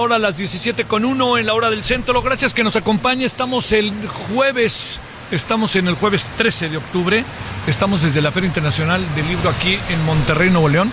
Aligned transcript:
Ahora 0.00 0.18
las 0.18 0.34
17 0.34 0.84
con 0.86 1.04
1 1.04 1.36
en 1.36 1.46
la 1.46 1.52
hora 1.52 1.68
del 1.68 1.84
centro. 1.84 2.22
Gracias 2.22 2.54
que 2.54 2.64
nos 2.64 2.74
acompañe. 2.74 3.26
Estamos 3.26 3.70
el 3.70 3.92
jueves, 4.08 4.98
estamos 5.30 5.76
en 5.76 5.88
el 5.88 5.94
jueves 5.94 6.26
13 6.38 6.70
de 6.70 6.78
octubre. 6.78 7.22
Estamos 7.66 8.00
desde 8.00 8.22
la 8.22 8.32
Feria 8.32 8.46
Internacional 8.46 9.04
del 9.14 9.28
Libro 9.28 9.50
aquí 9.50 9.78
en 9.90 10.02
Monterrey, 10.06 10.48
Nuevo 10.48 10.70
León, 10.70 10.90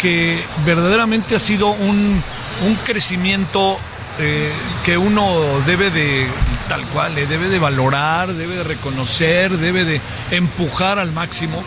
que 0.00 0.42
verdaderamente 0.64 1.36
ha 1.36 1.38
sido 1.38 1.68
un, 1.68 2.22
un 2.66 2.74
crecimiento 2.76 3.76
eh, 4.18 4.50
que 4.86 4.96
uno 4.96 5.60
debe 5.66 5.90
de, 5.90 6.26
tal 6.66 6.82
cual, 6.86 7.18
eh, 7.18 7.26
debe 7.26 7.50
de 7.50 7.58
valorar, 7.58 8.32
debe 8.32 8.56
de 8.56 8.64
reconocer, 8.64 9.58
debe 9.58 9.84
de 9.84 10.00
empujar 10.30 10.98
al 10.98 11.12
máximo. 11.12 11.62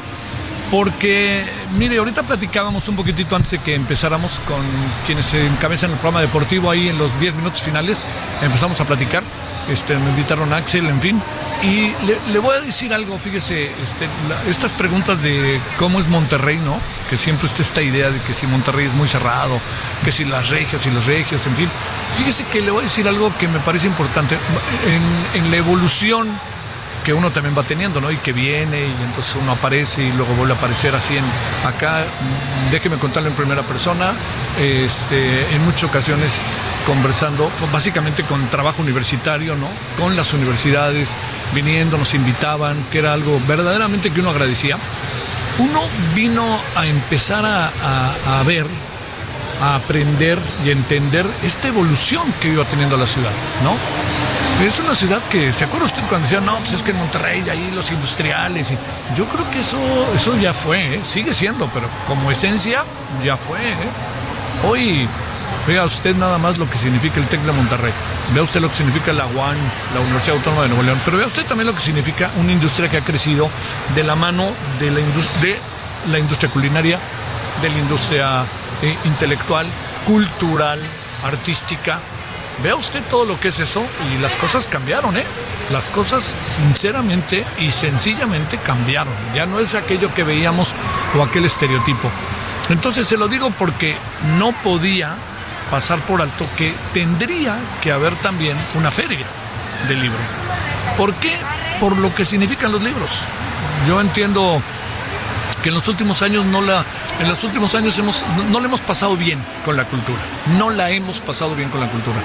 Porque, 0.74 1.46
mire, 1.78 2.00
ahorita 2.00 2.24
platicábamos 2.24 2.88
un 2.88 2.96
poquitito 2.96 3.36
antes 3.36 3.52
de 3.52 3.60
que 3.60 3.76
empezáramos 3.76 4.40
con 4.48 4.60
quienes 5.06 5.32
encabezan 5.36 5.92
el 5.92 5.98
programa 5.98 6.20
deportivo 6.22 6.72
ahí 6.72 6.90
en 6.90 6.98
los 6.98 7.20
10 7.20 7.36
minutos 7.36 7.62
finales. 7.62 8.08
Empezamos 8.42 8.82
a 8.82 8.86
platicar. 8.86 9.22
Este, 9.70 9.96
me 9.96 10.10
invitaron 10.10 10.52
a 10.52 10.58
Axel, 10.58 10.88
en 10.88 11.00
fin. 11.00 11.22
Y 11.62 11.94
le, 12.08 12.18
le 12.34 12.40
voy 12.40 12.58
a 12.58 12.62
decir 12.62 12.92
algo, 12.92 13.20
fíjese, 13.20 13.66
este, 13.84 14.08
la- 14.28 14.50
estas 14.50 14.72
preguntas 14.72 15.22
de 15.22 15.62
cómo 15.78 16.00
es 16.00 16.08
Monterrey, 16.08 16.58
¿no? 16.58 16.80
Que 17.08 17.20
siempre 17.20 17.48
está 17.48 17.62
esta 17.62 17.84
idea 17.84 18.10
de 18.10 18.20
que 18.22 18.34
si 18.34 18.48
Monterrey 18.48 18.88
es 18.88 18.94
muy 18.94 19.08
cerrado, 19.08 19.62
que 20.04 20.12
si 20.12 20.26
las 20.26 20.50
regias 20.50 20.84
y 20.88 20.90
los 20.90 21.06
regios, 21.06 21.46
en 21.46 21.56
fin. 21.56 21.70
Fíjese 22.18 22.46
que 22.46 22.62
le 22.62 22.72
voy 22.72 22.82
a 22.82 22.84
decir 22.86 23.08
algo 23.08 23.32
que 23.38 23.48
me 23.48 23.60
parece 23.60 23.86
importante. 23.86 24.40
En, 25.36 25.44
en 25.44 25.52
la 25.52 25.58
evolución 25.58 26.30
que 27.04 27.14
uno 27.14 27.32
también 27.32 27.58
va 27.58 27.64
teniendo, 27.64 28.00
¿no? 28.02 28.10
Y 28.12 28.18
que 28.18 28.32
viene 28.34 28.80
y 28.82 28.96
entonces 29.04 29.36
uno 29.42 29.52
aparece 29.54 30.04
y 30.04 30.12
luego 30.12 30.34
vuelve 30.36 30.54
a 30.54 30.58
aparecer 30.58 30.96
así 30.96 31.18
en 31.18 31.24
acá. 31.66 32.06
Déjeme 32.72 32.98
contarlo 32.98 33.30
en 33.30 33.36
primera 33.36 33.62
persona. 33.64 34.14
Este, 34.60 35.54
en 35.54 35.64
muchas 35.66 35.86
ocasiones 35.86 36.42
conversando, 36.86 37.50
pues, 37.60 37.72
básicamente 37.72 38.24
con 38.24 38.50
trabajo 38.50 38.82
universitario, 38.82 39.56
¿no? 39.56 39.68
Con 39.98 40.16
las 40.16 40.34
universidades 40.34 41.14
viniendo, 41.54 41.98
nos 41.98 42.14
invitaban, 42.14 42.78
que 42.92 43.00
era 43.00 43.14
algo 43.14 43.40
verdaderamente 43.48 44.12
que 44.12 44.20
uno 44.22 44.30
agradecía. 44.32 44.78
Uno 45.60 45.82
vino 46.16 46.60
a 46.76 46.86
empezar 46.86 47.46
a- 47.46 48.40
a 48.40 48.44
ver, 48.44 48.66
a 49.62 49.76
aprender 49.76 50.40
y 50.66 50.72
entender 50.72 51.26
esta 51.44 51.68
evolución 51.68 52.34
que 52.42 52.50
iba 52.50 52.66
teniendo 52.66 52.98
la 52.98 53.08
ciudad, 53.08 53.32
¿no? 53.64 53.76
Es 54.64 54.80
una 54.80 54.96
ciudad 54.96 55.22
que, 55.24 55.52
¿se 55.52 55.66
acuerda 55.66 55.88
usted 55.88 56.02
cuando 56.08 56.26
decían, 56.26 56.46
no, 56.46 56.58
pues 56.60 56.72
es 56.72 56.84
que 56.84 56.92
en 56.92 56.98
Monterrey, 56.98 57.44
ahí 57.50 57.70
los 57.76 57.92
industriales? 57.92 58.72
Y 58.72 58.78
yo 59.14 59.26
creo 59.26 59.50
que 59.52 59.60
eso, 59.60 59.78
eso 60.16 60.38
ya 60.38 60.54
fue, 60.54 60.96
¿eh? 60.96 61.02
sigue 61.04 61.34
siendo, 61.34 61.68
pero 61.74 61.86
como 62.08 62.32
esencia 62.32 62.86
ya 63.22 63.36
fue. 63.36 63.60
¿eh? 63.60 63.76
Hoy, 64.66 65.10
vea 65.68 65.84
usted 65.84 66.16
nada 66.16 66.38
más 66.38 66.58
lo 66.58 66.70
que 66.70 66.78
significa 66.78 67.20
el 67.20 67.28
TEC 67.28 67.42
de 67.42 67.52
Monterrey. 67.52 67.92
Vea 68.34 68.44
usted 68.44 68.62
lo 68.62 68.70
que 68.70 68.76
significa 68.76 69.12
la 69.12 69.26
UAN, 69.26 69.58
la 69.94 70.00
Universidad 70.00 70.38
Autónoma 70.38 70.62
de 70.62 70.70
Nuevo 70.70 70.84
León. 70.84 71.02
Pero 71.04 71.18
vea 71.18 71.28
usted 71.28 71.46
también 71.46 71.68
lo 71.68 71.74
que 71.74 71.82
significa 71.82 72.32
una 72.38 72.54
industria 72.54 72.88
que 72.90 72.96
ha 72.96 73.02
crecido 73.02 73.50
de 73.94 74.04
la 74.06 74.16
mano 74.16 74.48
de 74.80 74.92
la, 74.92 75.02
industria 75.02 76.50
culinaria, 76.50 77.00
de 77.62 77.70
la 77.70 77.78
industria 77.80 78.46
eh, 78.82 78.96
intelectual, 79.04 79.68
cultural, 80.06 80.80
artística. 81.22 82.00
Vea 82.64 82.78
usted 82.78 83.04
todo 83.10 83.26
lo 83.26 83.38
que 83.38 83.50
es 83.50 83.60
eso 83.60 83.84
y 84.10 84.22
las 84.22 84.38
cosas 84.38 84.70
cambiaron, 84.70 85.18
¿eh? 85.18 85.26
Las 85.70 85.90
cosas 85.90 86.38
sinceramente 86.42 87.46
y 87.60 87.74
sencillamente 87.74 88.58
cambiaron. 88.58 89.14
Ya 89.36 89.46
no 89.46 89.60
es 89.60 89.76
aquello 89.76 90.14
que 90.14 90.24
veíamos 90.24 90.74
o 91.18 91.22
aquel 91.22 91.44
estereotipo. 91.44 92.10
Entonces 92.70 93.06
se 93.06 93.18
lo 93.18 93.28
digo 93.28 93.52
porque 93.52 93.98
no 94.38 94.54
podía 94.64 95.16
pasar 95.70 96.00
por 96.06 96.22
alto 96.22 96.48
que 96.56 96.74
tendría 96.94 97.58
que 97.82 97.92
haber 97.92 98.16
también 98.16 98.58
una 98.76 98.92
feria 98.92 99.26
del 99.90 100.02
libro. 100.02 100.20
¿Por 100.96 101.14
qué? 101.16 101.36
Por 101.82 101.98
lo 101.98 102.16
que 102.16 102.24
significan 102.24 102.72
los 102.72 102.82
libros. 102.82 103.12
Yo 103.90 104.00
entiendo 104.00 104.62
que 105.62 105.70
en 105.70 105.76
los 105.76 105.88
últimos 105.88 106.22
años 106.22 106.46
no 106.46 106.62
la 106.62 106.86
en 107.20 107.28
los 107.28 107.44
últimos 107.44 107.74
años 107.74 107.98
hemos 107.98 108.24
no 108.50 108.60
le 108.60 108.68
hemos 108.68 108.82
pasado 108.82 109.16
bien 109.16 109.42
con 109.64 109.78
la 109.78 109.86
cultura 109.86 110.20
no 110.58 110.70
la 110.70 110.92
hemos 110.92 111.22
pasado 111.22 111.56
bien 111.56 111.70
con 111.70 111.80
la 111.80 111.90
cultura 111.90 112.18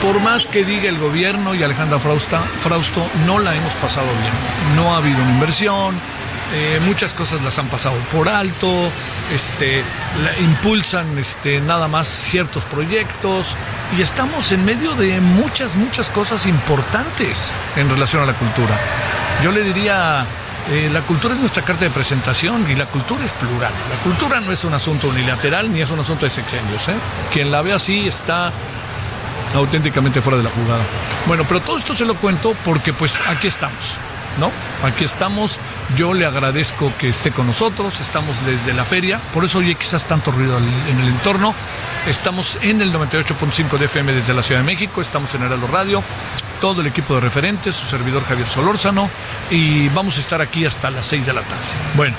por 0.00 0.20
más 0.20 0.46
que 0.46 0.64
diga 0.64 0.88
el 0.88 0.98
gobierno 0.98 1.54
y 1.54 1.62
Alejandra 1.62 1.98
Frausta, 1.98 2.42
Frausto 2.58 3.06
no 3.26 3.38
la 3.38 3.54
hemos 3.54 3.74
pasado 3.74 4.06
bien 4.20 4.76
no 4.76 4.94
ha 4.94 4.98
habido 4.98 5.22
una 5.22 5.32
inversión 5.32 5.98
eh, 6.52 6.80
muchas 6.84 7.14
cosas 7.14 7.42
las 7.42 7.58
han 7.58 7.68
pasado 7.68 7.94
por 8.12 8.28
alto 8.28 8.90
este 9.32 9.84
impulsan 10.40 11.16
este 11.18 11.60
nada 11.60 11.86
más 11.86 12.08
ciertos 12.08 12.64
proyectos 12.64 13.56
y 13.96 14.02
estamos 14.02 14.50
en 14.52 14.64
medio 14.64 14.94
de 14.94 15.20
muchas 15.20 15.76
muchas 15.76 16.10
cosas 16.10 16.46
importantes 16.46 17.50
en 17.76 17.88
relación 17.88 18.22
a 18.22 18.26
la 18.26 18.34
cultura 18.34 18.76
yo 19.42 19.52
le 19.52 19.62
diría 19.62 20.26
eh, 20.70 20.90
la 20.92 21.02
cultura 21.02 21.34
es 21.34 21.40
nuestra 21.40 21.64
carta 21.64 21.84
de 21.84 21.90
presentación 21.90 22.70
y 22.70 22.76
la 22.76 22.86
cultura 22.86 23.24
es 23.24 23.32
plural. 23.32 23.72
La 23.90 23.96
cultura 24.04 24.40
no 24.40 24.52
es 24.52 24.62
un 24.62 24.74
asunto 24.74 25.08
unilateral 25.08 25.72
ni 25.72 25.80
es 25.80 25.90
un 25.90 25.98
asunto 25.98 26.26
de 26.26 26.30
sexenios. 26.30 26.88
¿eh? 26.88 26.94
Quien 27.32 27.50
la 27.50 27.62
ve 27.62 27.72
así 27.72 28.06
está 28.06 28.52
auténticamente 29.54 30.20
fuera 30.20 30.38
de 30.38 30.44
la 30.44 30.50
jugada. 30.50 30.84
Bueno, 31.26 31.44
pero 31.46 31.60
todo 31.60 31.78
esto 31.78 31.94
se 31.94 32.04
lo 32.04 32.14
cuento 32.16 32.54
porque 32.64 32.92
pues 32.92 33.20
aquí 33.26 33.46
estamos, 33.46 33.96
¿no? 34.38 34.50
Aquí 34.86 35.04
estamos, 35.04 35.60
yo 35.96 36.14
le 36.14 36.26
agradezco 36.26 36.92
que 36.98 37.08
esté 37.08 37.30
con 37.30 37.46
nosotros, 37.46 38.00
estamos 38.00 38.44
desde 38.44 38.72
la 38.72 38.84
feria, 38.84 39.20
por 39.32 39.44
eso 39.44 39.58
oye 39.58 39.74
quizás 39.74 40.04
tanto 40.04 40.30
ruido 40.30 40.58
en 40.58 41.00
el 41.00 41.08
entorno, 41.08 41.54
estamos 42.06 42.58
en 42.62 42.80
el 42.80 42.92
98.5 42.92 43.78
de 43.78 43.86
FM 43.86 44.12
desde 44.12 44.34
la 44.34 44.42
Ciudad 44.42 44.60
de 44.60 44.66
México, 44.66 45.00
estamos 45.00 45.34
en 45.34 45.42
Heraldo 45.42 45.66
Radio, 45.66 46.02
todo 46.60 46.80
el 46.82 46.86
equipo 46.86 47.14
de 47.14 47.20
referentes, 47.20 47.74
su 47.74 47.86
servidor 47.86 48.24
Javier 48.24 48.48
Solórzano, 48.48 49.10
y 49.50 49.88
vamos 49.88 50.16
a 50.16 50.20
estar 50.20 50.40
aquí 50.40 50.64
hasta 50.64 50.90
las 50.90 51.06
6 51.06 51.26
de 51.26 51.32
la 51.32 51.42
tarde. 51.42 51.64
Bueno, 51.94 52.16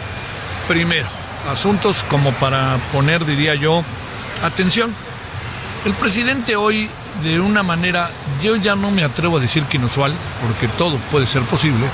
primero, 0.67 1.07
asuntos 1.49 2.03
como 2.09 2.33
para 2.33 2.77
poner, 2.91 3.25
diría 3.25 3.55
yo, 3.55 3.83
atención. 4.43 4.93
El 5.83 5.93
presidente 5.93 6.55
hoy, 6.55 6.89
de 7.23 7.39
una 7.39 7.63
manera, 7.63 8.11
yo 8.39 8.55
ya 8.55 8.75
no 8.75 8.91
me 8.91 9.03
atrevo 9.03 9.37
a 9.37 9.39
decir 9.39 9.63
que 9.63 9.77
inusual, 9.77 10.13
porque 10.39 10.67
todo 10.67 10.97
puede 11.09 11.25
ser 11.25 11.41
posible, 11.43 11.87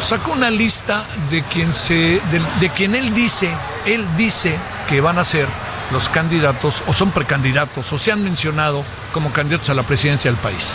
sacó 0.00 0.32
una 0.32 0.50
lista 0.50 1.04
de 1.30 1.42
quien 1.42 1.74
se, 1.74 1.94
de, 1.94 2.42
de 2.60 2.70
quien 2.70 2.94
él 2.94 3.12
dice, 3.12 3.50
él 3.86 4.06
dice 4.16 4.56
que 4.88 5.00
van 5.00 5.18
a 5.18 5.24
ser 5.24 5.48
los 5.90 6.08
candidatos, 6.08 6.84
o 6.86 6.94
son 6.94 7.10
precandidatos, 7.10 7.92
o 7.92 7.98
se 7.98 8.12
han 8.12 8.22
mencionado 8.22 8.84
como 9.12 9.32
candidatos 9.32 9.68
a 9.68 9.74
la 9.74 9.82
presidencia 9.82 10.30
del 10.30 10.38
país. 10.38 10.74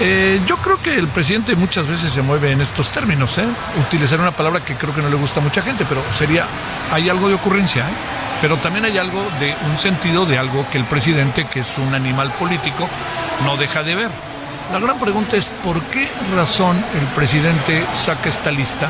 Eh, 0.00 0.40
yo 0.46 0.56
creo 0.56 0.82
que 0.82 0.96
el 0.96 1.06
presidente 1.08 1.54
muchas 1.54 1.86
veces 1.86 2.10
se 2.10 2.22
mueve 2.22 2.50
en 2.50 2.62
estos 2.62 2.88
términos. 2.88 3.38
¿eh? 3.38 3.44
Utilizar 3.78 4.18
una 4.18 4.30
palabra 4.32 4.64
que 4.64 4.74
creo 4.74 4.94
que 4.94 5.02
no 5.02 5.10
le 5.10 5.16
gusta 5.16 5.38
a 5.38 5.42
mucha 5.42 5.62
gente, 5.62 5.84
pero 5.88 6.02
sería, 6.14 6.46
hay 6.90 7.08
algo 7.08 7.28
de 7.28 7.34
ocurrencia, 7.34 7.82
¿eh? 7.82 8.19
Pero 8.40 8.56
también 8.58 8.84
hay 8.84 8.98
algo 8.98 9.22
de 9.38 9.54
un 9.70 9.76
sentido 9.76 10.26
de 10.26 10.38
algo 10.38 10.68
que 10.70 10.78
el 10.78 10.84
presidente, 10.84 11.46
que 11.46 11.60
es 11.60 11.78
un 11.78 11.94
animal 11.94 12.32
político, 12.32 12.88
no 13.44 13.56
deja 13.56 13.82
de 13.82 13.94
ver. 13.94 14.10
La 14.72 14.78
gran 14.78 14.98
pregunta 14.98 15.36
es 15.36 15.50
por 15.64 15.82
qué 15.84 16.08
razón 16.34 16.84
el 16.98 17.06
presidente 17.08 17.84
saca 17.92 18.28
esta 18.28 18.50
lista 18.50 18.88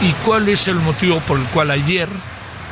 y 0.00 0.12
cuál 0.24 0.48
es 0.48 0.68
el 0.68 0.76
motivo 0.76 1.20
por 1.20 1.38
el 1.38 1.46
cual 1.46 1.70
ayer 1.70 2.08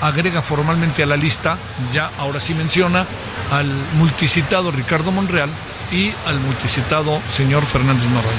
agrega 0.00 0.42
formalmente 0.42 1.02
a 1.02 1.06
la 1.06 1.16
lista, 1.16 1.56
ya 1.92 2.10
ahora 2.18 2.40
sí 2.40 2.52
menciona, 2.54 3.06
al 3.50 3.66
multicitado 3.94 4.70
Ricardo 4.70 5.12
Monreal 5.12 5.48
y 5.92 6.12
al 6.26 6.40
multicitado 6.40 7.20
señor 7.30 7.64
Fernández 7.64 8.08
Noroña. 8.08 8.30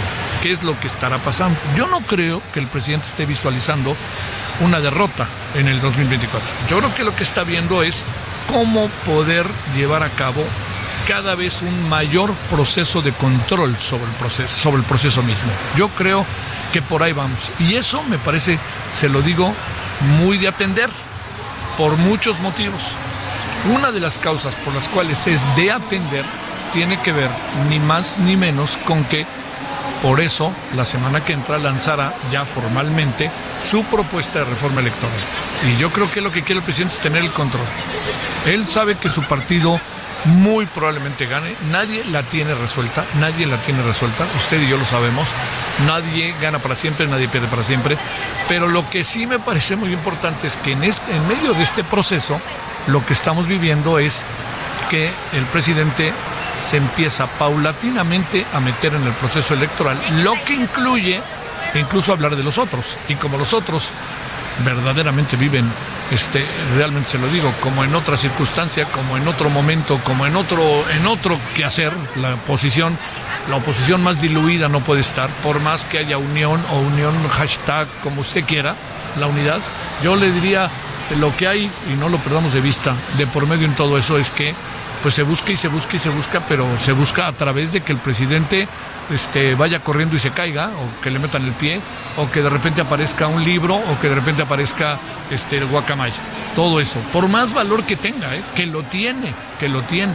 ¿Qué 0.41 0.51
es 0.51 0.63
lo 0.63 0.79
que 0.79 0.87
estará 0.87 1.17
pasando? 1.17 1.59
Yo 1.75 1.87
no 1.87 2.01
creo 2.01 2.41
que 2.53 2.59
el 2.59 2.67
presidente 2.67 3.07
esté 3.07 3.25
visualizando 3.25 3.95
una 4.61 4.79
derrota 4.79 5.27
en 5.55 5.67
el 5.67 5.81
2024. 5.81 6.47
Yo 6.69 6.77
creo 6.79 6.95
que 6.95 7.03
lo 7.03 7.15
que 7.15 7.23
está 7.23 7.43
viendo 7.43 7.83
es 7.83 8.03
cómo 8.51 8.87
poder 9.05 9.47
llevar 9.75 10.03
a 10.03 10.09
cabo 10.09 10.43
cada 11.07 11.35
vez 11.35 11.61
un 11.61 11.89
mayor 11.89 12.33
proceso 12.49 13.01
de 13.01 13.11
control 13.13 13.77
sobre 13.77 14.05
el 14.05 14.11
proceso, 14.11 14.57
sobre 14.57 14.77
el 14.77 14.83
proceso 14.83 15.21
mismo. 15.21 15.51
Yo 15.75 15.89
creo 15.89 16.25
que 16.73 16.81
por 16.81 17.03
ahí 17.03 17.13
vamos. 17.13 17.51
Y 17.59 17.75
eso 17.75 18.01
me 18.03 18.17
parece, 18.17 18.57
se 18.93 19.07
lo 19.07 19.21
digo, 19.21 19.53
muy 20.19 20.37
de 20.37 20.47
atender 20.47 20.89
por 21.77 21.97
muchos 21.97 22.39
motivos. 22.39 22.83
Una 23.73 23.91
de 23.91 23.99
las 23.99 24.17
causas 24.17 24.55
por 24.55 24.73
las 24.73 24.89
cuales 24.89 25.27
es 25.27 25.43
de 25.55 25.71
atender 25.71 26.25
tiene 26.71 26.99
que 27.01 27.11
ver 27.11 27.29
ni 27.69 27.79
más 27.79 28.17
ni 28.17 28.35
menos 28.35 28.77
con 28.85 29.03
que 29.05 29.25
por 30.01 30.21
eso 30.21 30.53
la 30.75 30.85
semana 30.85 31.23
que 31.23 31.33
entra 31.33 31.57
lanzará 31.57 32.13
ya 32.29 32.45
formalmente 32.45 33.31
su 33.61 33.83
propuesta 33.85 34.39
de 34.39 34.45
reforma 34.45 34.81
electoral. 34.81 35.17
Y 35.67 35.77
yo 35.77 35.91
creo 35.91 36.11
que 36.11 36.21
lo 36.21 36.31
que 36.31 36.43
quiere 36.43 36.59
el 36.59 36.65
presidente 36.65 36.95
es 36.95 37.01
tener 37.01 37.23
el 37.23 37.31
control. 37.31 37.65
Él 38.45 38.67
sabe 38.67 38.95
que 38.95 39.09
su 39.09 39.23
partido 39.23 39.79
muy 40.25 40.65
probablemente 40.65 41.25
gane. 41.27 41.55
Nadie 41.69 42.03
la 42.05 42.23
tiene 42.23 42.53
resuelta, 42.53 43.05
nadie 43.19 43.45
la 43.45 43.57
tiene 43.61 43.81
resuelta, 43.83 44.25
usted 44.37 44.61
y 44.61 44.67
yo 44.67 44.77
lo 44.77 44.85
sabemos. 44.85 45.29
Nadie 45.85 46.35
gana 46.41 46.59
para 46.59 46.75
siempre, 46.75 47.07
nadie 47.07 47.27
pierde 47.27 47.47
para 47.47 47.63
siempre. 47.63 47.97
Pero 48.47 48.67
lo 48.67 48.89
que 48.89 49.03
sí 49.03 49.27
me 49.27 49.39
parece 49.39 49.75
muy 49.75 49.93
importante 49.93 50.47
es 50.47 50.57
que 50.57 50.73
en, 50.73 50.83
este, 50.83 51.15
en 51.15 51.27
medio 51.27 51.53
de 51.53 51.63
este 51.63 51.83
proceso, 51.83 52.39
lo 52.87 53.05
que 53.05 53.13
estamos 53.13 53.47
viviendo 53.47 53.99
es 53.99 54.25
que 54.89 55.11
el 55.33 55.45
presidente 55.45 56.13
se 56.55 56.77
empieza 56.77 57.27
paulatinamente 57.27 58.45
a 58.53 58.59
meter 58.59 58.93
en 58.93 59.03
el 59.03 59.13
proceso 59.13 59.53
electoral, 59.53 59.99
lo 60.23 60.33
que 60.45 60.53
incluye 60.53 61.21
incluso 61.79 62.13
hablar 62.13 62.35
de 62.35 62.43
los 62.43 62.57
otros. 62.57 62.97
Y 63.09 63.15
como 63.15 63.37
los 63.37 63.53
otros 63.53 63.91
verdaderamente 64.63 65.35
viven, 65.35 65.69
este, 66.11 66.45
realmente 66.75 67.09
se 67.09 67.17
lo 67.17 67.27
digo, 67.27 67.51
como 67.59 67.83
en 67.83 67.93
otra 67.95 68.15
circunstancia, 68.15 68.85
como 68.85 69.17
en 69.17 69.27
otro 69.27 69.49
momento, 69.49 69.99
como 70.03 70.25
en 70.25 70.35
otro, 70.35 70.89
en 70.89 71.05
otro 71.07 71.37
que 71.55 71.65
hacer, 71.65 71.91
la 72.15 72.35
oposición, 72.35 72.97
la 73.49 73.57
oposición 73.57 74.03
más 74.03 74.21
diluida 74.21 74.69
no 74.69 74.81
puede 74.81 75.01
estar, 75.01 75.29
por 75.43 75.59
más 75.59 75.85
que 75.85 75.97
haya 75.97 76.17
unión 76.17 76.63
o 76.71 76.79
unión 76.79 77.27
hashtag, 77.29 77.87
como 78.01 78.21
usted 78.21 78.45
quiera, 78.45 78.75
la 79.19 79.27
unidad. 79.27 79.59
Yo 80.03 80.15
le 80.15 80.31
diría 80.31 80.69
lo 81.19 81.35
que 81.35 81.47
hay, 81.47 81.71
y 81.91 81.95
no 81.97 82.09
lo 82.09 82.17
perdamos 82.17 82.53
de 82.53 82.61
vista, 82.61 82.95
de 83.17 83.27
por 83.27 83.47
medio 83.47 83.65
en 83.65 83.75
todo 83.75 83.97
eso 83.97 84.17
es 84.17 84.31
que 84.31 84.53
pues 85.01 85.13
se 85.13 85.21
busca 85.21 85.51
y 85.51 85.57
se 85.57 85.67
busca 85.67 85.95
y 85.97 85.99
se 85.99 86.09
busca, 86.09 86.41
pero 86.47 86.67
se 86.79 86.91
busca 86.91 87.27
a 87.27 87.31
través 87.33 87.71
de 87.71 87.81
que 87.81 87.91
el 87.91 87.99
presidente 87.99 88.67
este, 89.11 89.53
vaya 89.53 89.81
corriendo 89.81 90.15
y 90.15 90.19
se 90.19 90.31
caiga, 90.31 90.69
o 90.69 91.01
que 91.01 91.11
le 91.11 91.19
metan 91.19 91.45
el 91.45 91.51
pie, 91.51 91.79
o 92.17 92.29
que 92.31 92.41
de 92.41 92.49
repente 92.49 92.81
aparezca 92.81 93.27
un 93.27 93.43
libro, 93.43 93.75
o 93.75 93.99
que 94.01 94.09
de 94.09 94.15
repente 94.15 94.41
aparezca 94.41 94.97
este, 95.29 95.57
el 95.57 95.67
guacamaya. 95.67 96.15
Todo 96.55 96.79
eso, 96.79 96.99
por 97.13 97.27
más 97.27 97.53
valor 97.53 97.83
que 97.83 97.95
tenga, 97.95 98.35
¿eh? 98.35 98.41
que 98.55 98.65
lo 98.65 98.81
tiene, 98.81 99.31
que 99.59 99.69
lo 99.69 99.83
tiene. 99.83 100.13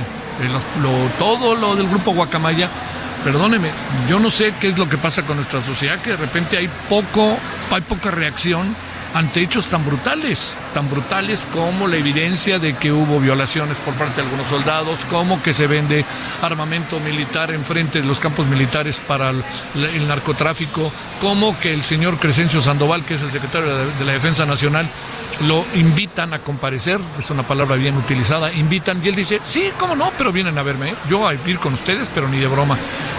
todo 1.20 1.54
lo 1.54 1.76
del 1.76 1.86
grupo 1.86 2.12
guacamaya, 2.12 2.68
perdóneme, 3.22 3.70
yo 4.08 4.18
no 4.18 4.28
sé 4.28 4.54
qué 4.60 4.68
es 4.68 4.78
lo 4.78 4.88
que 4.88 4.96
pasa 4.96 5.22
con 5.22 5.36
nuestra 5.36 5.60
sociedad, 5.60 6.00
que 6.00 6.10
de 6.10 6.16
repente 6.16 6.56
hay 6.56 6.68
poco, 6.88 7.38
hay 7.70 7.82
poca 7.82 8.10
reacción 8.10 8.74
ante 9.14 9.42
hechos 9.42 9.66
tan 9.66 9.84
brutales, 9.84 10.58
tan 10.72 10.90
brutales 10.90 11.46
como 11.52 11.86
la 11.86 11.96
evidencia 11.96 12.58
de 12.58 12.74
que 12.74 12.92
hubo 12.92 13.20
violaciones 13.20 13.80
por 13.80 13.94
parte 13.94 14.16
de 14.16 14.22
algunos 14.22 14.46
soldados, 14.46 15.04
como 15.06 15.42
que 15.42 15.52
se 15.52 15.66
vende 15.66 16.04
armamento 16.42 17.00
militar 17.00 17.50
en 17.50 17.64
frente 17.64 18.00
de 18.00 18.06
los 18.06 18.20
campos 18.20 18.46
militares 18.46 19.02
para 19.06 19.30
el, 19.30 20.08
narcotráfico, 20.08 20.92
como 21.20 21.58
que 21.58 21.72
el 21.72 21.82
señor 21.82 22.18
Crescencio 22.18 22.60
Sandoval, 22.60 23.04
que 23.04 23.14
es 23.14 23.22
el 23.22 23.30
secretario 23.30 23.86
de 23.86 24.04
la 24.04 24.12
Defensa 24.12 24.46
Nacional, 24.46 24.88
lo 25.40 25.64
invitan 25.74 26.34
a 26.34 26.40
comparecer, 26.40 27.00
es 27.18 27.30
una 27.30 27.42
palabra 27.42 27.76
bien 27.76 27.96
utilizada, 27.96 28.52
invitan 28.52 29.00
y 29.02 29.08
él 29.08 29.14
dice, 29.14 29.40
sí, 29.42 29.70
cómo 29.78 29.94
no, 29.94 30.12
pero 30.18 30.32
vienen 30.32 30.58
a 30.58 30.62
verme, 30.62 30.94
yo 31.08 31.26
a 31.26 31.34
ir 31.34 31.58
con 31.58 31.74
ustedes, 31.74 32.10
pero 32.12 32.28
ni 32.28 32.38
de 32.38 32.46
broma. 32.46 32.76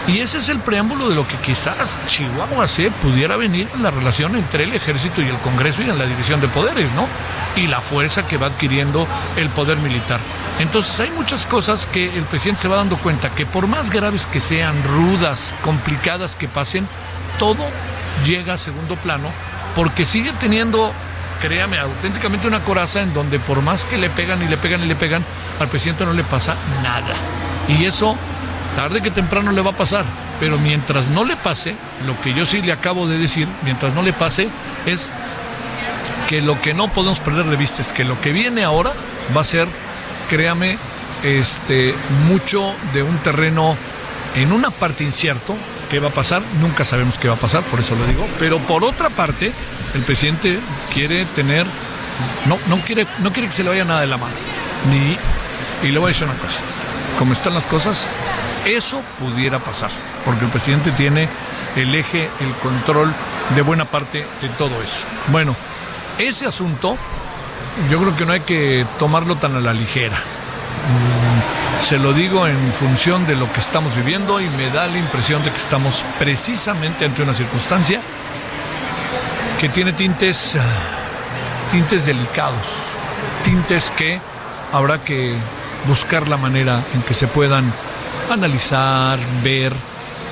Y 0.08 0.20
ese 0.20 0.40
es 0.40 0.50
el 0.50 0.60
preámbulo 0.60 1.10
de 1.10 1.16
lo 1.16 1.28
que 1.28 1.38
quizás 1.38 1.98
Chihuahua 2.08 2.68
se 2.68 2.92
pudiera 2.92 3.38
venir 3.38 3.68
en 3.74 3.84
la 3.84 3.92
relación 3.92 4.36
entre 4.36 4.64
el 4.64 4.74
ejército 4.74 5.22
y 5.22 5.28
el 5.28 5.38
Congreso 5.38 5.82
y 5.82 5.90
en 5.90 5.98
la 5.98 6.06
división 6.06 6.42
de 6.42 6.48
poderes, 6.48 6.94
¿no? 6.94 7.08
Y 7.56 7.68
la 7.68 7.82
fuerza 7.82 8.28
que 8.28 8.38
va 8.38 8.48
adquiriendo 8.48 9.08
el 9.36 9.50
poder 9.50 9.78
militar. 9.78 10.20
Entonces 10.60 11.00
hay 11.00 11.12
muchas 11.12 11.46
cosas 11.46 11.88
que 11.88 12.16
el 12.16 12.24
presidente 12.26 12.62
se 12.62 12.68
va 12.68 12.78
dando 12.78 12.98
cuenta 12.98 13.30
que 13.30 13.46
por 13.46 13.68
más 13.68 13.90
graves 13.90 14.26
que 14.26 14.40
sean, 14.40 14.84
rudas, 14.84 15.54
complicadas 15.64 16.36
que 16.36 16.48
pasen, 16.48 16.88
todo 17.40 17.66
llega 18.26 18.54
a 18.54 18.58
segundo 18.58 18.96
plano 18.96 19.32
porque 19.76 20.06
sigue 20.06 20.32
teniendo 20.34 20.94
créame, 21.42 21.80
auténticamente 21.80 22.48
una 22.48 22.64
coraza 22.64 23.02
en 23.02 23.14
donde 23.14 23.40
por 23.40 23.62
más 23.62 23.84
que 23.86 23.98
le 23.98 24.10
pegan 24.10 24.42
y 24.44 24.48
le 24.48 24.58
pegan 24.58 24.84
y 24.84 24.86
le 24.86 24.96
pegan, 24.96 25.26
al 25.60 25.68
presidente 25.68 26.06
no 26.06 26.14
le 26.14 26.24
pasa 26.24 26.56
nada. 26.84 27.16
Y 27.68 27.86
eso, 27.86 28.16
tarde 28.76 29.02
que 29.02 29.10
temprano 29.12 29.52
le 29.52 29.62
va 29.62 29.72
a 29.72 29.76
pasar. 29.76 30.06
Pero 30.40 30.58
mientras 30.58 31.08
no 31.08 31.24
le 31.24 31.36
pase, 31.36 31.76
lo 32.06 32.20
que 32.22 32.34
yo 32.34 32.46
sí 32.46 32.62
le 32.62 32.72
acabo 32.72 33.08
de 33.08 33.18
decir, 33.18 33.48
mientras 33.64 33.94
no 33.94 34.02
le 34.02 34.14
pase, 34.14 34.50
es 34.86 35.12
que 36.32 36.42
lo 36.42 36.62
que 36.62 36.74
no 36.74 36.88
podemos 36.88 37.20
perder 37.20 37.48
de 37.48 37.58
vista 37.58 37.82
es 37.82 37.92
que 37.92 38.06
lo 38.06 38.22
que 38.22 38.32
viene 38.32 38.64
ahora 38.64 38.94
va 39.36 39.42
a 39.42 39.44
ser, 39.44 39.68
créame, 40.30 40.78
este, 41.24 41.94
mucho 42.26 42.74
de 42.94 43.04
un 43.04 43.18
terreno 43.18 43.76
en 44.36 44.54
una 44.54 44.72
parte 44.72 45.04
incierto, 45.04 45.58
qué 45.90 46.00
va 46.00 46.08
a 46.08 46.14
pasar, 46.14 46.42
nunca 46.62 46.86
sabemos 46.86 47.18
qué 47.18 47.28
va 47.28 47.34
a 47.34 47.38
pasar, 47.38 47.64
por 47.64 47.82
eso 47.82 47.98
lo 47.98 48.06
digo, 48.06 48.26
pero 48.40 48.60
por 48.60 48.86
otra 48.86 49.10
parte, 49.10 49.52
el 49.94 50.04
presidente 50.04 50.58
quiere 50.94 51.26
tener, 51.26 51.68
no, 52.46 52.58
no, 52.70 52.82
quiere, 52.82 53.06
no 53.20 53.34
quiere 53.34 53.50
que 53.50 53.54
se 53.54 53.66
le 53.66 53.70
vaya 53.72 53.84
nada 53.84 54.00
de 54.00 54.08
la 54.08 54.16
mano. 54.16 54.34
Ni, 54.90 55.18
y 55.86 55.92
le 55.92 56.00
voy 56.00 56.06
a 56.06 56.14
decir 56.14 56.30
una 56.30 56.38
cosa, 56.38 56.62
como 57.20 57.34
están 57.34 57.54
las 57.54 57.68
cosas, 57.68 58.08
eso 58.64 59.02
pudiera 59.20 59.60
pasar, 59.60 59.92
porque 60.24 60.46
el 60.46 60.52
presidente 60.52 60.92
tiene 60.92 61.28
el 61.76 61.94
eje, 61.94 62.30
el 62.40 62.54
control 62.64 63.14
de 63.54 63.62
buena 63.64 63.84
parte 63.84 64.26
de 64.42 64.48
todo 64.58 64.82
eso. 64.82 65.04
Bueno, 65.28 65.58
ese 66.18 66.46
asunto 66.46 66.98
yo 67.90 68.00
creo 68.00 68.16
que 68.16 68.26
no 68.26 68.34
hay 68.34 68.42
que 68.42 68.86
tomarlo 69.00 69.38
tan 69.38 69.56
a 69.56 69.60
la 69.60 69.74
ligera. 69.74 70.18
Mm, 70.18 71.82
se 71.84 71.98
lo 71.98 72.14
digo 72.14 72.48
en 72.48 72.72
función 72.74 73.26
de 73.26 73.36
lo 73.36 73.52
que 73.52 73.60
estamos 73.60 73.96
viviendo 73.96 74.40
y 74.40 74.50
me 74.50 74.70
da 74.70 74.88
la 74.88 74.98
impresión 74.98 75.44
de 75.44 75.52
que 75.52 75.58
estamos 75.58 76.06
precisamente 76.20 77.06
ante 77.06 77.24
una 77.24 77.34
circunstancia 77.34 78.02
que 79.60 79.70
tiene 79.70 79.94
tintes, 79.94 80.58
tintes 81.72 82.06
delicados, 82.06 82.68
tintes 83.44 83.92
que 83.92 84.20
habrá 84.72 85.04
que 85.04 85.36
buscar 85.88 86.28
la 86.28 86.38
manera 86.38 86.82
en 86.94 87.02
que 87.04 87.14
se 87.14 87.28
puedan 87.28 87.74
analizar, 88.32 89.20
ver, 89.44 89.74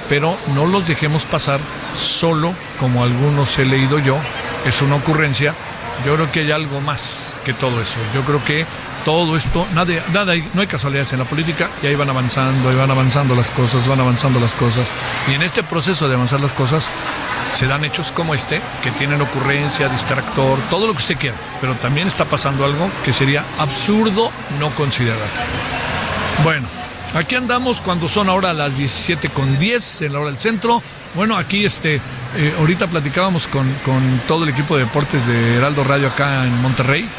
pero 0.08 0.38
no 0.54 0.66
los 0.66 0.88
dejemos 0.88 1.26
pasar 1.26 1.60
solo, 1.94 2.54
como 2.80 3.04
algunos 3.04 3.58
he 3.60 3.66
leído 3.66 4.00
yo, 4.00 4.18
es 4.66 4.82
una 4.82 4.96
ocurrencia. 4.96 5.54
Yo 6.06 6.16
creo 6.16 6.32
que 6.32 6.42
hay 6.42 6.52
algo 6.52 6.82
más 6.82 7.36
que 7.44 7.54
todo 7.54 7.82
eso. 7.82 7.98
Yo 8.14 8.24
creo 8.24 8.44
que 8.44 8.66
todo 9.06 9.36
esto, 9.38 9.68
nada, 9.74 9.94
nada 10.12 10.34
no 10.54 10.62
hay 10.62 10.68
casualidades 10.68 11.14
en 11.14 11.20
la 11.20 11.26
política 11.26 11.70
y 11.82 11.88
ahí 11.88 11.96
van 11.96 12.10
avanzando, 12.10 12.72
y 12.72 12.76
van 12.76 12.92
avanzando 12.92 13.36
las 13.36 13.52
cosas, 13.52 13.88
van 13.88 14.00
avanzando 14.00 14.40
las 14.40 14.56
cosas. 14.56 14.92
Y 15.28 15.34
en 15.34 15.42
este 15.42 15.64
proceso 15.64 16.08
de 16.08 16.16
avanzar 16.16 16.40
las 16.40 16.54
cosas, 16.54 16.90
se 17.54 17.68
dan 17.68 17.84
hechos 17.84 18.12
como 18.12 18.34
este, 18.34 18.62
que 18.84 18.92
tienen 18.92 19.22
ocurrencia, 19.22 19.90
distractor, 19.90 20.60
todo 20.70 20.88
lo 20.88 20.94
que 20.94 21.00
usted 21.00 21.18
quiera, 21.18 21.36
pero 21.60 21.76
también 21.76 22.08
está 22.08 22.26
pasando 22.26 22.66
algo 22.66 22.90
que 23.04 23.14
sería 23.14 23.44
absurdo 23.58 24.32
no 24.60 24.70
considerar. 24.76 25.30
Bueno, 26.44 26.68
aquí 27.14 27.36
andamos 27.36 27.82
cuando 27.82 28.08
son 28.08 28.30
ahora 28.30 28.54
las 28.54 28.78
17 28.78 29.30
con 29.30 29.58
10 29.58 30.04
en 30.04 30.14
la 30.14 30.20
hora 30.20 30.32
del 30.32 30.40
centro. 30.40 30.82
Bueno, 31.16 31.38
aquí 31.38 31.66
este, 31.66 32.02
eh, 32.36 32.56
ahorita 32.58 32.88
platicábamos 32.88 33.48
con, 33.48 33.68
todo 34.28 34.44
el 34.44 34.50
equipo 34.50 34.78
de 34.78 34.86
deportes 34.86 35.26
de 35.26 35.56
Heraldo 35.58 35.84
Radio 35.84 36.08
acá 36.08 36.46
en 36.46 36.62
Monterrey 36.62 37.10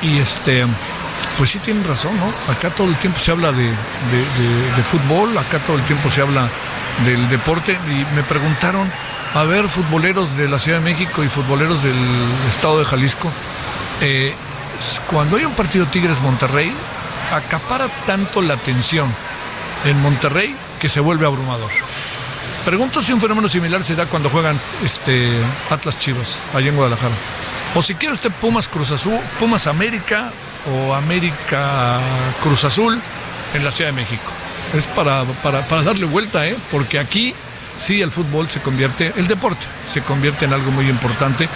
y 0.00 0.18
este, 0.18 0.64
pues 1.36 1.50
sí 1.50 1.58
tienen 1.58 1.84
razón, 1.84 2.16
¿no? 2.18 2.52
Acá 2.52 2.70
todo 2.70 2.88
el 2.88 2.96
tiempo 2.96 3.18
se 3.18 3.32
habla 3.32 3.52
de, 3.52 3.66
de 3.66 4.82
fútbol, 4.90 5.36
acá 5.38 5.58
todo 5.60 5.76
el 5.76 5.84
tiempo 5.84 6.10
se 6.10 6.20
habla 6.20 6.48
del 7.04 7.28
deporte 7.28 7.76
y 7.88 8.14
me 8.14 8.22
preguntaron, 8.22 8.90
a 9.34 9.44
ver, 9.44 9.68
futboleros 9.68 10.36
de 10.36 10.48
la 10.48 10.58
Ciudad 10.58 10.78
de 10.78 10.84
México 10.84 11.24
y 11.24 11.28
futboleros 11.28 11.82
del 11.82 11.96
estado 12.48 12.78
de 12.78 12.84
Jalisco, 12.84 13.30
eh, 14.00 14.34
cuando 15.10 15.36
hay 15.36 15.44
un 15.44 15.54
partido 15.54 15.86
Tigres-Monterrey, 15.86 16.72
acapara 17.32 17.88
tanto 18.06 18.42
la 18.42 18.54
atención 18.54 19.12
en 19.84 20.00
Monterrey 20.00 20.54
que 20.80 20.88
se 20.88 21.00
vuelve 21.00 21.26
abrumador. 21.26 21.70
Pregunto 22.64 23.02
si 23.02 23.12
un 23.12 23.20
fenómeno 23.20 23.48
similar 23.48 23.82
se 23.82 23.96
da 23.96 24.06
cuando 24.06 24.30
juegan 24.30 24.60
este, 24.84 25.28
Atlas 25.70 25.98
Chivas, 25.98 26.38
allá 26.54 26.68
en 26.68 26.76
Guadalajara. 26.76 27.14
O 27.74 27.82
si 27.82 27.94
quiere 27.94 28.14
usted 28.14 28.30
Pumas 28.30 28.68
Cruz 28.68 28.90
Azul, 28.92 29.18
Pumas 29.40 29.66
América 29.66 30.30
o 30.70 30.94
América 30.94 32.00
Cruz 32.42 32.64
Azul 32.64 33.00
en 33.54 33.64
la 33.64 33.70
Ciudad 33.70 33.90
de 33.90 33.96
México. 33.96 34.30
Es 34.74 34.86
para, 34.86 35.24
para, 35.42 35.66
para 35.66 35.82
darle 35.82 36.06
vuelta, 36.06 36.46
¿eh? 36.46 36.56
porque 36.70 36.98
aquí 36.98 37.34
sí 37.78 38.00
el 38.00 38.10
fútbol 38.10 38.48
se 38.48 38.60
convierte, 38.60 39.12
el 39.16 39.26
deporte 39.26 39.66
se 39.86 40.02
convierte 40.02 40.44
en 40.44 40.52
algo 40.52 40.70
muy 40.70 40.88
importante 40.88 41.48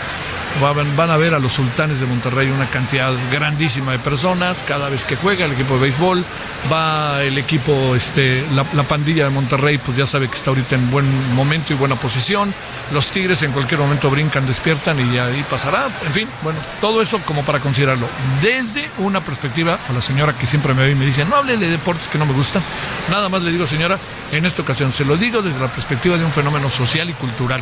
Van, 0.61 1.11
a 1.11 1.17
ver 1.19 1.35
a 1.35 1.39
los 1.39 1.53
sultanes 1.53 2.01
de 2.01 2.07
Monterrey 2.07 2.49
una 2.49 2.71
cantidad 2.71 3.13
grandísima 3.31 3.93
de 3.93 3.99
personas 3.99 4.65
cada 4.67 4.89
vez 4.89 5.05
que 5.05 5.15
juega 5.15 5.45
el 5.45 5.53
equipo 5.53 5.75
de 5.75 5.81
béisbol. 5.81 6.25
Va 6.73 7.23
el 7.23 7.37
equipo, 7.37 7.95
este, 7.95 8.43
la, 8.53 8.65
pandilla 8.85 9.25
de 9.25 9.31
Monterrey, 9.31 9.77
pues 9.77 9.99
ya 9.99 10.07
sabe 10.07 10.29
que 10.29 10.35
está 10.35 10.51
ahorita 10.51 10.77
en 10.77 10.91
buen 10.91 11.35
momento 11.35 11.75
y 11.75 11.77
buena 11.77 11.95
posición. 11.97 12.55
Los 12.91 13.11
Tigres 13.11 13.43
en 13.43 13.53
cualquier 13.53 13.81
momento 13.81 14.09
brincan, 14.09 14.47
despiertan 14.47 14.99
y 14.99 15.19
ahí 15.19 15.45
pasará. 15.49 15.89
En 16.07 16.13
fin, 16.13 16.29
bueno, 16.43 16.59
todo 16.81 17.03
eso 17.03 17.21
como 17.27 17.45
para 17.45 17.61
considerarlo. 17.61 18.09
Desde 18.41 18.91
una 18.99 19.23
perspectiva, 19.23 19.79
a 19.89 19.93
la 19.93 20.01
señora 20.01 20.33
que 20.33 20.47
siempre 20.47 20.73
me 20.73 20.85
ve 20.85 20.93
y 20.93 20.95
me 20.95 21.05
dice, 21.05 21.27
no 21.27 21.37
hable 21.37 21.59
de 21.59 21.69
deportes 21.69 22.09
que 22.09 22.17
no 22.17 22.25
me 22.25 22.33
gustan. 22.33 22.63
Nada 23.11 23.29
más 23.29 23.43
le 23.45 23.53
digo, 23.53 23.67
señora, 23.67 23.99
en 24.33 24.47
esta 24.47 24.63
ocasión 24.63 24.91
se 24.91 25.05
lo 25.05 25.19
digo 25.19 25.43
desde 25.43 25.61
la 25.61 25.69
perspectiva 25.69 26.17
de 26.17 26.25
un 26.25 26.33
fenómeno 26.33 26.71
social 26.71 27.11
y 27.11 27.13
cultural, 27.13 27.61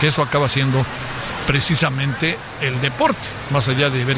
que 0.00 0.08
eso 0.08 0.22
acaba 0.22 0.48
siendo 0.48 0.84
precisamente 1.46 2.38
el 2.60 2.80
deporte, 2.80 3.28
más 3.50 3.68
allá 3.68 3.90
de 3.90 4.04
ver 4.04 4.16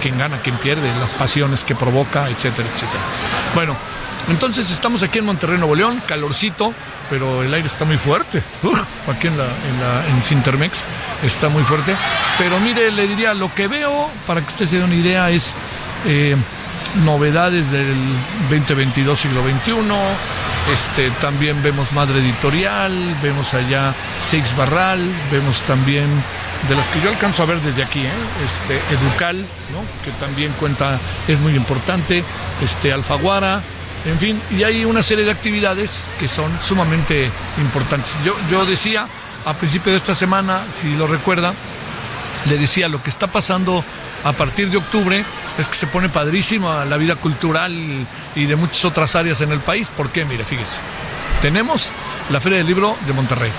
quién 0.00 0.18
gana, 0.18 0.38
quién 0.42 0.56
pierde, 0.56 0.92
las 0.98 1.14
pasiones 1.14 1.64
que 1.64 1.74
provoca, 1.74 2.28
etcétera, 2.28 2.68
etcétera. 2.72 3.02
Bueno, 3.54 3.76
entonces 4.28 4.70
estamos 4.70 5.02
aquí 5.02 5.18
en 5.18 5.26
Monterrey, 5.26 5.58
Nuevo 5.58 5.74
León, 5.74 6.02
calorcito, 6.06 6.72
pero 7.08 7.42
el 7.42 7.52
aire 7.52 7.66
está 7.66 7.84
muy 7.84 7.98
fuerte. 7.98 8.42
aquí 9.08 9.26
en 9.26 9.36
la, 9.36 9.44
en 9.44 9.80
la 9.80 10.08
en 10.08 10.22
Sintermex 10.22 10.84
está 11.22 11.48
muy 11.48 11.64
fuerte. 11.64 11.96
Pero 12.38 12.60
mire, 12.60 12.90
le 12.90 13.06
diría, 13.06 13.34
lo 13.34 13.54
que 13.54 13.66
veo, 13.66 14.08
para 14.26 14.40
que 14.40 14.48
usted 14.48 14.66
se 14.66 14.78
dé 14.78 14.84
una 14.84 14.94
idea, 14.94 15.30
es 15.30 15.54
eh, 16.06 16.36
novedades 17.04 17.70
del 17.70 17.96
2022 18.50 19.18
siglo 19.18 19.42
XXI. 19.42 19.72
Este, 20.72 21.10
también 21.20 21.62
vemos 21.62 21.90
Madre 21.92 22.20
Editorial, 22.20 23.16
vemos 23.22 23.52
allá 23.54 23.94
Seix 24.22 24.54
Barral, 24.56 25.10
vemos 25.32 25.62
también 25.62 26.22
de 26.68 26.74
las 26.74 26.88
que 26.88 27.00
yo 27.00 27.08
alcanzo 27.08 27.42
a 27.42 27.46
ver 27.46 27.60
desde 27.60 27.82
aquí, 27.82 28.00
¿eh? 28.00 28.12
este, 28.44 28.80
Educal, 28.94 29.46
que 30.04 30.10
también 30.12 30.52
cuenta, 30.52 30.98
es 31.26 31.40
muy 31.40 31.54
importante, 31.54 32.22
este, 32.62 32.92
Alfaguara, 32.92 33.62
en 34.04 34.18
fin, 34.18 34.40
y 34.50 34.62
hay 34.62 34.84
una 34.84 35.02
serie 35.02 35.24
de 35.24 35.30
actividades 35.30 36.08
que 36.18 36.28
son 36.28 36.58
sumamente 36.60 37.30
importantes. 37.58 38.18
Yo, 38.24 38.34
yo 38.50 38.64
decía 38.64 39.06
a 39.44 39.54
principio 39.54 39.92
de 39.92 39.98
esta 39.98 40.14
semana, 40.14 40.64
si 40.70 40.94
lo 40.96 41.06
recuerda, 41.06 41.54
le 42.46 42.58
decía 42.58 42.88
lo 42.88 43.02
que 43.02 43.10
está 43.10 43.26
pasando 43.26 43.84
a 44.24 44.32
partir 44.32 44.70
de 44.70 44.76
octubre 44.76 45.24
es 45.58 45.68
que 45.68 45.74
se 45.74 45.86
pone 45.86 46.08
padrísima 46.08 46.84
la 46.84 46.96
vida 46.96 47.16
cultural 47.16 48.06
y 48.34 48.46
de 48.46 48.56
muchas 48.56 48.84
otras 48.84 49.16
áreas 49.16 49.40
en 49.40 49.50
el 49.50 49.60
país. 49.60 49.90
¿Por 49.90 50.10
qué? 50.10 50.24
Mire, 50.24 50.44
fíjese. 50.44 50.80
Tenemos 51.42 51.90
la 52.30 52.40
Feria 52.40 52.58
del 52.58 52.66
Libro 52.66 52.96
de 53.06 53.12
Monterrey. 53.12 53.50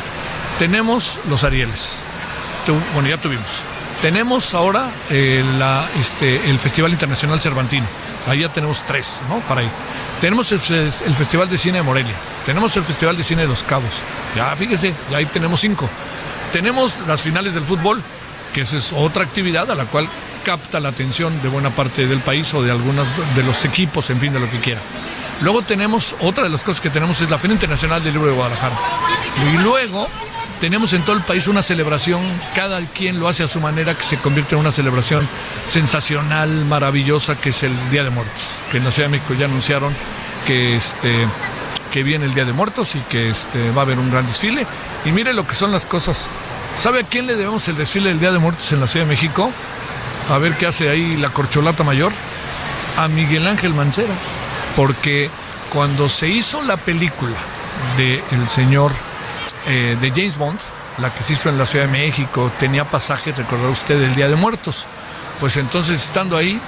Tenemos 0.60 1.20
los 1.28 1.44
Arieles 1.44 2.00
bueno, 2.94 3.10
ya 3.10 3.18
tuvimos. 3.20 3.48
Tenemos 4.02 4.54
ahora 4.56 4.90
eh, 5.10 5.44
la, 5.60 5.88
este, 6.00 6.50
el 6.50 6.58
Festival 6.58 6.92
Internacional 6.92 7.40
Cervantino. 7.40 7.86
Ahí 8.28 8.42
ya 8.42 8.52
tenemos 8.52 8.84
tres, 8.86 9.22
¿no? 9.30 9.40
Para 9.42 9.62
ahí. 9.62 9.70
Tenemos 10.20 10.52
el, 10.52 10.60
Festival 10.60 11.50
de 11.50 11.58
Cine 11.58 11.80
de 11.80 11.84
Morelia. 11.84 12.16
Tenemos 12.46 12.76
el 12.78 12.84
Festival 12.84 13.18
de 13.18 13.24
Cine 13.24 13.44
de 13.44 13.48
Los 13.48 13.64
Cabos. 13.64 13.94
Ya, 14.36 14.56
fíjese, 14.56 14.94
ya 15.10 15.18
ahí 15.18 15.26
tenemos 15.26 15.60
cinco. 15.60 15.90
Tenemos 16.52 17.00
las 17.08 17.22
finales 17.22 17.54
del 17.54 17.64
fútbol, 17.64 18.04
que 18.54 18.62
esa 18.62 18.78
es 18.78 18.92
otra 18.92 19.24
actividad 19.24 19.70
a 19.72 19.76
la 19.76 19.86
cual 19.86 20.08
capta 20.44 20.80
la 20.80 20.90
atención 20.90 21.42
de 21.42 21.50
buena 21.50 21.70
parte 21.70 22.08
del 22.08 22.20
país 22.20 22.54
o 22.54 22.62
de 22.62 22.72
algunos 22.72 23.08
de 23.36 23.44
los 23.44 23.66
equipos, 23.66 24.10
en 24.10 24.20
fin, 24.20 24.34
de 24.34 24.40
lo 24.40 24.50
que 24.50 24.60
quiera. 24.60 24.82
Luego 25.42 25.64
tenemos, 25.64 26.16
otra 26.20 26.44
de 26.44 26.50
las 26.50 26.64
cosas 26.64 26.82
que 26.82 26.90
tenemos 26.90 27.20
es 27.22 27.30
la 27.30 27.40
Feria 27.40 27.56
Internacional 27.56 28.04
del 28.04 28.14
Libro 28.14 28.30
de 28.30 28.36
Guadalajara. 28.36 28.76
Y 29.52 29.58
luego 29.58 30.08
tenemos 30.62 30.94
en 30.94 31.02
todo 31.02 31.16
el 31.16 31.24
país 31.24 31.48
una 31.48 31.64
celebración, 31.64 32.22
cada 32.54 32.80
quien 32.82 33.20
lo 33.20 33.28
hace 33.28 33.42
a 33.42 33.48
su 33.48 33.60
manera, 33.60 33.98
que 33.98 34.04
se 34.04 34.18
convierte 34.18 34.54
en 34.54 34.62
una 34.62 34.70
celebración 34.70 35.28
sensacional, 35.68 36.66
maravillosa, 36.66 37.36
que 37.36 37.50
es 37.50 37.64
el 37.64 37.74
Día 37.90 38.04
de 38.04 38.12
Muertos, 38.12 38.40
que 38.72 38.78
en 38.78 38.84
la 38.86 38.92
Ciudad 38.92 39.10
de 39.10 39.18
México 39.18 39.34
ya 39.34 39.46
anunciaron 39.46 39.92
que 40.46 40.76
este 40.76 41.28
que 41.92 42.04
viene 42.04 42.26
el 42.26 42.34
Día 42.36 42.46
de 42.46 42.54
Muertos 42.54 42.96
y 42.96 43.00
que 43.00 43.32
este 43.32 43.72
va 43.72 43.82
a 43.82 43.86
haber 43.86 43.98
un 43.98 44.12
gran 44.12 44.28
desfile. 44.28 44.66
Y 45.04 45.12
mire 45.12 45.34
lo 45.34 45.46
que 45.46 45.56
son 45.56 45.72
las 45.72 45.86
cosas. 45.88 46.30
¿Sabe 46.78 47.02
a 47.02 47.04
quién 47.04 47.26
le 47.26 47.36
debemos 47.36 47.68
el 47.68 47.76
desfile 47.76 48.10
del 48.10 48.20
Día 48.20 48.32
de 48.32 48.40
Muertos 48.40 48.72
en 48.72 48.80
la 48.80 48.88
Ciudad 48.88 49.08
de 49.08 49.12
México? 49.12 49.52
A 50.30 50.38
ver 50.38 50.56
qué 50.58 50.68
hace 50.68 50.90
ahí 50.90 51.18
la 51.18 51.32
corcholata 51.32 51.84
mayor. 51.84 52.14
A 52.98 53.08
Miguel 53.08 53.46
Ángel 53.48 53.74
Mancera. 53.74 54.14
Porque 54.76 55.30
cuando 55.70 56.08
se 56.08 56.30
hizo 56.30 56.62
la 56.62 56.78
película 56.78 57.36
de 57.98 58.24
Señor 58.48 58.94
eh, 59.68 59.98
de 60.00 60.10
James 60.10 60.38
Bond, 60.38 60.60
la 60.98 61.14
que 61.14 61.24
se 61.24 61.34
hizo 61.34 61.50
en 61.50 61.58
la 61.58 61.66
Ciudad 61.66 61.86
de 61.86 61.92
México, 61.92 62.52
tenía 62.60 62.86
pasajes, 62.86 63.38
recordar 63.38 63.70
usted, 63.70 64.02
el 64.02 64.16
Día 64.16 64.28
de 64.28 64.36
Muertos. 64.36 64.88
Pues 65.40 65.58
entonces, 65.58 66.02
estando 66.02 66.38
ahí, 66.38 66.60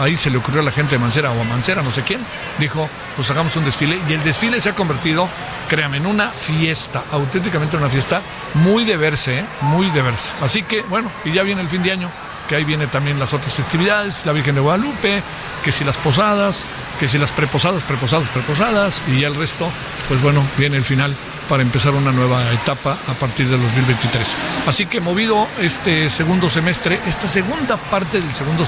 ahí 0.00 0.16
se 0.16 0.30
le 0.30 0.38
ocurrió 0.38 0.60
a 0.60 0.64
la 0.64 0.70
gente 0.70 0.96
de 0.96 0.98
Mancera 0.98 1.32
o 1.32 1.40
a 1.40 1.44
Mancera, 1.44 1.82
no 1.82 1.90
sé 1.90 2.02
quién, 2.02 2.24
dijo, 2.58 2.88
pues 3.16 3.30
hagamos 3.30 3.56
un 3.56 3.64
desfile. 3.64 3.98
Y 4.08 4.12
el 4.12 4.22
desfile 4.22 4.60
se 4.60 4.70
ha 4.70 4.74
convertido, 4.74 5.28
créame, 5.68 5.98
en 5.98 6.06
una 6.06 6.30
fiesta, 6.30 7.04
auténticamente 7.10 7.76
una 7.76 7.88
fiesta 7.88 8.22
muy 8.54 8.84
de 8.84 8.96
verse, 8.96 9.40
¿eh? 9.40 9.44
muy 9.62 9.90
de 9.90 10.02
verse. 10.02 10.32
Así 10.40 10.62
que, 10.62 10.82
bueno, 10.82 11.10
y 11.24 11.32
ya 11.32 11.42
viene 11.42 11.62
el 11.62 11.68
fin 11.68 11.82
de 11.82 11.92
año, 11.92 12.10
que 12.48 12.56
ahí 12.56 12.64
viene 12.64 12.86
también 12.86 13.18
las 13.18 13.34
otras 13.34 13.54
festividades, 13.54 14.24
la 14.26 14.32
Virgen 14.32 14.54
de 14.54 14.60
Guadalupe, 14.60 15.22
que 15.62 15.72
si 15.72 15.84
las 15.84 15.98
posadas, 15.98 16.64
que 16.98 17.08
si 17.08 17.18
las 17.18 17.32
preposadas, 17.32 17.84
preposadas, 17.84 18.28
preposadas, 18.30 19.02
y 19.08 19.20
ya 19.20 19.28
el 19.28 19.34
resto, 19.34 19.70
pues 20.08 20.20
bueno, 20.22 20.44
viene 20.58 20.76
el 20.76 20.84
final 20.84 21.14
para 21.48 21.62
empezar 21.62 21.92
una 21.94 22.12
nueva 22.12 22.50
etapa 22.52 22.96
a 23.06 23.14
partir 23.14 23.48
del 23.48 23.60
2023. 23.60 24.36
Así 24.66 24.86
que 24.86 25.00
movido 25.00 25.48
este 25.60 26.08
segundo 26.08 26.48
semestre, 26.48 26.98
esta 27.06 27.28
segunda 27.28 27.76
parte 27.76 28.20
del 28.20 28.32
segundo 28.32 28.66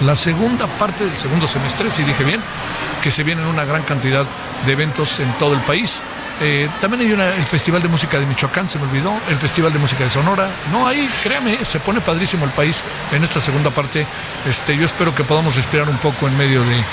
la 0.00 0.16
segunda 0.16 0.66
parte 0.66 1.04
del 1.04 1.16
segundo 1.16 1.46
semestre, 1.46 1.90
si 1.90 2.02
dije 2.04 2.24
bien, 2.24 2.40
que 3.02 3.10
se 3.10 3.22
vienen 3.24 3.46
una 3.46 3.64
gran 3.64 3.82
cantidad 3.82 4.24
de 4.64 4.72
eventos 4.72 5.20
en 5.20 5.32
todo 5.38 5.54
el 5.54 5.60
país. 5.60 6.02
Eh, 6.40 6.68
también 6.80 7.02
hay 7.02 7.12
una, 7.12 7.34
el 7.34 7.44
Festival 7.44 7.82
de 7.82 7.88
Música 7.88 8.18
de 8.18 8.26
Michoacán, 8.26 8.68
se 8.68 8.78
me 8.78 8.86
olvidó, 8.86 9.12
el 9.28 9.36
Festival 9.36 9.72
de 9.72 9.78
Música 9.78 10.04
de 10.04 10.10
Sonora. 10.10 10.48
No, 10.70 10.86
ahí, 10.86 11.08
créame, 11.22 11.64
se 11.64 11.80
pone 11.80 12.00
padrísimo 12.00 12.44
el 12.44 12.52
país 12.52 12.84
en 13.12 13.24
esta 13.24 13.40
segunda 13.40 13.70
parte. 13.70 14.06
Este, 14.46 14.76
yo 14.76 14.84
espero 14.84 15.14
que 15.14 15.24
podamos 15.24 15.56
respirar 15.56 15.88
un 15.88 15.98
poco 15.98 16.28
en 16.28 16.36
medio 16.38 16.62
de 16.62 16.84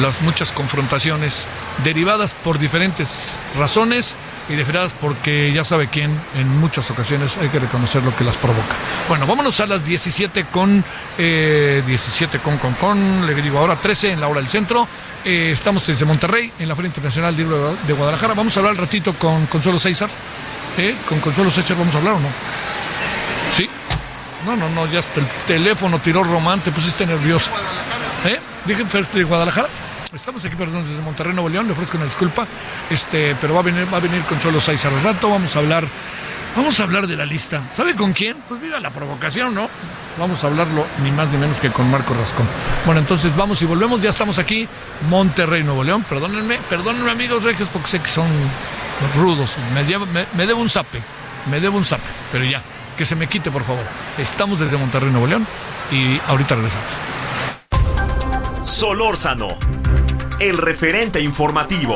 las 0.00 0.22
muchas 0.22 0.52
confrontaciones 0.52 1.46
derivadas 1.84 2.34
por 2.34 2.58
diferentes 2.58 3.36
razones 3.56 4.16
y 4.50 4.56
definidas 4.56 4.92
porque 5.00 5.52
ya 5.52 5.62
sabe 5.62 5.88
quién, 5.88 6.18
en 6.34 6.48
muchas 6.58 6.90
ocasiones 6.90 7.36
hay 7.38 7.48
que 7.48 7.60
reconocer 7.60 8.02
lo 8.02 8.14
que 8.14 8.24
las 8.24 8.36
provoca. 8.36 8.74
Bueno, 9.08 9.26
vámonos 9.26 9.60
a 9.60 9.66
las 9.66 9.84
17 9.84 10.46
con, 10.46 10.84
17 11.16 12.36
eh, 12.36 12.40
con, 12.40 12.58
con, 12.58 12.74
con, 12.74 13.26
le 13.26 13.34
digo 13.40 13.58
ahora 13.58 13.76
13 13.76 14.12
en 14.12 14.20
la 14.20 14.28
hora 14.28 14.40
del 14.40 14.50
centro. 14.50 14.88
Eh, 15.24 15.50
estamos 15.52 15.86
desde 15.86 16.04
Monterrey, 16.04 16.52
en 16.58 16.68
la 16.68 16.74
Feria 16.74 16.88
Internacional 16.88 17.36
de 17.36 17.92
Guadalajara. 17.92 18.34
Vamos 18.34 18.56
a 18.56 18.60
hablar 18.60 18.72
un 18.74 18.80
ratito 18.80 19.14
con 19.14 19.46
Consuelo 19.46 19.78
César. 19.78 20.10
¿Eh? 20.76 20.96
¿Con 21.08 21.20
Consuelo 21.20 21.50
César 21.50 21.76
vamos 21.76 21.94
a 21.94 21.98
hablar 21.98 22.14
o 22.14 22.20
no? 22.20 22.28
¿Sí? 23.52 23.68
No, 24.46 24.56
no, 24.56 24.68
no, 24.68 24.86
ya 24.90 25.00
hasta 25.00 25.20
el 25.20 25.26
teléfono 25.46 25.98
tiró 26.00 26.24
romante, 26.24 26.72
pusiste 26.72 27.06
nervioso. 27.06 27.50
¿Eh? 28.24 28.38
Dije 28.64 28.84
de 28.84 29.24
Guadalajara. 29.24 29.68
Estamos 30.14 30.44
aquí, 30.44 30.56
perdón, 30.56 30.82
desde 30.82 31.00
Monterrey, 31.02 31.32
Nuevo 31.32 31.48
León. 31.48 31.66
Le 31.66 31.72
ofrezco 31.72 31.96
una 31.96 32.04
disculpa, 32.04 32.46
este, 32.90 33.36
pero 33.40 33.54
va 33.54 33.60
a 33.60 33.62
venir, 33.62 33.86
va 33.92 33.98
a 33.98 34.00
venir 34.00 34.22
con 34.22 34.40
solo 34.40 34.60
seis 34.60 34.84
al 34.84 35.00
rato. 35.02 35.30
Vamos 35.30 35.54
a 35.54 35.60
hablar, 35.60 35.86
vamos 36.56 36.80
a 36.80 36.82
hablar 36.82 37.06
de 37.06 37.16
la 37.16 37.24
lista. 37.24 37.62
¿Sabe 37.72 37.94
con 37.94 38.12
quién? 38.12 38.36
Pues 38.48 38.60
mira 38.60 38.80
la 38.80 38.90
provocación, 38.90 39.54
¿no? 39.54 39.68
Vamos 40.18 40.42
a 40.42 40.48
hablarlo 40.48 40.84
ni 41.04 41.12
más 41.12 41.28
ni 41.28 41.38
menos 41.38 41.60
que 41.60 41.70
con 41.70 41.88
Marco 41.90 42.12
Rascón. 42.14 42.46
Bueno, 42.84 43.00
entonces 43.00 43.36
vamos 43.36 43.62
y 43.62 43.66
volvemos. 43.66 44.00
Ya 44.00 44.10
estamos 44.10 44.40
aquí, 44.40 44.68
Monterrey, 45.08 45.62
Nuevo 45.62 45.84
León. 45.84 46.04
Perdónenme, 46.08 46.58
perdónenme, 46.68 47.12
amigos 47.12 47.44
regios, 47.44 47.68
porque 47.68 47.88
sé 47.88 48.00
que 48.00 48.08
son 48.08 48.28
rudos. 49.16 49.56
Me, 49.74 50.26
me 50.36 50.46
debo 50.46 50.60
un 50.60 50.68
zape, 50.68 51.00
me 51.48 51.60
debo 51.60 51.78
un 51.78 51.84
zape, 51.84 52.02
pero 52.32 52.44
ya, 52.44 52.62
que 52.98 53.04
se 53.04 53.14
me 53.14 53.28
quite, 53.28 53.52
por 53.52 53.62
favor. 53.62 53.84
Estamos 54.18 54.58
desde 54.58 54.76
Monterrey, 54.76 55.10
Nuevo 55.10 55.28
León, 55.28 55.46
y 55.92 56.20
ahorita 56.26 56.56
regresamos. 56.56 56.90
Solórzano, 58.62 59.56
el 60.40 60.56
referente 60.56 61.20
informativo. 61.20 61.94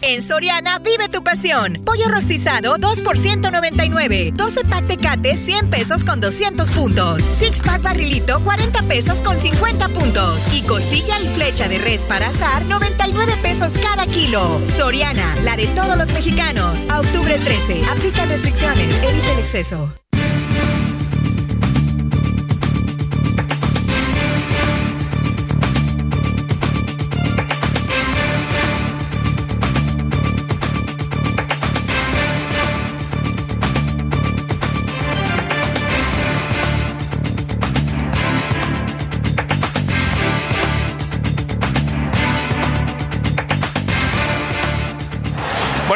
En 0.00 0.22
Soriana, 0.22 0.78
vive 0.78 1.08
tu 1.08 1.22
pasión. 1.22 1.78
Pollo 1.84 2.08
rostizado, 2.08 2.76
2 2.78 3.00
por 3.00 3.18
199. 3.18 4.32
12 4.34 4.64
pack 4.64 4.86
Tecate, 4.86 5.36
100 5.36 5.70
pesos 5.70 6.04
con 6.04 6.20
200 6.20 6.70
puntos. 6.70 7.22
Six 7.22 7.60
pack 7.62 7.82
barrilito, 7.82 8.40
40 8.40 8.82
pesos 8.82 9.20
con 9.22 9.38
50 9.38 9.88
puntos. 9.88 10.42
Y 10.54 10.62
costilla 10.62 11.20
y 11.20 11.28
flecha 11.28 11.68
de 11.68 11.78
res 11.78 12.04
para 12.04 12.28
azar, 12.28 12.62
99 12.66 13.34
pesos 13.42 13.72
cada 13.82 14.06
kilo. 14.06 14.60
Soriana, 14.76 15.34
la 15.42 15.56
de 15.56 15.66
todos 15.68 15.96
los 15.96 16.12
mexicanos. 16.12 16.86
A 16.90 17.00
octubre 17.00 17.38
13. 17.38 17.82
Aplica 17.90 18.26
restricciones. 18.26 18.98
Evita 19.02 19.32
el 19.32 19.38
exceso. 19.38 20.03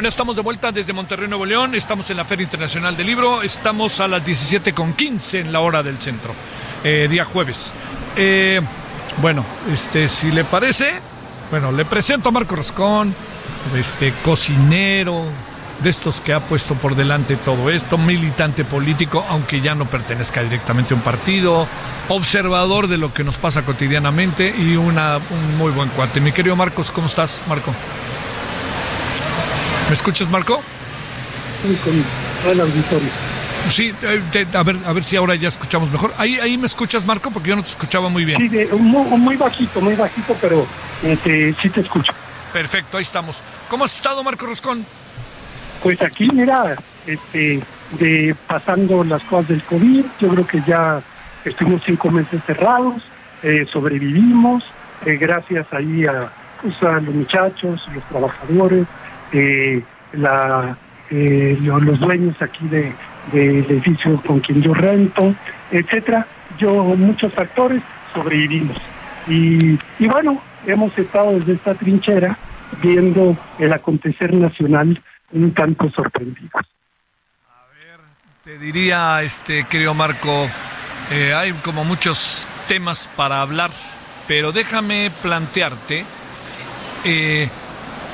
Estamos 0.09 0.35
de 0.37 0.41
vuelta 0.41 0.73
desde 0.73 0.95
Monterrey, 0.95 1.29
Nuevo 1.29 1.45
León. 1.45 1.75
Estamos 1.75 2.09
en 2.09 2.17
la 2.17 2.25
Feria 2.25 2.45
Internacional 2.45 2.97
del 2.97 3.07
Libro. 3.07 3.43
Estamos 3.43 4.01
a 4.01 4.09
las 4.09 4.25
17.15 4.25 5.41
en 5.41 5.53
la 5.53 5.61
hora 5.61 5.83
del 5.83 5.99
centro, 5.99 6.35
eh, 6.83 7.09
día 7.11 7.27
jueves. 7.27 7.75
Eh, 8.17 8.59
bueno, 9.21 9.45
este, 9.71 10.09
si 10.09 10.31
le 10.31 10.45
parece, 10.45 11.01
bueno, 11.51 11.71
le 11.73 11.85
presento 11.85 12.31
a 12.31 12.33
Marco 12.33 12.57
Roscón, 12.57 13.15
este, 13.77 14.15
cocinero, 14.25 15.25
de 15.83 15.91
estos 15.91 16.23
que 16.23 16.33
ha 16.33 16.41
puesto 16.41 16.75
por 16.75 16.97
delante 16.97 17.37
todo 17.37 17.69
esto, 17.69 17.99
militante 17.99 18.65
político, 18.65 19.25
aunque 19.29 19.61
ya 19.61 19.75
no 19.75 19.91
pertenezca 19.91 20.43
directamente 20.43 20.95
a 20.95 20.97
un 20.97 21.03
partido, 21.03 21.69
observador 22.09 22.89
de 22.89 22.97
lo 22.97 23.13
que 23.13 23.25
nos 23.25 23.39
pasa 23.39 23.63
cotidianamente 23.63 24.55
y 24.57 24.75
una, 24.75 25.19
un 25.19 25.59
muy 25.59 25.71
buen 25.71 25.91
cuate. 25.91 26.23
Mi 26.23 26.33
querido 26.33 26.57
Marcos, 26.57 26.91
¿cómo 26.91 27.07
estás, 27.09 27.45
Marco? 27.47 27.75
¿Me 29.89 29.95
escuchas, 29.95 30.29
Marco? 30.29 30.61
Sí, 31.63 31.75
con 31.83 32.05
todo 32.43 32.53
el 32.53 32.61
auditorio. 32.61 33.09
Sí, 33.69 33.93
eh, 34.03 34.47
a, 34.55 34.63
ver, 34.63 34.77
a 34.85 34.93
ver 34.93 35.03
si 35.03 35.17
ahora 35.17 35.35
ya 35.35 35.49
escuchamos 35.49 35.91
mejor. 35.91 36.13
Ahí, 36.19 36.39
ahí 36.39 36.57
me 36.59 36.67
escuchas, 36.67 37.05
Marco, 37.07 37.31
porque 37.31 37.49
yo 37.51 37.57
no 37.57 37.63
te 37.63 37.71
escuchaba 37.71 38.09
muy 38.09 38.25
bien. 38.25 38.39
Sí, 38.39 38.49
de, 38.49 38.67
muy, 38.67 39.19
muy, 39.19 39.37
bajito, 39.37 39.81
muy 39.81 39.95
bajito, 39.95 40.37
pero 40.41 40.67
este, 41.03 41.55
sí 41.61 41.71
te 41.71 41.81
escucho. 41.81 42.13
Perfecto, 42.53 42.99
ahí 42.99 43.03
estamos. 43.03 43.43
¿Cómo 43.69 43.85
has 43.85 43.97
estado, 43.97 44.23
Marco 44.23 44.47
Roscón? 44.47 44.87
Pues 45.83 46.01
aquí, 46.03 46.29
mira, 46.33 46.77
este, 47.07 47.63
de 47.99 48.35
pasando 48.47 49.05
las 49.05 49.23
cosas 49.25 49.49
del 49.49 49.63
COVID, 49.65 50.05
yo 50.21 50.29
creo 50.29 50.47
que 50.47 50.63
ya 50.67 51.03
estuvimos 51.45 51.83
cinco 51.87 52.11
meses 52.11 52.43
cerrados, 52.47 53.03
eh, 53.43 53.67
sobrevivimos, 53.73 54.65
eh, 55.07 55.17
gracias 55.17 55.67
ahí 55.73 56.05
a, 56.05 56.31
pues, 56.61 56.75
a 56.83 57.01
los 57.01 57.15
muchachos, 57.15 57.81
los 57.95 58.05
trabajadores, 58.05 58.87
eh, 59.33 59.83
eh, 61.11 61.59
los 61.61 62.01
dueños 62.01 62.41
aquí 62.41 62.67
de, 62.69 62.93
del 63.33 63.65
edificio 63.71 64.21
con 64.23 64.41
quien 64.41 64.63
yo 64.63 64.75
rento, 64.75 65.35
etcétera. 65.71 66.27
Yo, 66.59 66.73
muchos 66.97 67.33
factores, 67.35 67.83
sobrevivimos. 68.13 68.77
Y, 69.27 69.79
bueno, 70.07 70.41
hemos 70.67 70.97
estado 70.97 71.33
desde 71.39 71.55
esta 71.55 71.75
trinchera 71.75 72.39
viendo 72.83 73.37
el 73.59 73.73
acontecer 73.73 74.35
nacional 74.35 75.03
un 75.33 75.53
tanto 75.53 75.91
sorprendidos. 75.91 76.51
A 77.49 77.67
ver, 77.69 78.01
te 78.45 78.59
diría, 78.59 79.23
este 79.23 79.65
querido 79.65 79.93
Marco, 79.93 80.49
eh, 81.11 81.35
hay 81.35 81.53
como 81.53 81.85
muchos 81.85 82.49
temas 82.67 83.09
para 83.17 83.43
hablar, 83.43 83.71
pero 84.27 84.53
déjame 84.53 85.11
plantearte, 85.23 86.05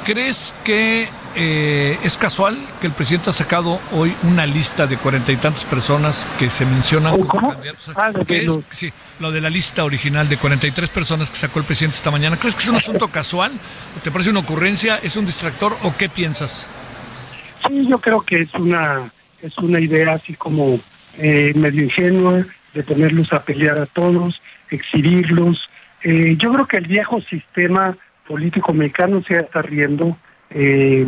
¿crees 0.04 0.54
que 0.64 1.08
eh, 1.36 1.98
es 2.04 2.16
casual 2.18 2.58
que 2.80 2.86
el 2.86 2.92
presidente 2.92 3.30
ha 3.30 3.32
sacado 3.32 3.80
hoy 3.92 4.14
una 4.22 4.46
lista 4.46 4.86
de 4.86 4.96
cuarenta 4.96 5.32
y 5.32 5.36
tantas 5.36 5.64
personas 5.64 6.26
que 6.38 6.48
se 6.50 6.64
mencionan 6.66 7.18
como 7.22 7.50
candidatos? 7.50 7.90
Ah, 7.96 8.10
lo- 8.12 8.62
Sí, 8.70 8.92
lo 9.20 9.32
de 9.32 9.40
la 9.40 9.50
lista 9.50 9.84
original 9.84 10.28
de 10.28 10.36
43 10.36 10.90
personas 10.90 11.30
que 11.30 11.36
sacó 11.36 11.58
el 11.58 11.64
presidente 11.64 11.96
esta 11.96 12.10
mañana. 12.10 12.36
¿Crees 12.36 12.54
que 12.54 12.62
es 12.62 12.68
un 12.68 12.76
asunto 12.76 13.08
casual? 13.08 13.52
¿O 13.98 14.00
¿Te 14.02 14.10
parece 14.10 14.30
una 14.30 14.40
ocurrencia? 14.40 14.98
¿Es 15.02 15.16
un 15.16 15.26
distractor? 15.26 15.76
¿O 15.82 15.96
qué 15.96 16.08
piensas? 16.08 16.68
Sí, 17.66 17.86
yo 17.88 17.98
creo 17.98 18.20
que 18.20 18.42
es 18.42 18.54
una 18.54 19.10
es 19.42 19.56
una 19.58 19.78
idea 19.80 20.14
así 20.14 20.34
como 20.34 20.80
eh, 21.18 21.52
medio 21.54 21.84
ingenua 21.84 22.44
de 22.72 22.82
ponerlos 22.82 23.30
a 23.32 23.42
pelear 23.42 23.78
a 23.78 23.86
todos, 23.86 24.40
exhibirlos. 24.70 25.58
Eh, 26.02 26.36
yo 26.38 26.52
creo 26.52 26.66
que 26.66 26.76
el 26.78 26.86
viejo 26.86 27.20
sistema 27.28 27.96
político 28.26 28.72
mexicano 28.72 29.22
se 29.26 29.36
está 29.36 29.62
riendo 29.62 30.16
eh, 30.50 31.06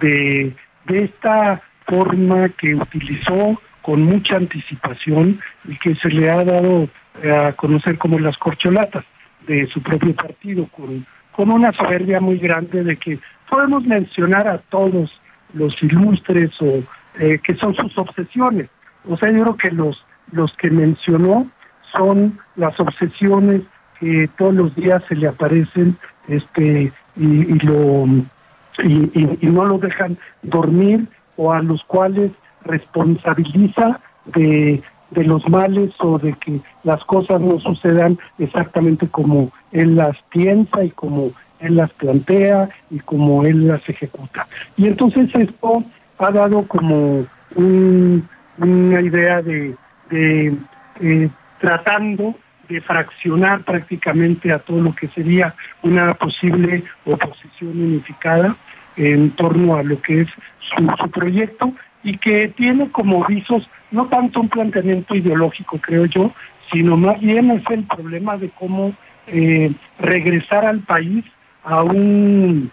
de, 0.00 0.54
de 0.86 1.04
esta 1.04 1.62
forma 1.86 2.48
que 2.50 2.74
utilizó 2.74 3.60
con 3.82 4.02
mucha 4.02 4.36
anticipación 4.36 5.40
y 5.64 5.78
que 5.78 5.94
se 5.96 6.08
le 6.08 6.30
ha 6.30 6.44
dado 6.44 6.88
a 7.24 7.52
conocer 7.52 7.98
como 7.98 8.18
las 8.18 8.36
corcholatas 8.36 9.04
de 9.46 9.66
su 9.68 9.82
propio 9.82 10.14
partido, 10.14 10.66
con, 10.66 11.06
con 11.32 11.50
una 11.50 11.72
soberbia 11.72 12.20
muy 12.20 12.38
grande 12.38 12.84
de 12.84 12.96
que 12.96 13.18
podemos 13.48 13.84
mencionar 13.84 14.46
a 14.46 14.58
todos 14.58 15.10
los 15.54 15.82
ilustres 15.82 16.50
o 16.60 16.82
eh, 17.18 17.38
que 17.42 17.54
son 17.56 17.74
sus 17.74 17.96
obsesiones. 17.96 18.68
O 19.08 19.16
sea, 19.16 19.30
yo 19.30 19.42
creo 19.42 19.56
que 19.56 19.70
los, 19.70 20.04
los 20.32 20.52
que 20.56 20.70
mencionó 20.70 21.50
son 21.92 22.38
las 22.56 22.78
obsesiones 22.78 23.62
que 23.98 24.28
todos 24.36 24.54
los 24.54 24.74
días 24.76 25.02
se 25.08 25.16
le 25.16 25.28
aparecen 25.28 25.96
este 26.28 26.92
y, 27.16 27.24
y 27.26 27.58
lo 27.60 28.06
y, 28.84 29.46
no 29.46 29.64
lo 29.66 29.78
dejan 29.78 30.16
dormir 30.42 31.08
o 31.36 31.52
a 31.52 31.62
los 31.62 31.82
cuales 31.84 32.30
responsabiliza 32.64 34.00
de, 34.26 34.82
de 35.10 35.24
los 35.24 35.48
males 35.48 35.90
o 36.00 36.18
de 36.18 36.32
que 36.34 36.60
las 36.84 37.02
cosas 37.04 37.40
no 37.40 37.58
sucedan 37.60 38.18
exactamente 38.38 39.08
como 39.08 39.50
él 39.72 39.96
las 39.96 40.16
piensa 40.30 40.84
y 40.84 40.90
como 40.90 41.32
él 41.60 41.76
las 41.76 41.90
plantea 41.94 42.68
y 42.90 43.00
como 43.00 43.44
él 43.44 43.66
las 43.66 43.86
ejecuta. 43.88 44.46
Y 44.76 44.86
entonces 44.86 45.28
esto 45.34 45.82
ha 46.18 46.30
dado 46.30 46.62
como 46.68 47.24
un- 47.56 48.28
una 48.58 49.00
idea 49.02 49.40
de, 49.42 49.74
de 50.10 50.56
eh, 51.00 51.28
tratando 51.60 52.34
de 52.68 52.80
fraccionar 52.80 53.62
prácticamente 53.64 54.52
a 54.52 54.58
todo 54.58 54.80
lo 54.80 54.94
que 54.94 55.08
sería 55.08 55.54
una 55.82 56.12
posible 56.14 56.84
oposición 57.04 57.80
unificada 57.80 58.56
en 58.96 59.30
torno 59.30 59.76
a 59.76 59.82
lo 59.82 60.00
que 60.02 60.22
es 60.22 60.28
su, 60.76 60.86
su 61.00 61.10
proyecto 61.10 61.72
y 62.02 62.16
que 62.18 62.48
tiene 62.48 62.90
como 62.90 63.24
visos 63.26 63.68
no 63.90 64.06
tanto 64.08 64.40
un 64.40 64.48
planteamiento 64.48 65.14
ideológico, 65.14 65.78
creo 65.78 66.04
yo, 66.06 66.32
sino 66.72 66.96
más 66.96 67.20
bien 67.20 67.50
es 67.50 67.62
el 67.70 67.84
problema 67.84 68.36
de 68.36 68.50
cómo 68.50 68.94
eh, 69.26 69.72
regresar 69.98 70.64
al 70.64 70.80
país 70.80 71.24
a 71.64 71.82
un 71.82 72.70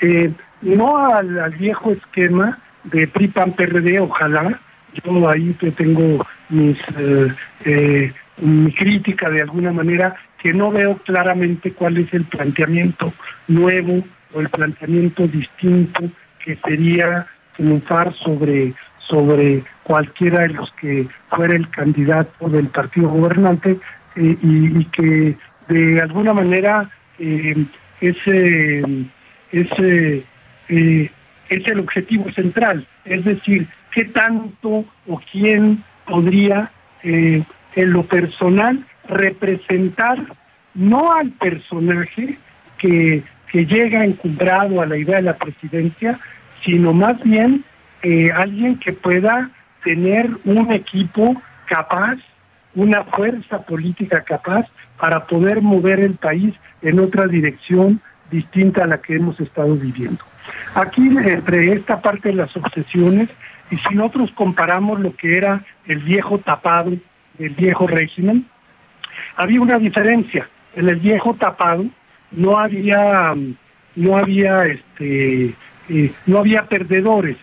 eh, 0.00 0.32
no 0.62 1.06
al, 1.06 1.50
viejo 1.58 1.92
esquema 1.92 2.58
de 2.84 3.06
PRI 3.08 3.28
PAN 3.28 3.52
PRD, 3.52 4.00
ojalá. 4.00 4.60
Yo 5.04 5.28
ahí 5.28 5.54
te 5.54 5.70
tengo 5.72 6.26
mis 6.50 6.78
eh, 6.98 7.32
eh, 7.64 8.12
mi 8.38 8.72
crítica 8.72 9.28
de 9.30 9.42
alguna 9.42 9.72
manera 9.72 10.14
que 10.42 10.52
no 10.52 10.70
veo 10.70 10.96
claramente 10.98 11.72
cuál 11.72 11.98
es 11.98 12.12
el 12.12 12.24
planteamiento 12.24 13.12
nuevo 13.48 14.04
o 14.34 14.40
el 14.40 14.48
planteamiento 14.48 15.26
distinto 15.26 16.02
que 16.44 16.56
sería 16.56 17.26
triunfar 17.56 18.14
sobre 18.24 18.74
sobre 19.08 19.62
cualquiera 19.82 20.42
de 20.42 20.48
los 20.48 20.72
que 20.80 21.06
fuera 21.28 21.54
el 21.54 21.68
candidato 21.68 22.48
del 22.48 22.68
partido 22.68 23.08
gobernante 23.08 23.78
eh, 24.16 24.36
y, 24.42 24.84
que 24.86 25.36
de 25.68 26.00
alguna 26.00 26.32
manera 26.32 26.90
eh, 27.18 27.66
ese 28.00 28.82
ese 29.52 30.24
eh, 30.68 31.10
es 31.48 31.66
el 31.66 31.80
objetivo 31.80 32.30
central, 32.32 32.86
es 33.04 33.24
decir, 33.24 33.68
qué 33.92 34.04
tanto 34.06 34.86
o 35.06 35.20
quién 35.30 35.84
podría 36.06 36.70
eh, 37.02 37.42
en 37.74 37.92
lo 37.92 38.04
personal 38.04 38.84
representar 39.08 40.18
no 40.74 41.12
al 41.12 41.30
personaje 41.32 42.38
que, 42.78 43.24
llega 43.52 44.02
encumbrado 44.02 44.80
a 44.80 44.86
la 44.86 44.96
idea 44.96 45.16
de 45.16 45.24
la 45.24 45.36
presidencia, 45.36 46.18
sino 46.64 46.94
más 46.94 47.22
bien 47.22 47.62
eh, 48.02 48.30
alguien 48.34 48.78
que 48.78 48.94
pueda 48.94 49.50
tener 49.84 50.30
un 50.46 50.72
equipo 50.72 51.40
capaz, 51.66 52.16
una 52.74 53.04
fuerza 53.04 53.60
política 53.60 54.24
capaz 54.24 54.66
para 54.98 55.26
poder 55.26 55.60
mover 55.60 56.00
el 56.00 56.14
país 56.14 56.54
en 56.80 56.98
otra 56.98 57.26
dirección 57.26 58.00
distinta 58.30 58.84
a 58.84 58.86
la 58.86 59.02
que 59.02 59.16
hemos 59.16 59.38
estado 59.38 59.74
viviendo. 59.76 60.24
Aquí, 60.74 61.06
entre 61.08 61.72
esta 61.74 62.00
parte 62.00 62.30
de 62.30 62.36
las 62.36 62.56
obsesiones, 62.56 63.28
y 63.70 63.76
si 63.76 63.94
nosotros 63.94 64.30
comparamos 64.34 64.98
lo 64.98 65.14
que 65.14 65.36
era 65.36 65.62
el 65.86 65.98
viejo 65.98 66.38
tapado 66.38 66.92
del 67.38 67.54
viejo 67.54 67.86
régimen, 67.86 68.46
había 69.36 69.60
una 69.60 69.78
diferencia. 69.78 70.48
En 70.74 70.88
el 70.88 70.96
viejo 70.96 71.34
tapado 71.34 71.86
no 72.30 72.58
había, 72.58 73.34
no 73.96 74.16
había, 74.16 74.62
este, 74.62 75.54
eh, 75.88 76.12
no 76.26 76.38
había 76.38 76.64
perdedores. 76.64 77.36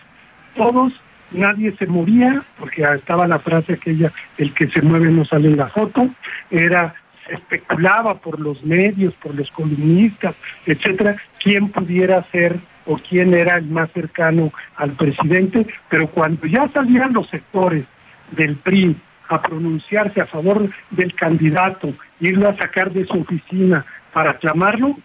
Todos, 0.56 0.92
nadie 1.30 1.74
se 1.78 1.86
moría, 1.86 2.42
porque 2.58 2.82
estaba 2.82 3.26
la 3.26 3.38
frase 3.38 3.74
aquella, 3.74 4.12
el 4.38 4.52
que 4.52 4.68
se 4.68 4.82
mueve 4.82 5.10
no 5.10 5.24
sale 5.24 5.48
en 5.48 5.56
la 5.56 5.68
foto, 5.68 6.08
era 6.50 6.94
se 7.26 7.34
especulaba 7.34 8.14
por 8.14 8.40
los 8.40 8.62
medios, 8.64 9.14
por 9.14 9.34
los 9.34 9.50
columnistas, 9.52 10.34
etcétera, 10.66 11.16
quién 11.40 11.68
pudiera 11.68 12.24
ser 12.32 12.58
o 12.86 12.96
quién 12.96 13.34
era 13.34 13.56
el 13.58 13.66
más 13.66 13.90
cercano 13.92 14.52
al 14.76 14.92
presidente, 14.92 15.66
pero 15.88 16.08
cuando 16.08 16.46
ya 16.46 16.68
salían 16.72 17.12
los 17.12 17.28
sectores 17.28 17.84
del 18.32 18.56
PRI 18.56 18.96
a 19.30 19.40
pronunciarse 19.40 20.20
a 20.20 20.26
favor 20.26 20.68
del 20.90 21.14
candidato, 21.14 21.94
irlo 22.20 22.48
a 22.48 22.56
sacar 22.56 22.90
de 22.90 23.06
su 23.06 23.20
oficina 23.20 23.86
para 24.12 24.32
aclamarlo, 24.32 24.98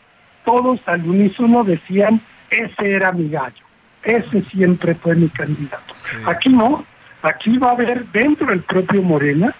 todos 0.43 0.79
al 0.87 1.07
unísono 1.07 1.63
decían, 1.63 2.19
ese 2.49 2.91
era 2.91 3.11
mi 3.11 3.29
gallo, 3.29 3.63
ese 4.03 4.41
siempre 4.51 4.95
fue 4.95 5.15
mi 5.15 5.29
candidato. 5.29 5.93
Aquí 6.25 6.49
no, 6.49 6.85
aquí 7.21 7.57
va 7.57 7.69
a 7.69 7.73
haber 7.73 8.05
dentro 8.07 8.47
del 8.47 8.61
propio 8.61 9.01
Morena, 9.03 9.53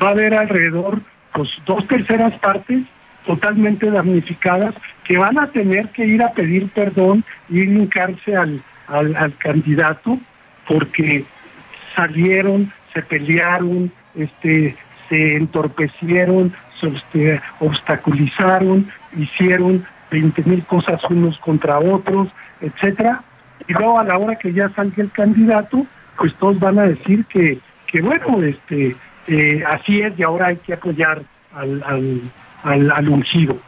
va 0.00 0.08
a 0.08 0.12
haber 0.12 0.34
alrededor 0.34 1.00
pues 1.32 1.48
dos 1.66 1.86
terceras 1.88 2.38
partes 2.38 2.82
totalmente 3.26 3.90
damnificadas 3.90 4.74
que 5.04 5.16
van 5.16 5.38
a 5.38 5.48
tener 5.50 5.88
que 5.90 6.04
ir 6.04 6.22
a 6.22 6.30
pedir 6.30 6.68
perdón 6.70 7.24
y 7.48 7.62
hincarse 7.62 8.36
al, 8.36 8.62
al, 8.86 9.16
al 9.16 9.36
candidato 9.38 10.18
porque 10.68 11.24
salieron, 11.94 12.72
se 12.92 13.02
pelearon, 13.02 13.92
este, 14.14 14.76
se 15.08 15.36
entorpecieron, 15.36 16.52
se 16.80 16.88
este, 16.88 17.40
obstaculizaron, 17.60 18.90
hicieron 19.16 19.84
20 20.10 20.42
mil 20.44 20.64
cosas 20.66 21.00
unos 21.10 21.38
contra 21.38 21.78
otros, 21.78 22.28
etcétera, 22.60 23.22
y 23.66 23.72
luego 23.72 23.98
a 23.98 24.04
la 24.04 24.18
hora 24.18 24.36
que 24.36 24.52
ya 24.52 24.70
salga 24.70 25.02
el 25.02 25.10
candidato, 25.10 25.86
pues 26.16 26.34
todos 26.36 26.58
van 26.58 26.78
a 26.78 26.82
decir 26.82 27.24
que, 27.26 27.58
que 27.86 28.00
bueno, 28.00 28.42
este, 28.42 28.96
eh, 29.28 29.64
así 29.66 30.00
es 30.00 30.18
y 30.18 30.22
ahora 30.22 30.48
hay 30.48 30.56
que 30.56 30.74
apoyar 30.74 31.22
al, 31.54 31.82
al, 31.84 32.20
al, 32.64 32.90
al 32.90 33.08
ungido. 33.08 33.58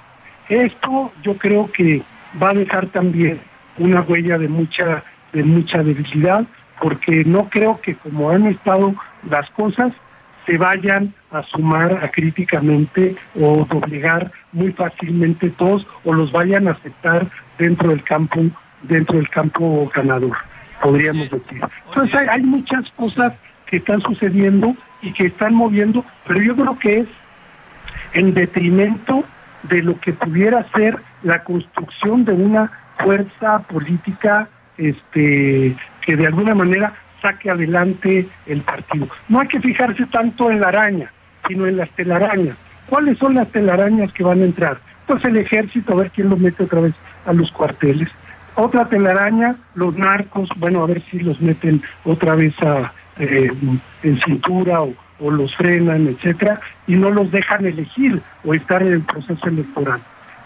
Esto 0.48 1.12
yo 1.22 1.36
creo 1.38 1.70
que 1.72 2.02
va 2.42 2.50
a 2.50 2.54
dejar 2.54 2.86
también 2.88 3.40
una 3.78 4.02
huella 4.02 4.38
de 4.38 4.48
mucha 4.48 5.02
de 5.32 5.42
mucha 5.42 5.82
debilidad 5.82 6.46
porque 6.80 7.24
no 7.24 7.48
creo 7.48 7.80
que 7.80 7.96
como 7.96 8.30
han 8.30 8.46
estado 8.46 8.94
las 9.28 9.48
cosas 9.50 9.92
se 10.46 10.58
vayan 10.58 11.14
a 11.30 11.42
sumar 11.44 12.04
a 12.04 12.10
críticamente 12.10 13.16
o 13.34 13.66
doblegar 13.70 14.30
muy 14.52 14.72
fácilmente 14.72 15.50
todos 15.50 15.86
o 16.04 16.12
los 16.12 16.32
vayan 16.32 16.68
a 16.68 16.72
aceptar 16.72 17.26
dentro 17.58 17.90
del 17.90 18.02
campo 18.04 18.40
dentro 18.82 19.16
del 19.16 19.28
campo 19.30 19.90
ganador 19.94 20.36
podríamos 20.82 21.30
decir. 21.30 21.62
entonces 21.88 22.14
hay, 22.14 22.26
hay 22.28 22.42
muchas 22.42 22.90
cosas 22.92 23.32
que 23.66 23.78
están 23.78 24.02
sucediendo 24.02 24.76
y 25.02 25.12
que 25.12 25.26
están 25.26 25.54
moviendo 25.54 26.04
pero 26.26 26.42
yo 26.42 26.54
creo 26.54 26.78
que 26.78 26.98
es 27.00 27.08
en 28.12 28.34
detrimento 28.34 29.24
de 29.64 29.82
lo 29.82 29.98
que 30.00 30.12
pudiera 30.12 30.66
ser 30.72 30.98
la 31.22 31.42
construcción 31.42 32.24
de 32.24 32.32
una 32.32 32.70
fuerza 32.98 33.60
política 33.60 34.48
este 34.76 35.76
que 36.02 36.16
de 36.16 36.26
alguna 36.26 36.54
manera 36.54 36.92
saque 37.24 37.50
adelante 37.50 38.28
el 38.46 38.60
partido. 38.60 39.08
No 39.28 39.40
hay 39.40 39.48
que 39.48 39.60
fijarse 39.60 40.04
tanto 40.06 40.50
en 40.50 40.60
la 40.60 40.68
araña, 40.68 41.10
sino 41.48 41.66
en 41.66 41.78
las 41.78 41.88
telarañas. 41.90 42.56
¿Cuáles 42.86 43.16
son 43.18 43.34
las 43.34 43.48
telarañas 43.48 44.12
que 44.12 44.22
van 44.22 44.42
a 44.42 44.44
entrar? 44.44 44.78
Pues 45.06 45.24
el 45.24 45.38
ejército, 45.38 45.94
a 45.94 45.96
ver 45.96 46.10
quién 46.10 46.28
lo 46.28 46.36
mete 46.36 46.64
otra 46.64 46.82
vez 46.82 46.94
a 47.24 47.32
los 47.32 47.50
cuarteles. 47.52 48.08
Otra 48.56 48.88
telaraña, 48.88 49.56
los 49.74 49.96
narcos, 49.96 50.50
bueno, 50.56 50.82
a 50.82 50.86
ver 50.86 51.02
si 51.10 51.18
los 51.18 51.40
meten 51.40 51.82
otra 52.04 52.34
vez 52.34 52.54
a, 52.62 52.92
eh, 53.18 53.50
en 54.02 54.20
cintura 54.20 54.82
o, 54.82 54.94
los 55.30 55.54
frenan, 55.56 56.06
etcétera, 56.08 56.60
y 56.86 56.96
no 56.96 57.10
los 57.10 57.30
dejan 57.30 57.64
elegir 57.64 58.20
o 58.44 58.52
estar 58.52 58.82
en 58.82 58.92
el 58.92 59.02
proceso 59.02 59.46
electoral. 59.46 60.00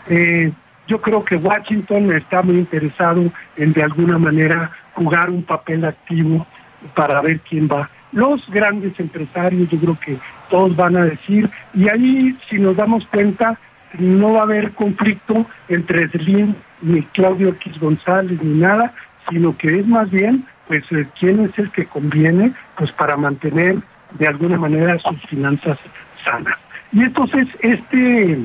Eh, 0.08 0.52
yo 0.86 1.00
creo 1.00 1.24
que 1.24 1.36
Washington 1.36 2.14
está 2.14 2.42
muy 2.42 2.58
interesado 2.58 3.24
en 3.56 3.72
de 3.72 3.82
alguna 3.82 4.18
manera 4.18 4.70
jugar 4.94 5.30
un 5.30 5.42
papel 5.42 5.84
activo 5.84 6.46
para 6.94 7.20
ver 7.22 7.40
quién 7.40 7.68
va. 7.68 7.90
Los 8.12 8.46
grandes 8.48 8.98
empresarios, 8.98 9.68
yo 9.68 9.78
creo 9.78 9.98
que 10.00 10.18
todos 10.48 10.74
van 10.76 10.96
a 10.96 11.04
decir, 11.04 11.48
y 11.74 11.88
ahí 11.88 12.36
si 12.48 12.58
nos 12.58 12.76
damos 12.76 13.06
cuenta, 13.08 13.58
no 13.98 14.34
va 14.34 14.40
a 14.40 14.44
haber 14.44 14.72
conflicto 14.72 15.46
entre 15.68 16.08
Slim 16.08 16.54
ni 16.82 17.02
Claudio 17.02 17.50
X 17.50 17.78
González 17.78 18.42
ni 18.42 18.58
nada, 18.60 18.94
sino 19.28 19.56
que 19.56 19.80
es 19.80 19.86
más 19.86 20.10
bien, 20.10 20.46
pues, 20.66 20.84
eh, 20.92 21.06
quién 21.18 21.40
es 21.40 21.58
el 21.58 21.70
que 21.72 21.86
conviene, 21.86 22.52
pues, 22.76 22.92
para 22.92 23.16
mantener 23.16 23.78
de 24.18 24.26
alguna 24.26 24.58
manera 24.58 24.98
sus 24.98 25.20
finanzas 25.28 25.78
sanas. 26.24 26.56
Y 26.92 27.02
entonces 27.02 27.46
este, 27.60 28.38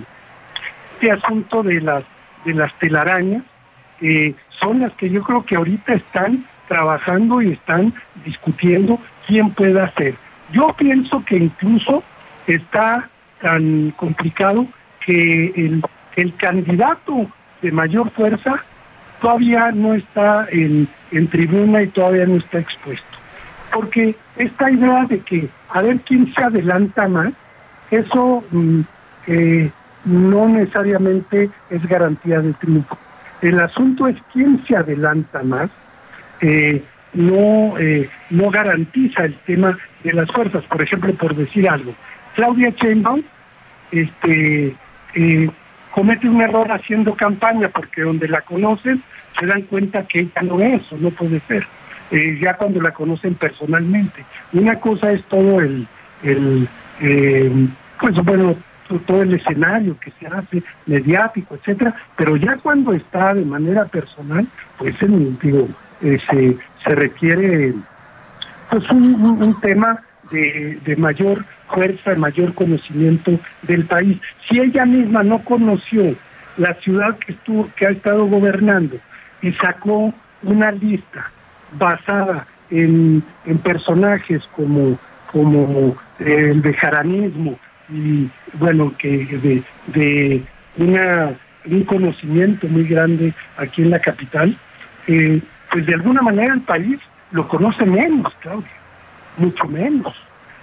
este 0.93 1.12
asunto 1.12 1.63
de 1.63 1.80
las 1.82 2.04
de 2.46 2.54
las 2.54 2.78
telarañas 2.80 3.43
eh, 4.02 4.36
son 4.60 4.82
las 4.82 4.91
que 4.93 5.10
yo 5.10 5.24
creo 5.24 5.46
que 5.46 5.56
ahorita 5.56 5.93
están 5.93 6.46
trabajando 6.67 7.41
y 7.41 7.54
están 7.54 7.93
discutiendo 8.26 8.99
quién 9.28 9.52
puede 9.52 9.82
hacer. 9.82 10.15
Yo 10.52 10.73
pienso 10.78 11.23
que 11.26 11.38
incluso 11.38 12.04
está 12.47 13.10
tan 13.41 13.91
complicado 13.91 14.67
que 15.06 15.54
el, 15.56 15.84
el 16.15 16.36
candidato 16.36 17.28
de 17.62 17.71
mayor 17.71 18.12
fuerza 18.12 18.63
todavía 19.21 19.71
no 19.71 19.93
está 19.93 20.47
en, 20.52 20.88
en 21.12 21.28
tribuna 21.28 21.82
y 21.82 21.88
todavía 21.88 22.26
no 22.26 22.36
está 22.36 22.60
expuesto. 22.60 23.06
Porque 23.73 24.15
esta 24.38 24.69
idea 24.69 25.06
de 25.06 25.19
que 25.19 25.49
a 25.69 25.82
ver 25.82 25.99
quién 26.02 26.32
se 26.34 26.43
adelanta 26.43 27.08
más, 27.08 27.34
eso 27.89 28.43
mm, 28.52 28.82
eh, 29.28 29.71
no 30.06 30.47
necesariamente 30.47 31.49
es 31.69 31.88
garantía 31.88 32.41
de 32.41 32.54
triunfo. 32.54 32.97
El 33.41 33.60
asunto 33.60 34.08
es 34.08 34.17
quién 34.32 34.63
se 34.67 34.76
adelanta 34.76 35.41
más, 35.43 35.69
eh, 36.43 36.84
no, 37.13 37.77
eh, 37.79 38.10
no 38.29 38.49
garantiza 38.49 39.25
el 39.25 39.36
tema 39.45 39.77
de 40.03 40.13
las 40.13 40.29
fuerzas. 40.32 40.63
Por 40.65 40.82
ejemplo, 40.82 41.13
por 41.13 41.36
decir 41.36 41.69
algo, 41.69 41.93
Claudia 42.36 42.69
Sheinbaum 42.71 43.23
este, 43.91 44.75
eh, 45.15 45.49
comete 45.91 46.27
un 46.27 46.41
error 46.41 46.69
haciendo 46.71 47.15
campaña 47.15 47.69
porque 47.69 48.01
donde 48.01 48.27
la 48.27 48.41
conocen 48.41 49.01
se 49.39 49.45
dan 49.45 49.62
cuenta 49.63 50.03
que 50.03 50.21
ella 50.21 50.41
no 50.41 50.60
es 50.60 50.82
o 50.91 50.97
no 50.97 51.12
puede 51.12 51.39
ser. 51.41 51.65
Eh, 52.12 52.38
ya 52.41 52.56
cuando 52.56 52.82
la 52.82 52.91
conocen 52.91 53.36
personalmente. 53.36 54.23
Una 54.51 54.79
cosa 54.79 55.12
es 55.12 55.23
todo 55.25 55.62
el, 55.62 55.88
el 56.23 56.67
eh, 57.01 57.67
pues 57.99 58.15
bueno, 58.23 58.56
todo 59.08 59.21
el 59.21 59.34
escenario 59.34 59.97
que 59.99 60.12
se 60.19 60.27
hace 60.27 60.62
mediático, 60.86 61.56
etcétera, 61.56 61.95
pero 62.15 62.36
ya 62.36 62.58
cuando 62.58 62.93
está 62.93 63.34
de 63.34 63.45
manera 63.45 63.86
personal, 63.86 64.45
pues 64.77 65.01
en, 65.01 65.39
digo, 65.39 65.67
se, 66.04 66.58
se 66.84 66.96
requiere 66.96 67.74
pues 68.70 68.89
un, 68.89 69.16
un, 69.42 69.62
tema 69.62 70.02
de, 70.32 70.80
de 70.84 70.96
mayor 70.96 71.46
fuerza, 71.74 72.12
de 72.12 72.18
mayor 72.18 72.54
conocimiento 72.54 73.39
del 73.63 73.86
país. 73.86 74.20
Si 74.48 74.60
ella 74.60 74.86
misma 74.86 75.24
no 75.24 75.44
conoció 75.44 76.16
la 76.58 76.74
ciudad 76.76 77.18
que 77.20 77.34
estuvo, 77.34 77.70
que 77.76 77.88
ha 77.88 77.89
estado 77.89 78.26
gobernando 78.26 78.98
y 79.42 79.52
sacó 79.54 80.13
una 80.44 80.72
lista 80.72 81.32
basada 81.78 82.48
en, 82.70 83.24
en 83.46 83.58
personajes 83.60 84.42
como, 84.56 84.98
como 85.32 85.96
el 86.20 86.62
bejaranismo 86.62 87.58
y 87.89 88.30
bueno, 88.54 88.94
que 88.98 89.26
de, 89.26 89.63
de 89.88 90.44
una, 90.78 91.34
un 91.66 91.84
conocimiento 91.84 92.68
muy 92.68 92.86
grande 92.86 93.34
aquí 93.58 93.82
en 93.82 93.92
la 93.92 94.00
capital, 94.00 94.58
eh, 95.08 95.42
pues 95.74 95.88
de 95.88 95.96
alguna 95.96 96.22
manera 96.22 96.54
el 96.54 96.62
país 96.62 97.00
lo 97.32 97.48
conoce 97.48 97.84
menos, 97.84 98.32
Claudia, 98.42 98.70
mucho 99.38 99.66
menos. 99.66 100.14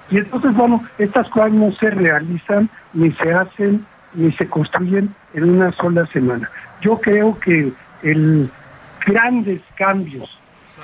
Y 0.08 0.18
entonces, 0.18 0.54
bueno, 0.54 0.84
estas 0.98 1.28
cosas 1.30 1.50
no 1.50 1.72
se 1.72 1.90
realizan, 1.90 2.70
ni 2.94 3.10
se 3.12 3.32
hacen, 3.32 3.84
ni 4.14 4.30
se 4.32 4.48
construyen 4.48 5.12
en 5.34 5.50
una 5.50 5.72
sola 5.72 6.06
semana. 6.12 6.48
Yo 6.80 7.00
creo 7.00 7.38
que 7.40 7.72
el 8.02 8.48
grandes 9.04 9.60
cambios 9.76 10.30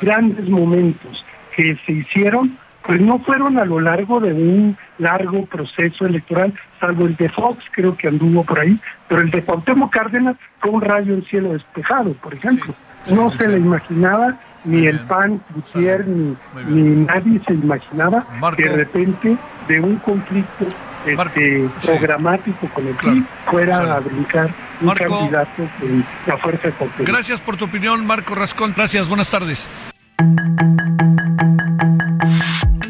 grandes 0.00 0.48
momentos 0.48 1.24
que 1.54 1.78
se 1.86 1.92
hicieron 1.92 2.58
pues 2.82 3.00
no 3.00 3.18
fueron 3.20 3.58
a 3.58 3.64
lo 3.64 3.80
largo 3.80 4.20
de 4.20 4.32
un 4.32 4.76
largo 4.98 5.44
proceso 5.46 6.06
electoral, 6.06 6.54
salvo 6.78 7.06
el 7.06 7.16
de 7.16 7.28
Fox, 7.28 7.64
creo 7.72 7.96
que 7.96 8.06
anduvo 8.06 8.44
por 8.44 8.60
ahí, 8.60 8.78
pero 9.08 9.22
el 9.22 9.30
de 9.30 9.42
Cuauhtémoc 9.42 9.92
Cárdenas 9.92 10.36
fue 10.60 10.70
un 10.70 10.82
rayo 10.82 11.14
en 11.14 11.24
cielo 11.24 11.52
despejado, 11.52 12.12
por 12.14 12.34
ejemplo. 12.34 12.74
No 13.10 13.30
se 13.30 13.48
le 13.48 13.58
imaginaba 13.58 14.38
ni 14.64 14.86
el 14.86 15.00
PAN, 15.00 15.40
Gutiérrez, 15.54 16.06
ni, 16.06 16.36
ni, 16.68 17.06
nadie 17.06 17.40
se 17.46 17.54
imaginaba 17.54 18.26
que 18.56 18.68
de 18.68 18.76
repente 18.76 19.36
de 19.68 19.80
un 19.80 19.96
conflicto 19.96 20.66
este, 21.06 21.68
programático 21.84 22.68
con 22.74 22.86
el 22.86 22.94
PRI 22.96 23.24
fuera 23.48 23.96
a 23.96 24.00
brincar 24.00 24.52
un 24.80 24.94
candidato 24.94 25.62
en 25.82 26.04
la 26.26 26.36
fuerza 26.38 26.68
de 26.68 27.04
Gracias 27.04 27.40
por 27.40 27.56
tu 27.56 27.66
opinión, 27.66 28.04
Marco 28.06 28.34
Rascón. 28.34 28.74
Gracias, 28.76 29.08
buenas 29.08 29.30
tardes. 29.30 29.68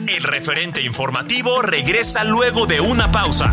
El 0.08 0.22
referente 0.22 0.82
informativo 0.82 1.60
regresa 1.60 2.24
luego 2.24 2.66
de 2.66 2.80
una 2.80 3.10
pausa. 3.12 3.52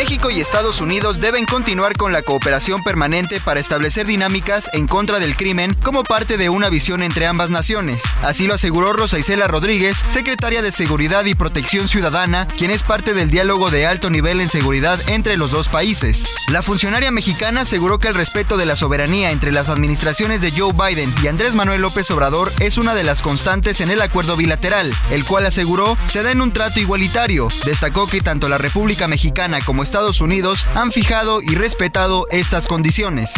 México 0.00 0.30
y 0.30 0.40
Estados 0.40 0.80
Unidos 0.80 1.20
deben 1.20 1.44
continuar 1.44 1.94
con 1.94 2.10
la 2.10 2.22
cooperación 2.22 2.82
permanente 2.82 3.38
para 3.38 3.60
establecer 3.60 4.06
dinámicas 4.06 4.70
en 4.72 4.86
contra 4.86 5.18
del 5.18 5.36
crimen 5.36 5.76
como 5.82 6.04
parte 6.04 6.38
de 6.38 6.48
una 6.48 6.70
visión 6.70 7.02
entre 7.02 7.26
ambas 7.26 7.50
naciones. 7.50 8.02
Así 8.22 8.46
lo 8.46 8.54
aseguró 8.54 8.94
Rosa 8.94 9.18
Isela 9.18 9.46
Rodríguez, 9.46 10.02
secretaria 10.08 10.62
de 10.62 10.72
Seguridad 10.72 11.26
y 11.26 11.34
Protección 11.34 11.86
Ciudadana, 11.86 12.48
quien 12.48 12.70
es 12.70 12.82
parte 12.82 13.12
del 13.12 13.30
diálogo 13.30 13.68
de 13.68 13.86
alto 13.86 14.08
nivel 14.08 14.40
en 14.40 14.48
seguridad 14.48 14.98
entre 15.06 15.36
los 15.36 15.50
dos 15.50 15.68
países. 15.68 16.24
La 16.48 16.62
funcionaria 16.62 17.10
mexicana 17.10 17.60
aseguró 17.60 17.98
que 17.98 18.08
el 18.08 18.14
respeto 18.14 18.56
de 18.56 18.64
la 18.64 18.76
soberanía 18.76 19.32
entre 19.32 19.52
las 19.52 19.68
administraciones 19.68 20.40
de 20.40 20.50
Joe 20.50 20.72
Biden 20.72 21.14
y 21.22 21.26
Andrés 21.26 21.54
Manuel 21.54 21.82
López 21.82 22.10
Obrador 22.10 22.50
es 22.58 22.78
una 22.78 22.94
de 22.94 23.04
las 23.04 23.20
constantes 23.20 23.82
en 23.82 23.90
el 23.90 24.00
acuerdo 24.00 24.34
bilateral, 24.34 24.94
el 25.10 25.26
cual 25.26 25.44
aseguró 25.44 25.98
se 26.06 26.22
da 26.22 26.30
en 26.32 26.40
un 26.40 26.52
trato 26.52 26.80
igualitario. 26.80 27.48
Destacó 27.66 28.06
que 28.06 28.22
tanto 28.22 28.48
la 28.48 28.56
República 28.56 29.06
Mexicana 29.06 29.58
como 29.60 29.82
Estados 29.90 30.20
Unidos 30.20 30.68
han 30.76 30.92
fijado 30.92 31.42
y 31.42 31.56
respetado 31.56 32.28
estas 32.30 32.68
condiciones. 32.68 33.32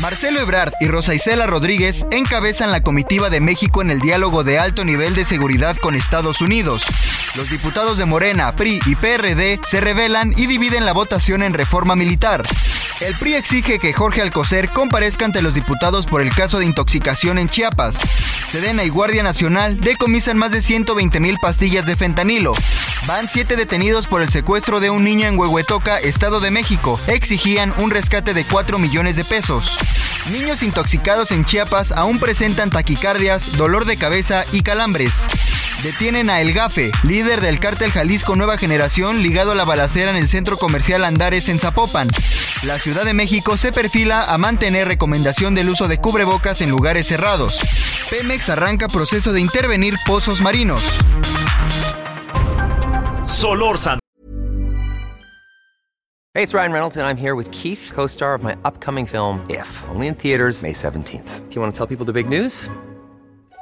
Marcelo 0.00 0.38
Ebrard 0.38 0.72
y 0.78 0.86
Rosa 0.86 1.12
Isela 1.12 1.44
Rodríguez 1.48 2.06
encabezan 2.12 2.70
la 2.70 2.84
comitiva 2.84 3.30
de 3.30 3.40
México 3.40 3.82
en 3.82 3.90
el 3.90 3.98
diálogo 3.98 4.44
de 4.44 4.60
alto 4.60 4.84
nivel 4.84 5.16
de 5.16 5.24
seguridad 5.24 5.76
con 5.76 5.96
Estados 5.96 6.40
Unidos. 6.40 6.84
Los 7.34 7.50
diputados 7.50 7.98
de 7.98 8.04
Morena, 8.04 8.54
PRI 8.54 8.78
y 8.86 8.94
PRD 8.94 9.58
se 9.66 9.80
revelan 9.80 10.34
y 10.36 10.46
dividen 10.46 10.86
la 10.86 10.92
votación 10.92 11.42
en 11.42 11.52
reforma 11.52 11.96
militar. 11.96 12.44
El 13.00 13.14
PRI 13.14 13.34
exige 13.34 13.78
que 13.78 13.92
Jorge 13.92 14.22
Alcocer 14.22 14.70
comparezca 14.70 15.24
ante 15.24 15.40
los 15.40 15.54
diputados 15.54 16.06
por 16.06 16.20
el 16.20 16.34
caso 16.34 16.58
de 16.58 16.66
intoxicación 16.66 17.38
en 17.38 17.48
Chiapas. 17.48 17.96
Sedena 18.50 18.82
y 18.82 18.88
Guardia 18.88 19.22
Nacional 19.22 19.80
decomisan 19.80 20.36
más 20.36 20.50
de 20.50 20.60
120 20.60 21.20
mil 21.20 21.38
pastillas 21.40 21.86
de 21.86 21.94
fentanilo. 21.94 22.52
Van 23.06 23.28
siete 23.28 23.54
detenidos 23.54 24.08
por 24.08 24.20
el 24.20 24.30
secuestro 24.30 24.80
de 24.80 24.90
un 24.90 25.04
niño 25.04 25.28
en 25.28 25.38
Huehuetoca, 25.38 26.00
Estado 26.00 26.40
de 26.40 26.50
México. 26.50 26.98
Exigían 27.06 27.72
un 27.78 27.90
rescate 27.90 28.34
de 28.34 28.44
4 28.44 28.80
millones 28.80 29.14
de 29.14 29.24
pesos. 29.24 29.78
Niños 30.32 30.64
intoxicados 30.64 31.30
en 31.30 31.44
Chiapas 31.44 31.92
aún 31.92 32.18
presentan 32.18 32.70
taquicardias, 32.70 33.56
dolor 33.56 33.84
de 33.84 33.96
cabeza 33.96 34.44
y 34.50 34.62
calambres. 34.62 35.28
Detienen 35.82 36.28
a 36.28 36.40
El 36.40 36.52
Gafe, 36.52 36.90
líder 37.04 37.40
del 37.40 37.60
cártel 37.60 37.92
Jalisco 37.92 38.34
Nueva 38.34 38.58
Generación 38.58 39.22
ligado 39.22 39.52
a 39.52 39.54
la 39.54 39.64
balacera 39.64 40.10
en 40.10 40.16
el 40.16 40.28
centro 40.28 40.56
comercial 40.56 41.04
Andares 41.04 41.48
en 41.48 41.60
Zapopan. 41.60 42.08
La 42.64 42.80
Ciudad 42.80 43.04
de 43.04 43.14
México 43.14 43.56
se 43.56 43.70
perfila 43.70 44.24
a 44.32 44.38
mantener 44.38 44.88
recomendación 44.88 45.54
del 45.54 45.70
uso 45.70 45.86
de 45.86 45.98
cubrebocas 45.98 46.62
en 46.62 46.70
lugares 46.70 47.06
cerrados. 47.06 47.60
Pemex 48.10 48.48
arranca 48.48 48.88
proceso 48.88 49.32
de 49.32 49.40
intervenir 49.40 49.94
pozos 50.04 50.40
marinos. 50.40 50.82
Solórzano. 53.24 54.00
Hey, 56.34 56.42
it's 56.42 56.52
Ryan 56.52 56.72
Reynolds, 56.72 56.96
and 56.96 57.06
I'm 57.06 57.16
here 57.16 57.34
with 57.34 57.50
Keith, 57.52 57.92
co 57.94 58.06
star 58.06 58.34
of 58.34 58.42
my 58.42 58.56
upcoming 58.64 59.06
film, 59.06 59.44
If, 59.48 59.68
only 59.90 60.08
in 60.08 60.16
theaters, 60.16 60.60
May 60.62 60.72
17th. 60.72 61.48
Do 61.48 61.54
you 61.54 61.60
want 61.60 61.72
to 61.72 61.78
tell 61.78 61.86
people 61.86 62.04
the 62.04 62.12
big 62.12 62.28
news? 62.28 62.68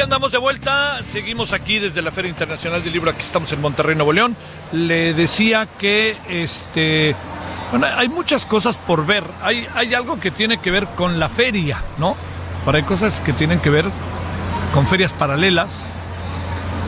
Andamos 0.00 0.32
de 0.32 0.38
vuelta. 0.38 1.00
Seguimos 1.02 1.52
aquí 1.52 1.78
desde 1.78 2.02
la 2.02 2.10
Feria 2.10 2.30
Internacional 2.30 2.82
del 2.82 2.92
Libro. 2.92 3.10
Aquí 3.10 3.22
estamos 3.22 3.52
en 3.52 3.60
Monterrey, 3.60 3.94
Nuevo 3.94 4.12
León. 4.12 4.36
Le 4.72 5.14
decía 5.14 5.68
que 5.78 6.16
este. 6.28 7.14
Hay 7.96 8.08
muchas 8.08 8.46
cosas 8.46 8.78
por 8.78 9.06
ver. 9.06 9.24
Hay, 9.42 9.66
hay 9.74 9.94
algo 9.94 10.18
que 10.18 10.30
tiene 10.30 10.58
que 10.58 10.70
ver 10.70 10.86
con 10.96 11.20
la 11.20 11.28
feria, 11.28 11.82
¿no? 11.98 12.16
Pero 12.64 12.76
hay 12.76 12.82
cosas 12.82 13.20
que 13.20 13.32
tienen 13.32 13.60
que 13.60 13.70
ver 13.70 13.84
con 14.72 14.86
ferias 14.86 15.12
paralelas. 15.12 15.88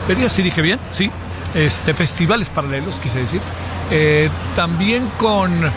¿Ferias, 0.07 0.33
sí 0.33 0.41
dije 0.41 0.61
bien? 0.61 0.79
Sí. 0.91 1.09
Este, 1.55 1.93
festivales 1.93 2.49
paralelos, 2.49 2.99
quise 2.99 3.19
decir. 3.19 3.41
Eh, 3.91 4.29
también 4.55 5.09
con 5.17 5.71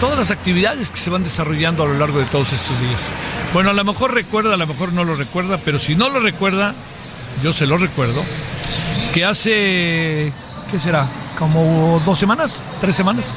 todas 0.00 0.18
las 0.18 0.30
actividades 0.30 0.90
que 0.90 0.96
se 0.96 1.10
van 1.10 1.24
desarrollando 1.24 1.82
a 1.82 1.86
lo 1.86 1.94
largo 1.94 2.18
de 2.18 2.26
todos 2.26 2.52
estos 2.52 2.80
días. 2.80 3.12
Bueno, 3.52 3.70
a 3.70 3.72
lo 3.72 3.84
mejor 3.84 4.14
recuerda, 4.14 4.54
a 4.54 4.56
lo 4.56 4.66
mejor 4.66 4.92
no 4.92 5.04
lo 5.04 5.16
recuerda, 5.16 5.58
pero 5.58 5.78
si 5.78 5.96
no 5.96 6.08
lo 6.08 6.20
recuerda, 6.20 6.74
yo 7.42 7.52
se 7.52 7.66
lo 7.66 7.76
recuerdo, 7.76 8.22
que 9.12 9.24
hace, 9.24 10.32
¿qué 10.70 10.78
será? 10.78 11.08
¿Como 11.38 12.00
dos 12.04 12.18
semanas? 12.18 12.64
¿Tres 12.80 12.94
semanas? 12.94 13.32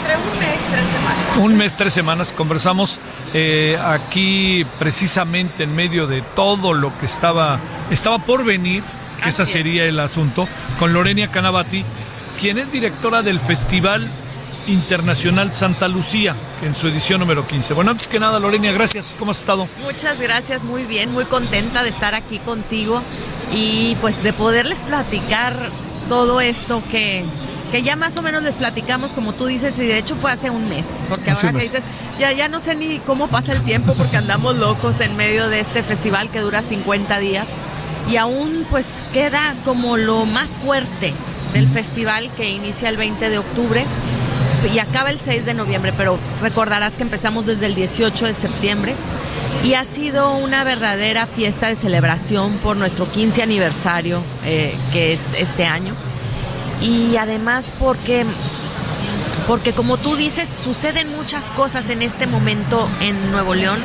Entre 0.00 0.16
un 0.16 0.38
mes, 0.38 0.60
tres 0.70 0.90
semanas. 0.90 1.38
Un 1.38 1.56
mes, 1.56 1.76
tres 1.76 1.94
semanas, 1.94 2.32
conversamos 2.32 2.98
eh, 3.34 3.78
aquí 3.84 4.64
precisamente 4.78 5.64
en 5.64 5.74
medio 5.74 6.06
de 6.06 6.22
todo 6.22 6.72
lo 6.72 6.96
que 6.98 7.06
estaba, 7.06 7.58
estaba 7.90 8.18
por 8.18 8.44
venir, 8.44 8.82
que 9.22 9.30
ese 9.30 9.46
sería 9.46 9.84
el 9.84 9.98
asunto, 9.98 10.46
con 10.78 10.92
Lorenia 10.92 11.28
Canavati, 11.28 11.84
quien 12.40 12.58
es 12.58 12.70
directora 12.70 13.22
del 13.22 13.40
Festival 13.40 14.10
Internacional 14.66 15.50
Santa 15.50 15.88
Lucía, 15.88 16.36
en 16.62 16.74
su 16.74 16.86
edición 16.88 17.20
número 17.20 17.44
15. 17.44 17.74
Bueno, 17.74 17.90
antes 17.90 18.08
que 18.08 18.20
nada, 18.20 18.38
Lorenia, 18.38 18.72
gracias. 18.72 19.14
¿Cómo 19.18 19.32
has 19.32 19.40
estado? 19.40 19.66
Muchas 19.82 20.18
gracias, 20.20 20.62
muy 20.62 20.84
bien, 20.84 21.12
muy 21.12 21.24
contenta 21.24 21.82
de 21.82 21.90
estar 21.90 22.14
aquí 22.14 22.38
contigo 22.38 23.02
y 23.52 23.96
pues 24.00 24.22
de 24.22 24.32
poderles 24.32 24.80
platicar 24.80 25.54
todo 26.08 26.40
esto 26.40 26.82
que, 26.90 27.24
que 27.70 27.82
ya 27.82 27.96
más 27.96 28.16
o 28.16 28.22
menos 28.22 28.42
les 28.42 28.54
platicamos, 28.54 29.12
como 29.12 29.32
tú 29.32 29.46
dices, 29.46 29.78
y 29.78 29.86
de 29.86 29.98
hecho 29.98 30.16
fue 30.16 30.32
hace 30.32 30.50
un 30.50 30.68
mes, 30.68 30.84
porque 31.08 31.30
Hace 31.30 31.46
ahora 31.46 31.58
que 31.58 31.64
dices, 31.64 31.82
ya, 32.18 32.32
ya 32.32 32.48
no 32.48 32.60
sé 32.60 32.74
ni 32.74 32.98
cómo 33.00 33.28
pasa 33.28 33.52
el 33.52 33.62
tiempo 33.62 33.94
porque 33.94 34.16
andamos 34.16 34.56
locos 34.56 35.00
en 35.00 35.16
medio 35.16 35.48
de 35.48 35.60
este 35.60 35.82
festival 35.82 36.30
que 36.30 36.40
dura 36.40 36.62
50 36.62 37.18
días 37.18 37.46
y 38.10 38.16
aún 38.16 38.66
pues 38.70 38.86
queda 39.12 39.54
como 39.64 39.96
lo 39.96 40.24
más 40.26 40.50
fuerte 40.50 41.14
del 41.52 41.68
festival 41.68 42.30
que 42.36 42.50
inicia 42.50 42.88
el 42.88 42.96
20 42.96 43.28
de 43.28 43.38
octubre 43.38 43.84
y 44.70 44.78
acaba 44.78 45.10
el 45.10 45.18
6 45.18 45.44
de 45.46 45.54
noviembre, 45.54 45.92
pero 45.96 46.18
recordarás 46.40 46.94
que 46.94 47.02
empezamos 47.02 47.46
desde 47.46 47.66
el 47.66 47.74
18 47.74 48.26
de 48.26 48.34
septiembre 48.34 48.94
y 49.64 49.74
ha 49.74 49.84
sido 49.84 50.36
una 50.36 50.64
verdadera 50.64 51.26
fiesta 51.26 51.68
de 51.68 51.76
celebración 51.76 52.58
por 52.58 52.76
nuestro 52.76 53.10
15 53.10 53.42
aniversario, 53.42 54.22
eh, 54.44 54.74
que 54.92 55.12
es 55.12 55.20
este 55.38 55.64
año. 55.64 55.94
Y 56.80 57.16
además 57.16 57.72
porque, 57.78 58.24
porque 59.46 59.72
como 59.72 59.98
tú 59.98 60.16
dices, 60.16 60.48
suceden 60.48 61.14
muchas 61.14 61.44
cosas 61.50 61.88
en 61.90 62.02
este 62.02 62.26
momento 62.26 62.88
en 63.00 63.30
Nuevo 63.30 63.54
León. 63.54 63.78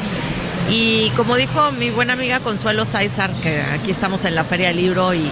Y 0.69 1.11
como 1.11 1.35
dijo 1.35 1.71
mi 1.71 1.91
buena 1.91 2.13
amiga 2.13 2.39
Consuelo 2.39 2.85
Sáizar, 2.85 3.31
que 3.41 3.61
aquí 3.61 3.91
estamos 3.91 4.25
en 4.25 4.35
la 4.35 4.43
Feria 4.43 4.69
del 4.69 4.77
Libro 4.77 5.13
y, 5.13 5.29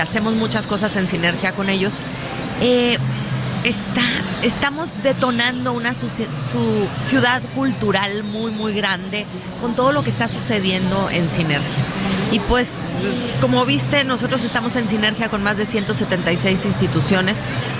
hacemos 0.00 0.34
muchas 0.34 0.66
cosas 0.66 0.96
en 0.96 1.06
sinergia 1.08 1.52
con 1.52 1.68
ellos, 1.68 1.98
eh, 2.60 2.96
está, 3.64 4.02
estamos 4.42 4.90
detonando 5.02 5.72
una 5.72 5.94
su 5.94 6.08
ciudad 7.08 7.42
cultural 7.54 8.24
muy, 8.24 8.50
muy 8.50 8.72
grande 8.72 9.26
con 9.60 9.74
todo 9.74 9.92
lo 9.92 10.02
que 10.02 10.10
está 10.10 10.28
sucediendo 10.28 11.10
en 11.10 11.28
Sinergia. 11.28 11.84
Y 12.32 12.38
pues, 12.40 12.68
como 13.40 13.64
viste, 13.64 14.04
nosotros 14.04 14.42
estamos 14.44 14.76
en 14.76 14.86
sinergia 14.86 15.28
con 15.28 15.42
más 15.42 15.56
de 15.56 15.66
176 15.66 16.64
instituciones 16.64 17.36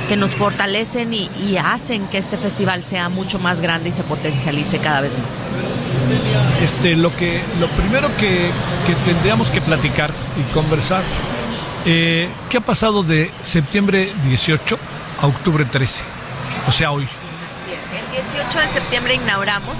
que 0.08 0.16
nos 0.16 0.34
fortalecen 0.34 1.14
y, 1.14 1.28
hacen 1.56 2.06
que 2.08 2.18
este 2.18 2.36
festival 2.36 2.82
sea 2.82 3.08
mucho 3.08 3.38
más 3.38 3.60
grande 3.60 3.90
y 3.90 3.92
se 3.92 4.02
potencialice 4.02 4.78
cada 4.78 5.02
vez 5.02 5.12
más. 5.12 6.62
Este, 6.62 6.96
lo 6.96 7.14
que, 7.14 7.40
lo 7.60 7.68
primero 7.68 8.08
que, 8.16 8.50
que 8.86 8.94
tendríamos 9.04 9.50
que 9.50 9.60
platicar 9.60 10.10
y 10.36 10.52
conversar, 10.52 11.02
eh, 11.84 12.28
¿qué 12.48 12.58
ha 12.58 12.60
pasado 12.60 13.02
de 13.02 13.30
septiembre 13.44 14.12
18 14.24 14.78
a 15.20 15.26
octubre 15.26 15.64
13? 15.64 16.19
O 16.68 16.72
sea, 16.72 16.92
hoy. 16.92 17.02
El 17.04 18.24
18 18.32 18.58
de 18.58 18.72
septiembre 18.74 19.14
inauguramos 19.14 19.74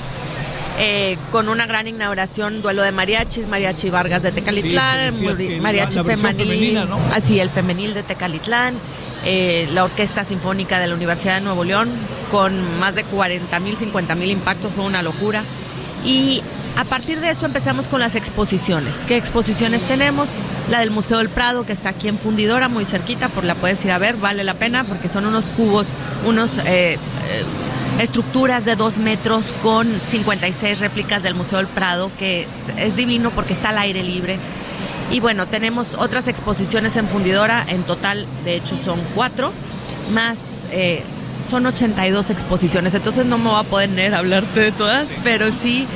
eh, 0.79 1.17
con 1.31 1.49
una 1.49 1.67
gran 1.67 1.87
inauguración, 1.89 2.63
duelo 2.63 2.83
de 2.83 2.93
mariachis, 2.93 3.47
mariachi 3.49 3.91
Vargas 3.91 4.23
de 4.23 4.33
Tecalitlán, 4.33 5.13
Sí, 5.13 5.59
mariachi 5.61 5.97
la- 5.97 6.05
femenil, 6.05 6.47
femenina, 6.47 6.85
¿no? 6.85 6.99
así 7.15 7.39
el 7.41 7.51
femenil 7.51 7.93
de 7.95 8.03
Tecalitlán, 8.03 8.75
eh, 9.25 9.69
la 9.73 9.85
Orquesta 9.85 10.25
Sinfónica 10.25 10.79
de 10.79 10.87
la 10.87 10.95
Universidad 10.95 11.35
de 11.37 11.41
Nuevo 11.43 11.65
León 11.65 11.91
con 12.31 12.79
más 12.79 12.95
de 12.95 13.05
40 13.05 13.61
mil, 13.61 13.77
50 13.77 14.15
mil 14.15 14.31
impactos, 14.31 14.73
fue 14.75 14.85
una 14.85 15.03
locura. 15.03 15.43
Y 16.05 16.43
a 16.77 16.85
partir 16.85 17.21
de 17.21 17.31
eso 17.31 17.47
empezamos 17.47 17.89
con 17.89 18.01
las 18.01 18.15
exposiciones. 18.15 18.95
¿Qué 19.07 19.17
exposiciones 19.17 19.83
tenemos? 19.83 20.31
La 20.69 20.81
del 20.81 20.91
Museo 20.91 21.19
del 21.19 21.29
Prado, 21.29 21.65
que 21.65 21.73
está 21.73 21.91
aquí 21.91 22.09
en 22.09 22.19
Fundidora, 22.19 22.69
muy 22.69 22.85
cerquita, 22.85 23.29
por 23.29 23.45
la 23.45 23.55
puedes 23.55 23.85
ir 23.85 23.91
a 23.93 23.99
ver, 23.99 24.17
vale 24.17 24.45
la 24.45 24.55
pena 24.55 24.85
porque 24.85 25.09
son 25.09 25.27
unos 25.27 25.47
cubos, 25.47 25.87
unos 26.27 26.59
eh, 26.59 26.95
eh, 26.95 26.99
estructuras 28.01 28.65
de 28.65 28.77
dos 28.77 28.99
metros 28.99 29.45
con 29.63 29.87
56 29.87 30.81
réplicas 30.81 31.23
del 31.23 31.35
Museo 31.35 31.59
del 31.59 31.67
Prado, 31.67 32.11
que 32.19 32.47
es 32.77 32.97
divino 32.97 33.31
porque 33.31 33.53
está 33.53 33.71
al 33.71 33.79
aire 33.79 34.03
libre. 34.03 34.39
Y 35.11 35.21
bueno, 35.21 35.47
tenemos 35.47 35.95
otras 35.95 36.29
exposiciones 36.29 36.97
en 36.97 37.07
Fundidora, 37.09 37.65
en 37.69 37.83
total, 37.83 38.27
de 38.45 38.55
hecho, 38.55 38.77
son 38.77 39.01
cuatro, 39.15 39.53
más 40.13 40.65
eh, 40.71 41.03
son 41.49 41.67
82 41.67 42.31
exposiciones, 42.31 42.95
entonces 42.95 43.27
no 43.27 43.39
me 43.39 43.51
voy 43.51 43.61
a 43.61 43.65
poder 43.65 44.15
hablarte 44.15 44.61
de 44.61 44.73
todas, 44.73 45.17
pero 45.25 45.51
sí 45.53 45.87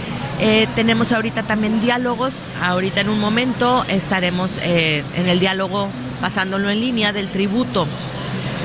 eh, 0.41 0.67
tenemos 0.75 1.13
ahorita 1.13 1.43
también 1.45 1.81
diálogos, 1.81 2.35
ahorita 2.63 3.01
en 3.01 3.09
un 3.09 3.21
momento 3.21 3.85
estaremos 3.89 4.51
eh, 4.63 5.03
en 5.17 5.29
el 5.29 5.39
diálogo 5.41 5.89
pasándolo 6.21 6.71
en 6.71 6.81
línea 6.81 7.13
del 7.13 7.29
tributo 7.29 7.87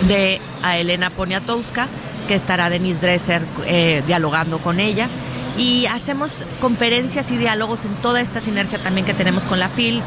de 0.08 0.42
a 0.64 0.78
Elena 0.78 1.10
Poniatowska, 1.10 1.88
que 2.28 2.36
estará 2.36 2.70
Denise 2.70 3.00
Dresser 3.00 3.42
eh, 3.66 4.02
dialogando 4.08 4.60
con 4.60 4.80
ella. 4.80 5.08
Y 5.58 5.88
hacemos 5.88 6.32
conferencias 6.62 7.32
y 7.32 7.38
diálogos 7.38 7.84
en 7.84 7.94
toda 7.96 8.22
esta 8.22 8.40
sinergia 8.40 8.80
también 8.80 9.06
que 9.06 9.14
tenemos 9.14 9.44
con 9.44 9.60
la 9.60 9.68
FIL, 9.68 10.02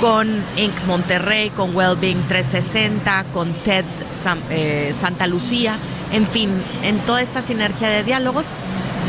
con 0.00 0.28
Inc. 0.56 0.74
Monterrey, 0.86 1.48
con 1.50 1.74
Wellbeing 1.74 2.22
360, 2.28 3.24
con 3.32 3.52
TED 3.64 3.84
San- 4.22 4.42
Santa 5.00 5.26
Lucía, 5.26 5.78
en 6.12 6.26
fin, 6.26 6.50
en 6.82 6.98
toda 7.00 7.22
esta 7.22 7.40
sinergia 7.40 7.88
de 7.88 8.04
diálogos. 8.04 8.44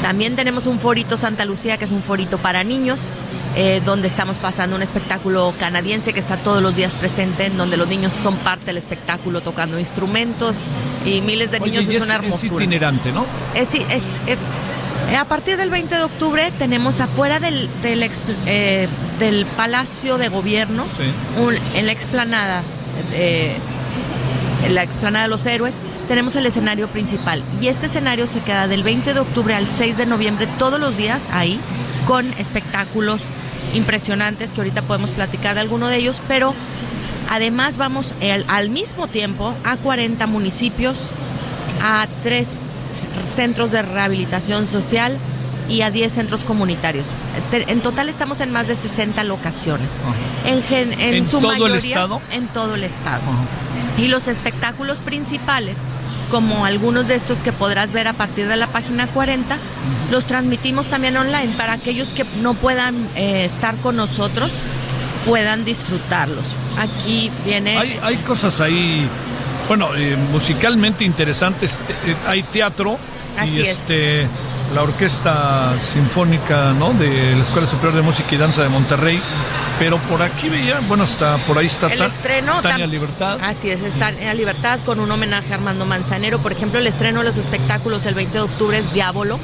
También 0.01 0.35
tenemos 0.35 0.65
un 0.67 0.79
forito 0.79 1.15
Santa 1.17 1.45
Lucía, 1.45 1.77
que 1.77 1.85
es 1.85 1.91
un 1.91 2.01
forito 2.01 2.37
para 2.39 2.63
niños, 2.63 3.09
eh, 3.55 3.81
donde 3.85 4.07
estamos 4.07 4.39
pasando 4.39 4.75
un 4.75 4.81
espectáculo 4.81 5.53
canadiense 5.59 6.11
que 6.13 6.19
está 6.19 6.37
todos 6.37 6.61
los 6.63 6.75
días 6.75 6.95
presente, 6.95 7.45
en 7.45 7.57
donde 7.57 7.77
los 7.77 7.87
niños 7.87 8.13
son 8.13 8.35
parte 8.37 8.65
del 8.67 8.77
espectáculo 8.77 9.41
tocando 9.41 9.77
instrumentos 9.77 10.65
y 11.05 11.21
miles 11.21 11.51
de 11.51 11.59
Oye, 11.59 11.71
niños 11.71 11.85
y 11.93 11.97
es, 11.97 12.03
una 12.03 12.13
es 12.15 12.19
hermosura. 12.23 12.55
itinerante, 12.63 13.11
¿no? 13.11 13.25
Eh, 13.53 13.65
eh, 14.27 15.15
a 15.15 15.25
partir 15.25 15.57
del 15.57 15.69
20 15.69 15.95
de 15.95 16.03
octubre 16.03 16.51
tenemos 16.57 16.99
afuera 16.99 17.39
del, 17.39 17.69
del, 17.83 18.09
eh, 18.47 18.87
del 19.19 19.45
Palacio 19.57 20.17
de 20.17 20.29
Gobierno, 20.29 20.85
Sí. 20.97 21.03
un- 21.41 21.57
en 21.75 21.85
la 21.85 21.91
explanada, 21.91 22.63
eh, 23.13 23.55
en 24.65 24.73
la 24.75 24.83
explanada 24.83 25.25
de 25.25 25.29
los 25.29 25.45
héroes, 25.45 25.75
tenemos 26.11 26.35
el 26.35 26.45
escenario 26.45 26.89
principal. 26.89 27.41
Y 27.61 27.67
este 27.69 27.85
escenario 27.85 28.27
se 28.27 28.41
queda 28.41 28.67
del 28.67 28.83
20 28.83 29.13
de 29.13 29.21
octubre 29.21 29.55
al 29.55 29.65
6 29.65 29.95
de 29.95 30.05
noviembre 30.05 30.45
todos 30.59 30.77
los 30.77 30.97
días 30.97 31.29
ahí, 31.31 31.57
con 32.05 32.33
espectáculos 32.33 33.21
impresionantes 33.73 34.49
que 34.49 34.59
ahorita 34.59 34.81
podemos 34.81 35.11
platicar 35.11 35.53
de 35.55 35.61
alguno 35.61 35.87
de 35.87 35.95
ellos, 35.95 36.21
pero 36.27 36.53
además 37.29 37.77
vamos 37.77 38.13
el- 38.19 38.43
al 38.49 38.69
mismo 38.69 39.07
tiempo 39.07 39.55
a 39.63 39.77
40 39.77 40.27
municipios, 40.27 41.11
a 41.81 42.05
tres 42.23 42.57
c- 42.93 43.07
centros 43.33 43.71
de 43.71 43.81
rehabilitación 43.81 44.67
social 44.67 45.17
y 45.69 45.83
a 45.83 45.91
10 45.91 46.11
centros 46.11 46.43
comunitarios. 46.43 47.07
En 47.53 47.79
total 47.79 48.09
estamos 48.09 48.41
en 48.41 48.51
más 48.51 48.67
de 48.67 48.75
60 48.75 49.23
locaciones. 49.23 49.87
En, 50.45 50.61
gen- 50.63 50.91
en 50.99 51.13
¿En 51.13 51.25
su 51.25 51.39
todo 51.39 51.53
el 51.53 51.59
mayoría, 51.61 51.95
estado? 51.95 52.21
En 52.33 52.47
todo 52.47 52.75
el 52.75 52.83
estado. 52.83 53.21
Y 53.97 54.07
los 54.09 54.27
espectáculos 54.27 54.97
principales, 54.97 55.77
como 56.31 56.65
algunos 56.65 57.07
de 57.07 57.15
estos 57.15 57.39
que 57.39 57.51
podrás 57.51 57.91
ver 57.91 58.07
a 58.07 58.13
partir 58.13 58.47
de 58.47 58.55
la 58.55 58.67
página 58.67 59.05
40, 59.05 59.57
los 60.09 60.25
transmitimos 60.25 60.87
también 60.87 61.17
online 61.17 61.53
para 61.57 61.73
aquellos 61.73 62.13
que 62.13 62.25
no 62.41 62.53
puedan 62.53 62.95
eh, 63.15 63.43
estar 63.45 63.75
con 63.77 63.97
nosotros, 63.97 64.49
puedan 65.25 65.65
disfrutarlos. 65.65 66.47
Aquí 66.79 67.29
viene... 67.45 67.77
Hay, 67.77 67.99
hay 68.01 68.15
cosas 68.17 68.61
ahí, 68.61 69.05
bueno, 69.67 69.89
eh, 69.95 70.17
musicalmente 70.31 71.03
interesantes. 71.03 71.73
Eh, 72.05 72.15
hay 72.25 72.43
teatro 72.43 72.97
Así 73.37 73.59
y 73.59 73.61
es. 73.61 73.77
La 74.73 74.83
Orquesta 74.83 75.73
Sinfónica 75.79 76.73
¿no? 76.73 76.93
de 76.93 77.35
la 77.35 77.43
Escuela 77.43 77.67
Superior 77.67 77.95
de 77.95 78.01
Música 78.01 78.33
y 78.33 78.37
Danza 78.37 78.63
de 78.63 78.69
Monterrey. 78.69 79.21
Pero 79.79 79.97
por 79.97 80.21
aquí 80.21 80.47
veía, 80.47 80.79
bueno, 80.87 81.05
está 81.05 81.37
por 81.39 81.57
ahí 81.57 81.65
está 81.65 81.91
El 81.91 82.01
estreno 82.01 82.61
Tania 82.61 82.85
Libertad. 82.85 83.39
Así 83.41 83.69
es, 83.69 83.81
está 83.81 84.09
en 84.09 84.37
Libertad 84.37 84.79
con 84.85 84.99
un 84.99 85.09
homenaje 85.09 85.51
a 85.53 85.55
Armando 85.55 85.85
Manzanero. 85.85 86.39
Por 86.39 86.51
ejemplo, 86.51 86.79
el 86.79 86.87
estreno 86.87 87.19
de 87.19 87.25
los 87.25 87.37
espectáculos 87.37 88.05
el 88.05 88.13
20 88.13 88.33
de 88.33 88.43
octubre 88.43 88.77
es 88.77 88.93
Diablo, 88.93 89.39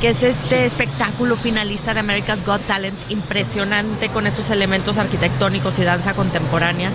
que 0.00 0.08
es 0.08 0.22
este 0.22 0.64
espectáculo 0.64 1.36
finalista 1.36 1.92
de 1.92 2.00
America's 2.00 2.44
Got 2.46 2.62
Talent, 2.62 2.96
impresionante 3.10 4.08
con 4.08 4.26
estos 4.26 4.50
elementos 4.50 4.96
arquitectónicos 4.96 5.78
y 5.78 5.82
danza 5.82 6.14
contemporánea. 6.14 6.90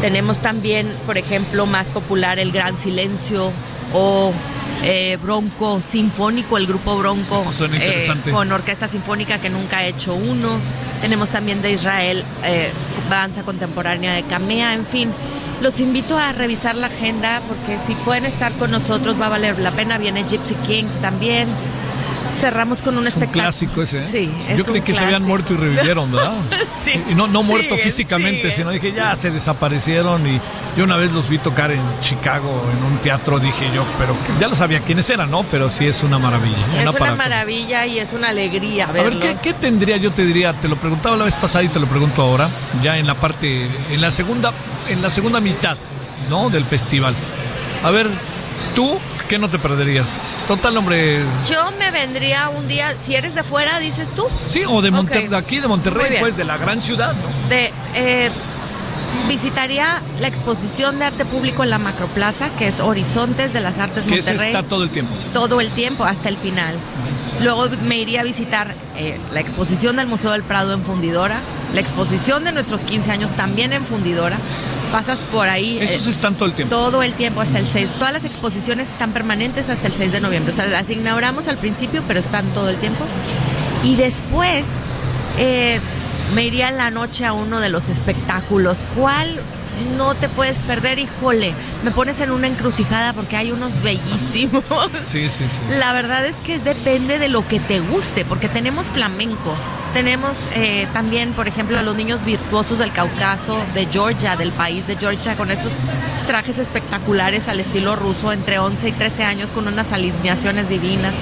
Tenemos 0.00 0.38
también, 0.38 0.90
por 1.04 1.18
ejemplo, 1.18 1.66
más 1.66 1.88
popular 1.88 2.38
El 2.38 2.52
Gran 2.52 2.78
Silencio 2.78 3.52
o 3.92 4.32
eh, 4.82 5.18
Bronco 5.22 5.80
Sinfónico, 5.80 6.56
el 6.56 6.66
grupo 6.66 6.96
Bronco 6.96 7.44
eh, 7.72 8.08
con 8.30 8.50
orquesta 8.52 8.88
sinfónica 8.88 9.38
que 9.38 9.50
nunca 9.50 9.78
ha 9.78 9.86
hecho 9.86 10.14
uno. 10.14 10.58
Tenemos 11.00 11.30
también 11.30 11.62
de 11.62 11.72
Israel 11.72 12.24
eh, 12.44 12.70
danza 13.08 13.42
contemporánea 13.42 14.14
de 14.14 14.22
Camea, 14.22 14.74
en 14.74 14.86
fin. 14.86 15.10
Los 15.60 15.80
invito 15.80 16.18
a 16.18 16.32
revisar 16.32 16.74
la 16.74 16.86
agenda 16.86 17.42
porque 17.46 17.78
si 17.86 17.94
pueden 17.96 18.24
estar 18.24 18.52
con 18.52 18.70
nosotros 18.70 19.20
va 19.20 19.26
a 19.26 19.30
valer 19.30 19.58
la 19.58 19.70
pena. 19.72 19.98
Viene 19.98 20.24
Gypsy 20.24 20.54
Kings 20.66 20.94
también. 21.02 21.48
Cerramos 22.40 22.82
con 22.82 22.96
un 22.96 23.06
Es 23.06 23.14
un 23.14 23.22
espectáculo. 23.22 23.44
clásico 23.44 23.82
ese, 23.82 24.04
¿eh? 24.04 24.08
Sí, 24.10 24.32
es 24.48 24.58
Yo 24.58 24.64
creí 24.64 24.80
que 24.82 24.94
se 24.94 25.04
habían 25.04 25.22
muerto 25.22 25.54
y 25.54 25.56
revivieron, 25.56 26.10
¿verdad? 26.10 26.32
Sí. 26.84 26.98
Y 27.10 27.14
no, 27.14 27.26
no 27.26 27.42
muerto 27.42 27.74
sí, 27.76 27.82
físicamente, 27.82 28.48
sí. 28.50 28.56
sino 28.56 28.70
dije, 28.70 28.92
ya 28.94 29.14
se 29.14 29.30
desaparecieron. 29.30 30.26
Y 30.26 30.40
yo 30.78 30.84
una 30.84 30.96
vez 30.96 31.12
los 31.12 31.28
vi 31.28 31.36
tocar 31.36 31.70
en 31.70 31.82
Chicago, 32.00 32.48
en 32.74 32.82
un 32.84 32.96
teatro, 32.98 33.38
dije 33.38 33.70
yo, 33.74 33.84
pero 33.98 34.16
ya 34.40 34.48
lo 34.48 34.54
sabía 34.56 34.80
quiénes 34.80 35.10
eran, 35.10 35.30
¿no? 35.30 35.42
Pero 35.50 35.68
sí 35.68 35.86
es 35.86 36.02
una 36.02 36.18
maravilla. 36.18 36.56
Es 36.82 36.94
una 36.94 37.14
maravilla 37.16 37.84
y 37.84 37.98
es 37.98 38.14
una 38.14 38.30
alegría 38.30 38.86
A 38.86 38.92
ver. 38.92 39.18
¿qué, 39.18 39.36
qué 39.42 39.52
tendría? 39.52 39.98
Yo 39.98 40.10
te 40.10 40.24
diría, 40.24 40.54
te 40.54 40.68
lo 40.68 40.76
preguntaba 40.76 41.16
la 41.16 41.24
vez 41.26 41.36
pasada 41.36 41.64
y 41.64 41.68
te 41.68 41.78
lo 41.78 41.86
pregunto 41.86 42.22
ahora, 42.22 42.48
ya 42.82 42.96
en 42.96 43.06
la 43.06 43.14
parte, 43.14 43.68
en 43.90 44.00
la 44.00 44.10
segunda, 44.10 44.52
en 44.88 45.02
la 45.02 45.10
segunda 45.10 45.38
mitad, 45.40 45.76
¿no? 46.30 46.48
Del 46.48 46.64
festival. 46.64 47.14
A 47.84 47.90
ver, 47.90 48.08
tú, 48.74 48.98
¿qué 49.28 49.38
no 49.38 49.50
te 49.50 49.58
perderías? 49.58 50.08
Total, 50.50 50.76
hombre, 50.76 51.20
Yo 51.48 51.70
me 51.78 51.92
vendría 51.92 52.48
un 52.48 52.66
día, 52.66 52.92
si 53.06 53.14
eres 53.14 53.36
de 53.36 53.44
fuera, 53.44 53.78
dices 53.78 54.08
tú, 54.16 54.26
sí, 54.48 54.62
o 54.66 54.82
de, 54.82 54.90
Monter- 54.90 55.32
aquí, 55.36 55.60
de 55.60 55.68
Monterrey, 55.68 56.16
pues, 56.18 56.36
de 56.36 56.42
la 56.42 56.56
gran 56.56 56.82
ciudad, 56.82 57.14
¿no? 57.14 57.48
de... 57.48 57.72
eh, 57.94 58.30
visitaría 59.28 60.02
la 60.18 60.26
exposición 60.26 60.98
de 60.98 61.04
arte 61.04 61.24
público 61.24 61.62
en 61.62 61.70
la 61.70 61.78
Macroplaza, 61.78 62.48
que 62.58 62.66
es 62.66 62.80
Horizontes 62.80 63.52
de 63.52 63.60
las 63.60 63.78
Artes 63.78 64.02
Que 64.02 64.16
Monterrey. 64.16 64.48
está 64.48 64.64
todo 64.64 64.82
el 64.82 64.90
tiempo. 64.90 65.14
todo 65.32 65.60
el 65.60 65.70
tiempo 65.70 66.02
hasta 66.04 66.28
el 66.28 66.36
final. 66.36 66.74
Luego 67.40 67.68
me 67.86 67.98
iría 67.98 68.22
a 68.22 68.24
visitar 68.24 68.74
eh, 68.96 69.20
la 69.32 69.38
exposición 69.38 69.94
del 69.96 70.08
Museo 70.08 70.32
del 70.32 70.42
Prado 70.42 70.72
en 70.72 70.82
Fundidora, 70.82 71.38
la 71.74 71.80
exposición 71.80 72.42
de 72.42 72.50
nuestros 72.50 72.80
15 72.80 73.12
años 73.12 73.32
también 73.36 73.72
en 73.72 73.84
Fundidora. 73.84 74.36
Pasas 74.92 75.20
por 75.20 75.48
ahí 75.48 75.78
eh, 75.78 75.84
Esos 75.84 76.06
están 76.08 76.34
todo 76.34 76.46
el 76.46 76.54
tiempo. 76.54 76.74
todo 76.74 77.02
el 77.02 77.12
tiempo 77.14 77.40
hasta 77.40 77.58
el 77.58 77.66
6. 77.66 77.88
Todas 77.98 78.12
las 78.12 78.24
exposiciones 78.24 78.90
están 78.90 79.12
permanentes 79.12 79.68
hasta 79.68 79.86
el 79.86 79.94
6 79.94 80.12
de 80.12 80.20
noviembre. 80.20 80.52
O 80.52 80.56
sea, 80.56 80.66
las 80.66 80.90
inauguramos 80.90 81.46
al 81.48 81.58
principio, 81.58 82.02
pero 82.08 82.18
están 82.20 82.44
todo 82.52 82.68
el 82.70 82.76
tiempo. 82.76 83.04
Y 83.84 83.96
después 83.96 84.66
eh, 85.38 85.80
me 86.34 86.44
iría 86.44 86.68
en 86.68 86.76
la 86.76 86.90
noche 86.90 87.24
a 87.24 87.32
uno 87.32 87.60
de 87.60 87.68
los 87.68 87.88
espectáculos. 87.88 88.84
¿Cuál 88.96 89.40
no 89.80 90.14
te 90.14 90.28
puedes 90.28 90.58
perder? 90.58 90.98
Híjole, 90.98 91.54
me 91.84 91.90
pones 91.90 92.20
en 92.20 92.30
una 92.30 92.46
encrucijada 92.46 93.12
porque 93.12 93.36
hay 93.36 93.52
unos 93.52 93.82
bellísimos. 93.82 94.64
Sí, 95.04 95.28
sí, 95.28 95.44
sí. 95.48 95.60
La 95.78 95.92
verdad 95.92 96.24
es 96.26 96.36
que 96.36 96.58
depende 96.58 97.18
de 97.18 97.28
lo 97.28 97.46
que 97.46 97.60
te 97.60 97.80
guste, 97.80 98.24
porque 98.24 98.48
tenemos 98.48 98.90
flamenco, 98.90 99.54
tenemos 99.92 100.48
eh, 100.54 100.86
también, 100.92 101.32
por 101.32 101.48
ejemplo, 101.48 101.78
a 101.78 101.82
los 101.82 101.96
niños 101.96 102.24
virtuosos 102.24 102.78
del 102.78 102.92
Cáucaso, 102.92 103.58
de 103.74 103.86
Georgia, 103.86 104.36
del 104.36 104.52
país 104.52 104.86
de 104.86 104.96
Georgia, 104.96 105.36
con 105.36 105.50
estos 105.50 105.72
trajes 106.26 106.58
espectaculares 106.58 107.48
al 107.48 107.60
estilo 107.60 107.96
ruso, 107.96 108.32
entre 108.32 108.58
11 108.58 108.88
y 108.88 108.92
13 108.92 109.24
años, 109.24 109.50
con 109.52 109.66
unas 109.66 109.92
alineaciones 109.92 110.68
divinas. 110.68 111.12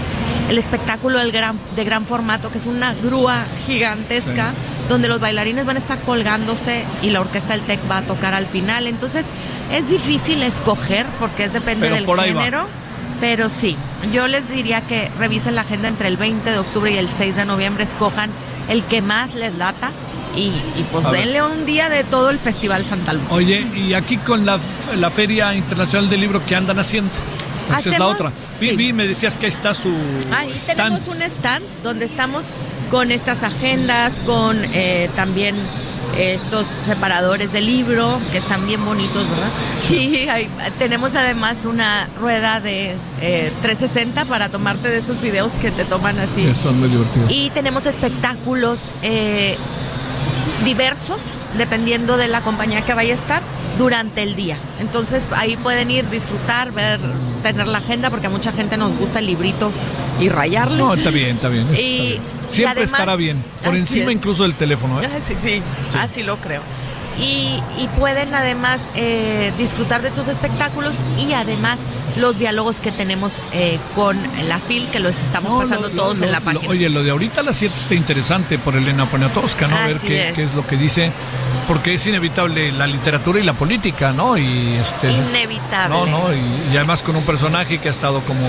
El 0.49 0.59
espectáculo 0.59 1.19
del 1.19 1.33
gran, 1.33 1.59
de 1.77 1.85
gran 1.85 2.07
formato, 2.07 2.51
que 2.51 2.59
es 2.59 2.67
una 2.67 2.95
grúa 2.95 3.45
gigantesca, 3.67 4.53
donde 4.89 5.09
los 5.09 5.21
bailarines 5.21 5.67
van 5.67 5.77
a 5.77 5.79
estar 5.79 5.99
colgándose 6.01 6.85
y 7.03 7.11
la 7.11 7.21
orquesta 7.21 7.53
del 7.53 7.63
TEC 7.63 7.81
va 7.91 7.99
a 7.99 8.03
tocar 8.03 8.35
al 8.35 8.47
final. 8.47 8.87
Entonces, 8.87 9.27
es 9.73 9.89
difícil 9.89 10.43
escoger, 10.43 11.05
porque 11.21 11.45
es 11.45 11.53
depende 11.53 11.87
Pero 11.87 11.95
del 11.97 12.05
por 12.05 12.21
género. 12.21 12.67
Pero 13.21 13.49
sí, 13.51 13.77
yo 14.13 14.29
les 14.29 14.49
diría 14.49 14.81
que 14.81 15.11
revisen 15.19 15.57
la 15.57 15.63
agenda 15.63 15.89
entre 15.89 16.09
el 16.09 16.17
20 16.17 16.51
de 16.51 16.59
octubre 16.59 16.91
y 16.91 16.97
el 16.97 17.09
6 17.09 17.37
de 17.37 17.45
noviembre, 17.45 17.85
escojan 17.85 18.31
el 18.69 18.85
que 18.85 19.03
más 19.03 19.35
les 19.35 19.57
lata 19.57 19.91
y, 20.37 20.49
y 20.49 20.87
pues 20.93 21.11
denle 21.11 21.43
un 21.43 21.67
día 21.67 21.89
de 21.89 22.05
todo 22.05 22.31
el 22.31 22.39
Festival 22.39 22.85
Santa 22.85 23.13
Lucía. 23.13 23.35
Oye, 23.35 23.67
y 23.75 23.95
aquí 23.95 24.19
con 24.19 24.47
la, 24.47 24.59
la 24.97 25.11
Feria 25.11 25.53
Internacional 25.55 26.09
del 26.09 26.21
Libro, 26.21 26.41
¿qué 26.47 26.55
andan 26.55 26.79
haciendo? 26.79 27.11
Esa 27.79 27.91
es 27.91 27.99
la 27.99 28.07
otra. 28.07 28.33
Sí. 28.61 28.77
vi, 28.77 28.93
me 28.93 29.07
decías 29.07 29.37
que 29.37 29.47
ahí 29.47 29.53
está 29.53 29.75
su 29.75 29.93
Ahí 30.35 30.53
stand. 30.57 30.77
tenemos 30.95 31.09
un 31.09 31.23
stand 31.23 31.65
donde 31.83 32.05
estamos 32.05 32.43
con 32.91 33.11
estas 33.11 33.43
agendas, 33.43 34.13
con 34.25 34.57
eh, 34.73 35.11
también 35.15 35.55
estos 36.17 36.67
separadores 36.87 37.53
de 37.53 37.61
libro, 37.61 38.19
que 38.33 38.39
están 38.39 38.67
bien 38.67 38.85
bonitos, 38.85 39.29
¿verdad? 39.29 39.51
Y 39.91 40.27
tenemos 40.79 41.15
además 41.15 41.65
una 41.67 42.09
rueda 42.19 42.61
de 42.61 42.97
eh, 43.21 43.53
360 43.63 44.25
para 44.25 44.49
tomarte 44.49 44.89
de 44.89 44.97
esos 44.99 45.21
videos 45.21 45.53
que 45.53 45.71
te 45.71 45.85
toman 45.85 46.19
así. 46.19 46.43
Que 46.47 46.55
son 46.55 46.81
muy 46.81 46.89
divertidos. 46.89 47.31
Y 47.31 47.51
tenemos 47.51 47.87
espectáculos 47.87 48.79
eh, 49.03 49.57
diversos, 50.65 51.19
dependiendo 51.57 52.17
de 52.17 52.29
la 52.29 52.41
compañía 52.41 52.83
que 52.83 52.95
vaya 52.95 53.15
a 53.15 53.17
estar, 53.17 53.43
durante 53.79 54.23
el 54.23 54.35
día. 54.37 54.57
Entonces 54.81 55.29
ahí 55.37 55.57
pueden 55.57 55.91
ir, 55.91 56.09
disfrutar, 56.11 56.73
ver, 56.73 56.99
tener 57.43 57.67
la 57.69 57.79
agenda, 57.79 58.11
porque 58.11 58.27
a 58.27 58.31
mucha 58.31 58.53
gente 58.53 58.77
nos 58.77 58.95
gusta 58.97 59.21
el 59.21 59.27
librito 59.27 59.71
y 60.21 60.29
rayarle. 60.29 60.79
No, 60.79 60.95
está 60.95 61.11
bien, 61.11 61.37
está 61.37 61.49
bien. 61.49 61.63
está 61.71 61.81
Y- 61.81 62.21
Siempre 62.51 62.83
además- 62.83 62.93
estará 63.01 63.17
bien. 63.17 63.43
Por 63.63 63.77
encima 63.77 64.11
es. 64.11 64.17
incluso 64.17 64.43
del 64.43 64.55
teléfono, 64.55 65.03
¿eh? 65.03 65.09
Sí, 65.43 65.63
sí, 65.91 65.99
así 65.99 66.23
lo 66.23 66.37
creo. 66.39 66.63
Y, 67.21 67.61
y 67.79 67.89
pueden 67.99 68.33
además 68.35 68.81
eh, 68.95 69.53
disfrutar 69.59 70.03
de 70.03 70.09
estos 70.09 70.29
espectáculos 70.29 70.93
y 71.19 71.33
además 71.33 71.79
los 72.19 72.39
diálogos 72.39 72.81
que 72.81 72.91
tenemos 72.93 73.33
eh, 73.53 73.79
con 73.95 74.19
la 74.49 74.59
FIL, 74.59 74.89
que 74.91 74.99
los 75.01 75.17
estamos 75.19 75.53
No, 75.53 75.59
pasando 75.61 75.89
lo- 75.89 75.95
todos 75.95 76.19
lo- 76.19 76.25
en 76.27 76.33
la 76.33 76.39
lo- 76.41 76.45
página. 76.45 76.69
oye, 76.71 76.89
lo 76.89 77.03
de 77.03 77.11
ahorita 77.11 77.41
a 77.41 77.45
las 77.45 77.57
7 77.57 77.75
está 77.77 77.95
interesante 77.95 78.59
por 78.59 78.77
Elena 78.77 79.07
Poniatowska, 79.07 79.69
¿no? 79.69 79.77
A 79.77 79.87
ver 79.87 79.99
qué, 79.99 80.29
es. 80.29 80.35
qué 80.35 80.43
es 80.43 80.55
lo 80.55 80.67
que 80.67 80.77
dice. 80.77 81.11
Porque 81.67 81.93
es 81.95 82.07
inevitable 82.07 82.73
la 82.73 82.87
literatura 82.87 83.39
y 83.41 83.43
la 83.43 83.53
política, 83.53 84.11
¿no? 84.13 84.39
Y 84.39 84.75
este. 84.81 85.11
Inevitable. 85.13 85.97
No, 85.97 86.07
no, 86.07 86.33
y, 86.33 86.73
y 86.73 86.77
además 86.77 87.03
con 87.03 87.15
un 87.15 87.25
personaje 87.25 87.79
que 87.79 87.89
ha 87.89 87.91
estado 87.91 88.21
como 88.23 88.47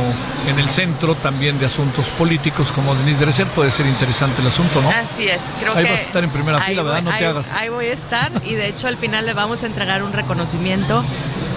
en 0.47 0.57
el 0.57 0.70
centro 0.70 1.15
también 1.15 1.59
de 1.59 1.65
asuntos 1.65 2.07
políticos 2.17 2.72
como 2.72 2.95
Denise 2.95 3.26
Dresser, 3.26 3.47
puede 3.47 3.72
ser 3.72 3.88
interesante 3.88 4.41
el 4.41 4.47
asunto, 4.47 4.82
¿no? 4.82 4.89
Así 4.89 5.28
es, 5.28 5.38
creo 5.59 5.76
Ahí 5.76 5.84
que 5.84 5.91
vas 5.91 5.99
a 5.99 6.03
estar 6.03 6.24
en 6.24 6.30
primera 6.30 6.61
fila, 6.61 6.82
¿verdad? 6.82 7.01
No 7.03 7.17
te 7.17 7.26
hagas. 7.26 7.51
Ahí 7.51 7.67
voy 7.67 7.88
a 7.88 7.93
estar 7.93 8.32
y 8.45 8.53
de 8.55 8.67
hecho 8.70 8.88
al 8.88 8.95
final 8.97 9.26
le 9.26 9.34
vamos 9.34 9.63
a 9.63 9.65
entregar 9.65 10.01
un 10.01 10.13
reconocimiento 10.13 11.03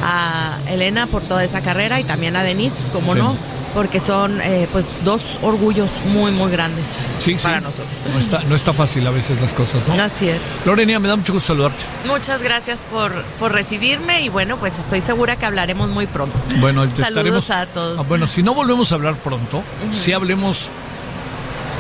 a 0.03 0.59
Elena 0.69 1.07
por 1.07 1.23
toda 1.23 1.45
esa 1.45 1.61
carrera 1.61 2.01
y 2.03 2.05
también 2.05 2.37
a 2.37 2.43
Denise, 2.43 2.85
como 2.93 3.15
Sí. 3.15 3.19
no, 3.21 3.37
porque 3.75 4.01
son 4.01 4.41
eh, 4.43 4.69
pues 4.71 4.85
dos 5.03 5.23
orgullos 5.41 5.89
muy 6.13 6.31
muy 6.31 6.51
grandes 6.53 6.85
Sí, 7.21 7.39
sí. 7.39 7.43
para 7.45 7.61
nosotros. 7.61 7.89
No 8.13 8.19
está, 8.19 8.41
no 8.43 8.55
está 8.55 8.73
fácil 8.75 9.07
a 9.07 9.11
veces 9.11 9.41
las 9.41 9.55
cosas, 9.55 9.81
¿no? 9.89 9.95
Así 10.03 10.29
es. 10.29 10.39
Lorena, 10.67 10.99
me 10.99 11.09
da 11.09 11.17
mucho 11.17 11.33
gusto 11.33 11.49
saludarte. 11.55 11.83
Muchas 12.07 12.43
gracias 12.43 12.81
por, 12.91 13.23
por 13.39 13.53
recibirme 13.53 14.23
y 14.23 14.29
bueno, 14.29 14.59
pues 14.59 14.79
estoy 14.79 15.01
segura 15.01 15.37
que 15.37 15.47
hablaremos 15.47 15.89
muy 15.89 16.07
pronto. 16.07 16.39
Bueno, 16.61 16.87
te 16.89 16.97
Saludos 17.03 17.45
estaremos. 17.45 17.51
a 17.51 17.67
todos. 17.67 18.01
Ah, 18.01 18.05
bueno, 18.09 18.27
si 18.27 18.43
no 18.43 18.53
volvemos 18.55 18.93
a 18.93 18.97
hablar 18.97 19.17
pronto, 19.17 19.63
si 19.91 20.13
hablemos 20.13 20.69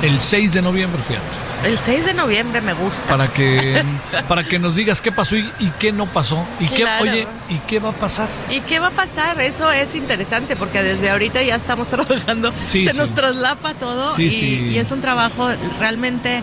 el 0.03 0.21
6 0.21 0.53
de 0.55 0.63
noviembre, 0.63 1.01
fíjate. 1.03 1.69
El 1.69 1.79
6 1.79 2.07
de 2.07 2.15
noviembre 2.15 2.61
me 2.61 2.73
gusta. 2.73 3.07
Para 3.09 3.29
que, 3.33 3.85
para 4.29 4.45
que 4.45 4.59
nos 4.59 4.75
digas 4.75 5.01
qué 5.01 5.13
pasó 5.13 5.37
y, 5.37 5.49
y 5.61 5.69
qué 5.79 5.93
no 5.93 6.07
pasó. 6.07 6.45
Y 6.61 6.67
Claro. 6.67 7.05
qué, 7.05 7.11
oye, 7.11 7.27
¿y 7.49 7.59
qué 7.69 7.79
va 7.79 7.91
a 7.91 7.93
pasar? 7.93 8.29
¿Y 8.51 8.61
qué 8.61 8.79
va 8.81 8.89
a 8.89 8.91
pasar? 8.91 9.41
Eso 9.41 9.71
es 9.71 9.95
interesante 9.95 10.57
porque 10.57 10.83
desde 10.83 11.11
ahorita 11.11 11.41
ya 11.43 11.55
estamos 11.55 11.87
trabajando, 11.89 12.53
Sí, 12.67 12.85
se 12.85 12.93
sí. 12.93 12.99
nos 12.99 13.15
traslapa 13.15 13.75
todo 13.75 14.13
Sí, 14.13 14.71
y, 14.73 14.79
es 14.79 14.91
un 14.91 15.01
trabajo 15.01 15.49
realmente 15.79 16.43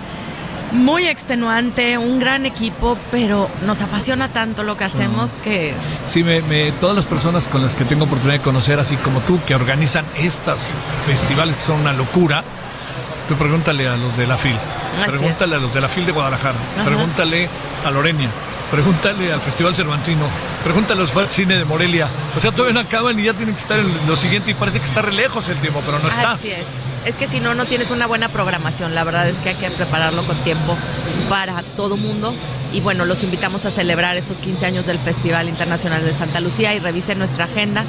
muy 0.71 1.07
extenuante, 1.07 1.97
un 1.97 2.19
gran 2.19 2.45
equipo, 2.45 2.95
pero 3.09 3.49
nos 3.65 3.81
apasiona 3.81 4.29
tanto 4.29 4.61
lo 4.61 4.77
que 4.77 4.83
hacemos 4.83 5.39
que 5.43 5.73
Sí, 6.05 6.23
me, 6.23 6.41
me- 6.43 6.71
todas 6.73 6.95
las 6.95 7.07
personas 7.07 7.47
con 7.47 7.63
las 7.63 7.73
que 7.75 7.85
tengo 7.85 8.05
oportunidad 8.05 8.37
de 8.37 8.43
conocer, 8.43 8.79
así 8.79 8.95
como 8.97 9.19
tú, 9.21 9.39
que 9.47 9.55
organizan 9.55 10.05
estas 10.15 10.69
festivales 11.05 11.55
que 11.55 11.63
son 11.63 11.79
una 11.81 11.91
locura, 11.93 12.43
tú 13.29 13.37
pregúntale 13.37 13.87
a 13.87 13.95
los 13.95 14.17
de 14.17 14.25
la 14.25 14.37
FIL, 14.37 14.57
pregúntale 15.05 15.55
a 15.55 15.59
los 15.59 15.71
de 15.71 15.79
la 15.79 15.87
FIL 15.87 16.05
de 16.07 16.11
Guadalajara, 16.11 16.57
Ajá. 16.75 16.83
pregúntale 16.83 17.47
a 17.85 17.91
Lorenia, 17.91 18.29
pregúntale 18.71 19.31
al 19.31 19.39
Festival 19.39 19.75
Cervantino, 19.75 20.25
pregúntale 20.63 20.99
a 20.99 21.03
los 21.03 21.13
Cine 21.31 21.55
de 21.55 21.63
Morelia. 21.63 22.07
O 22.35 22.39
sea, 22.39 22.51
todavía 22.51 22.73
no 22.73 22.79
acaban 22.79 23.19
y 23.19 23.23
ya 23.23 23.33
tienen 23.35 23.53
que 23.53 23.61
estar 23.61 23.77
en 23.77 23.87
lo 24.07 24.15
siguiente 24.15 24.49
y 24.49 24.55
parece 24.55 24.79
que 24.79 24.85
está 24.85 25.03
re 25.03 25.13
lejos 25.13 25.47
el 25.47 25.57
tiempo, 25.57 25.79
pero 25.85 25.99
no 25.99 26.09
está. 26.09 26.31
Así 26.31 26.49
es. 26.49 26.65
Es 27.09 27.15
que 27.15 27.27
si 27.27 27.39
no, 27.39 27.55
no 27.55 27.65
tienes 27.65 27.89
una 27.89 28.05
buena 28.05 28.29
programación. 28.29 28.93
La 28.93 29.03
verdad 29.03 29.27
es 29.27 29.35
que 29.37 29.49
hay 29.49 29.55
que 29.55 29.71
prepararlo 29.71 30.21
con 30.25 30.37
tiempo 30.43 30.77
para 31.27 31.63
todo 31.75 31.97
mundo. 31.97 32.35
Y 32.71 32.81
bueno, 32.81 33.03
los 33.03 33.23
invitamos 33.23 33.65
a 33.65 33.71
celebrar 33.71 34.15
estos 34.15 34.37
15 34.37 34.67
años 34.67 34.85
del 34.85 34.99
Festival 34.99 35.49
Internacional 35.49 36.05
de 36.05 36.13
Santa 36.13 36.39
Lucía 36.39 36.75
y 36.75 36.79
revisen 36.79 37.17
nuestra 37.17 37.45
agenda 37.45 37.83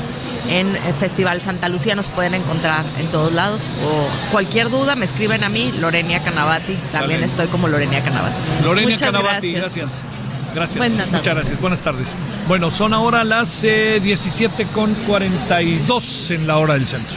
en 0.48 0.74
eh, 0.74 0.80
Festival 0.98 1.42
Santa 1.42 1.68
Lucía. 1.68 1.94
Nos 1.94 2.06
pueden 2.06 2.32
encontrar 2.32 2.82
en 2.98 3.08
todos 3.08 3.30
lados. 3.34 3.60
O 3.84 4.32
cualquier 4.32 4.70
duda, 4.70 4.96
me 4.96 5.04
escriben 5.04 5.44
a 5.44 5.50
mí, 5.50 5.70
Lorenia 5.80 6.22
Canavati. 6.22 6.72
También 6.90 7.20
Dale. 7.20 7.26
estoy 7.26 7.48
como 7.48 7.68
Lorenia 7.68 8.02
Canavati. 8.02 8.38
Lorena 8.64 8.88
Muchas 8.88 9.12
Canavati, 9.12 9.52
gracias. 9.52 10.00
gracias. 10.00 10.20
Gracias. 10.54 10.78
Buenas 10.78 10.96
tardes. 10.96 11.12
Muchas 11.12 11.34
gracias. 11.34 11.60
Buenas 11.60 11.80
tardes. 11.80 12.08
Bueno, 12.48 12.70
son 12.70 12.94
ahora 12.94 13.22
las 13.22 13.62
eh, 13.64 14.00
17 14.02 14.64
con 14.68 14.94
42 14.94 16.30
en 16.30 16.46
la 16.46 16.56
hora 16.56 16.72
del 16.72 16.88
centro. 16.88 17.16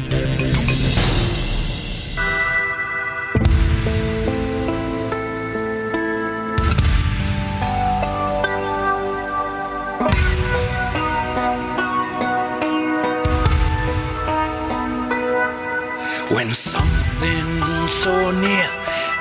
When 16.41 16.53
something 16.55 17.87
so 17.87 18.31
near 18.31 18.67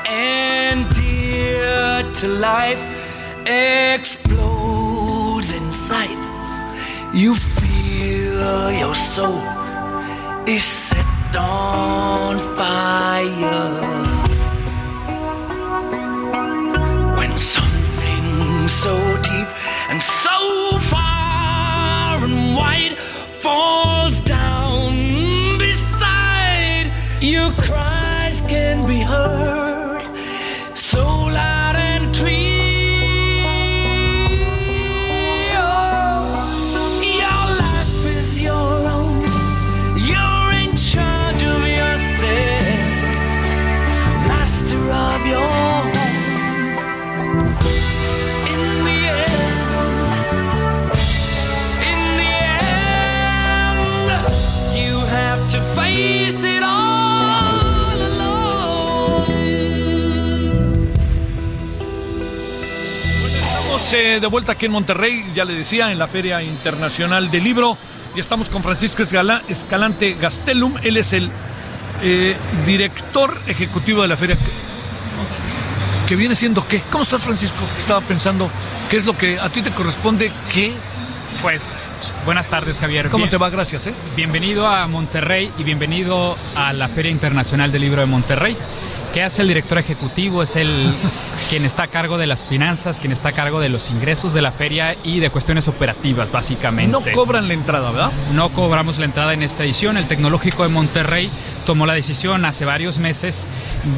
and 0.08 0.88
dear 0.94 2.02
to 2.14 2.28
life 2.28 2.80
explodes 3.46 4.34
inside, 5.54 6.16
you 7.12 7.34
feel 7.34 8.72
your 8.72 8.94
soul 8.94 9.42
is 10.48 10.64
set 10.64 11.36
on 11.36 12.38
fire. 12.56 13.68
When 17.18 17.38
something 17.38 18.66
so 18.66 18.96
deep 19.20 19.48
and 19.90 20.02
so 20.02 20.78
far 20.88 22.24
and 22.24 22.56
wide 22.56 22.96
falls 23.42 24.20
down 24.20 24.29
your 27.20 27.50
cries 27.52 28.40
can 28.40 28.86
be 28.86 29.00
heard 29.00 29.49
Estamos 63.90 64.06
eh, 64.06 64.20
de 64.20 64.26
vuelta 64.28 64.52
aquí 64.52 64.66
en 64.66 64.72
Monterrey, 64.72 65.24
ya 65.34 65.44
le 65.44 65.52
decía, 65.52 65.90
en 65.90 65.98
la 65.98 66.06
Feria 66.06 66.40
Internacional 66.44 67.28
del 67.28 67.42
Libro. 67.42 67.76
Y 68.14 68.20
estamos 68.20 68.48
con 68.48 68.62
Francisco 68.62 69.02
Escalante 69.02 70.14
Gastelum. 70.14 70.76
Él 70.84 70.96
es 70.96 71.12
el 71.12 71.28
eh, 72.00 72.36
director 72.66 73.36
ejecutivo 73.48 74.02
de 74.02 74.06
la 74.08 74.16
feria. 74.16 74.36
¿Que 76.08 76.14
viene 76.14 76.36
siendo 76.36 76.68
qué? 76.68 76.82
¿Cómo 76.88 77.02
estás, 77.02 77.24
Francisco? 77.24 77.64
Estaba 77.76 78.00
pensando, 78.00 78.48
¿qué 78.88 78.96
es 78.96 79.06
lo 79.06 79.18
que 79.18 79.40
a 79.40 79.48
ti 79.48 79.60
te 79.60 79.72
corresponde? 79.72 80.30
¿Qué? 80.52 80.72
Pues 81.42 81.88
buenas 82.24 82.48
tardes, 82.48 82.78
Javier. 82.78 83.08
¿Cómo 83.08 83.24
Bien- 83.24 83.30
te 83.30 83.38
va? 83.38 83.50
Gracias, 83.50 83.88
¿eh? 83.88 83.94
Bienvenido 84.14 84.68
a 84.68 84.86
Monterrey 84.86 85.50
y 85.58 85.64
bienvenido 85.64 86.38
a 86.54 86.72
la 86.72 86.86
Feria 86.86 87.10
Internacional 87.10 87.72
del 87.72 87.80
Libro 87.82 88.02
de 88.02 88.06
Monterrey. 88.06 88.56
¿Qué 89.12 89.24
hace 89.24 89.42
el 89.42 89.48
director 89.48 89.76
ejecutivo? 89.78 90.42
Es 90.42 90.54
el 90.54 90.94
quien 91.50 91.64
está 91.64 91.84
a 91.84 91.88
cargo 91.88 92.16
de 92.16 92.28
las 92.28 92.46
finanzas, 92.46 93.00
quien 93.00 93.12
está 93.12 93.30
a 93.30 93.32
cargo 93.32 93.58
de 93.58 93.68
los 93.68 93.90
ingresos 93.90 94.34
de 94.34 94.40
la 94.40 94.52
feria 94.52 94.96
y 95.02 95.18
de 95.18 95.30
cuestiones 95.30 95.66
operativas, 95.66 96.30
básicamente. 96.30 96.92
No 96.92 97.02
cobran 97.12 97.48
la 97.48 97.54
entrada, 97.54 97.90
¿verdad? 97.90 98.12
No 98.34 98.50
cobramos 98.50 99.00
la 99.00 99.06
entrada 99.06 99.34
en 99.34 99.42
esta 99.42 99.64
edición. 99.64 99.96
El 99.96 100.06
Tecnológico 100.06 100.62
de 100.62 100.68
Monterrey 100.68 101.28
tomó 101.66 101.86
la 101.86 101.94
decisión 101.94 102.44
hace 102.44 102.64
varios 102.64 103.00
meses 103.00 103.48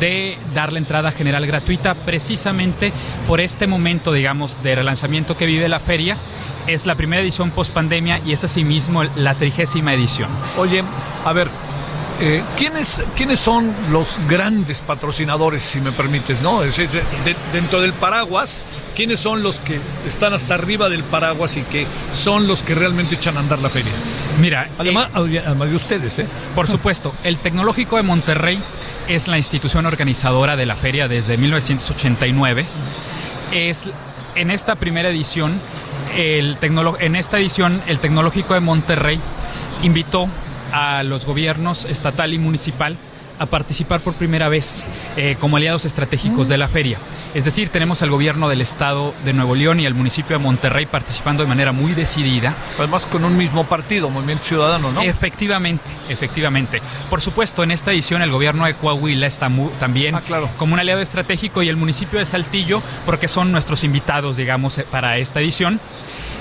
de 0.01 0.39
dar 0.55 0.73
la 0.73 0.79
entrada 0.79 1.13
general 1.13 1.47
gratuita 1.47 1.95
precisamente 1.95 2.91
por 3.29 3.43
este 3.43 3.67
momento, 3.67 4.13
digamos, 4.13 4.63
de 4.63 4.77
relanzamiento 4.77 5.37
que 5.37 5.45
vive 5.45 5.69
la 5.69 5.81
feria. 5.81 6.17
Es 6.67 6.87
la 6.87 6.95
primera 6.95 7.21
edición 7.21 7.51
post 7.51 7.75
pandemia 7.75 8.21
y 8.25 8.33
es 8.33 8.45
asimismo 8.45 9.05
la 9.17 9.35
trigésima 9.35 9.93
edición. 9.93 10.31
Oye, 10.57 10.83
a 11.25 11.33
ver, 11.35 11.51
eh, 12.25 12.43
¿quiénes, 12.57 13.03
¿quiénes 13.17 13.41
son 13.41 13.75
los 13.91 14.19
grandes 14.29 14.81
patrocinadores, 14.81 15.63
si 15.63 15.81
me 15.81 15.91
permites, 15.91 16.41
no? 16.41 16.63
Es 16.63 16.77
decir, 16.77 17.03
de- 17.25 17.37
dentro 17.53 17.81
del 17.81 17.93
paraguas, 17.93 18.63
¿quiénes 18.95 19.19
son 19.19 19.43
los 19.43 19.59
que 19.59 19.81
están 20.07 20.33
hasta 20.33 20.55
arriba 20.55 20.89
del 20.89 21.03
paraguas 21.03 21.57
y 21.57 21.63
que 21.63 21.87
son 22.13 22.47
los 22.47 22.63
que 22.63 22.75
realmente 22.77 23.17
echan 23.17 23.37
a 23.37 23.41
andar 23.41 23.59
la 23.61 23.71
feria? 23.71 23.91
Mira, 24.41 24.69
Además, 24.79 25.09
además 25.15 25.69
de 25.71 25.75
ustedes, 25.77 26.19
¿eh? 26.21 26.27
Por 26.55 26.69
supuesto, 26.69 27.13
el 27.25 27.39
Tecnológico 27.39 27.97
de 27.97 28.03
Monterrey 28.05 28.61
es 29.09 29.27
la 29.27 29.37
institución 29.37 29.85
organizadora 29.87 30.55
de 30.57 30.65
la 30.65 30.77
feria 30.77 31.09
desde 31.09 31.37
1989. 31.37 32.65
Es 33.53 33.91
en 34.37 34.51
esta 34.53 34.77
primera 34.77 35.09
edición, 35.11 35.61
el 36.17 36.57
en 37.01 37.17
esta 37.17 37.39
edición, 37.39 37.83
el 37.89 37.99
Tecnológico 37.99 38.55
de 38.55 38.61
Monterrey 38.61 39.21
invitó 39.83 40.29
a 40.73 41.03
los 41.03 41.27
gobiernos 41.27 41.85
estatal 41.85 42.35
y 42.35 42.39
municipal 42.39 42.97
a 43.39 43.47
participar 43.47 44.01
por 44.01 44.15
primera 44.15 44.49
vez 44.49 44.85
eh, 45.17 45.37
como 45.41 45.57
aliados 45.57 45.85
estratégicos 45.85 46.49
de 46.49 46.59
la 46.59 46.69
feria. 46.69 46.99
Es 47.35 47.45
decir, 47.45 47.71
tenemos 47.71 48.03
al 48.03 48.11
gobierno 48.11 48.49
del 48.49 48.61
estado 48.61 49.15
de 49.25 49.33
Nuevo 49.33 49.55
León 49.55 49.81
y 49.81 49.87
al 49.87 49.95
municipio 49.95 50.39
de 50.39 50.45
Monterrey 50.45 50.87
participando 50.87 51.43
de 51.43 51.49
manera 51.49 51.73
muy 51.73 51.93
decidida. 51.93 52.55
Además 52.79 53.05
con 53.07 53.25
un 53.25 53.37
mismo 53.37 53.65
partido, 53.65 54.11
Movimiento 54.11 54.45
Ciudadano, 54.45 54.93
¿no? 54.93 55.03
Efectivamente, 55.03 55.91
efectivamente. 56.09 56.81
Por 57.11 57.21
supuesto, 57.21 57.65
en 57.65 57.73
esta 57.73 57.91
edición 57.91 58.23
el 58.23 58.31
gobierno 58.31 58.67
de 58.67 58.75
Coahuila 58.75 59.27
está 59.27 59.51
también 59.81 60.15
como 60.59 60.75
un 60.75 60.81
aliado 60.81 61.01
estratégico 61.01 61.63
y 61.63 61.69
el 61.69 61.77
municipio 61.77 62.19
de 62.19 62.27
Saltillo 62.27 62.83
porque 63.05 63.27
son 63.29 63.51
nuestros 63.51 63.83
invitados, 63.83 64.37
digamos, 64.37 64.79
eh, 64.79 64.87
para 64.89 65.19
esta 65.19 65.41
edición. 65.41 65.81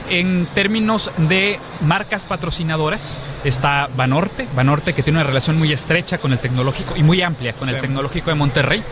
En 0.10 0.46
términos 0.54 1.12
de 1.18 1.60
marcas 1.82 2.26
patrocinadoras, 2.26 3.20
está 3.44 3.90
Banorte, 3.96 4.48
Banorte 4.56 4.94
que 4.94 5.04
tiene 5.04 5.20
una 5.20 5.28
relación 5.28 5.58
muy 5.58 5.72
estrecha 5.72 6.18
con 6.18 6.34
el 6.34 6.40
tecnológico 6.40 6.96
y 6.98 7.04
muy 7.04 7.22
amplia 7.22 7.54
con 7.54 7.70
el 7.70 7.80
tecnológico 7.80 8.30
de 8.30 8.36
Monterrey. 8.36 8.84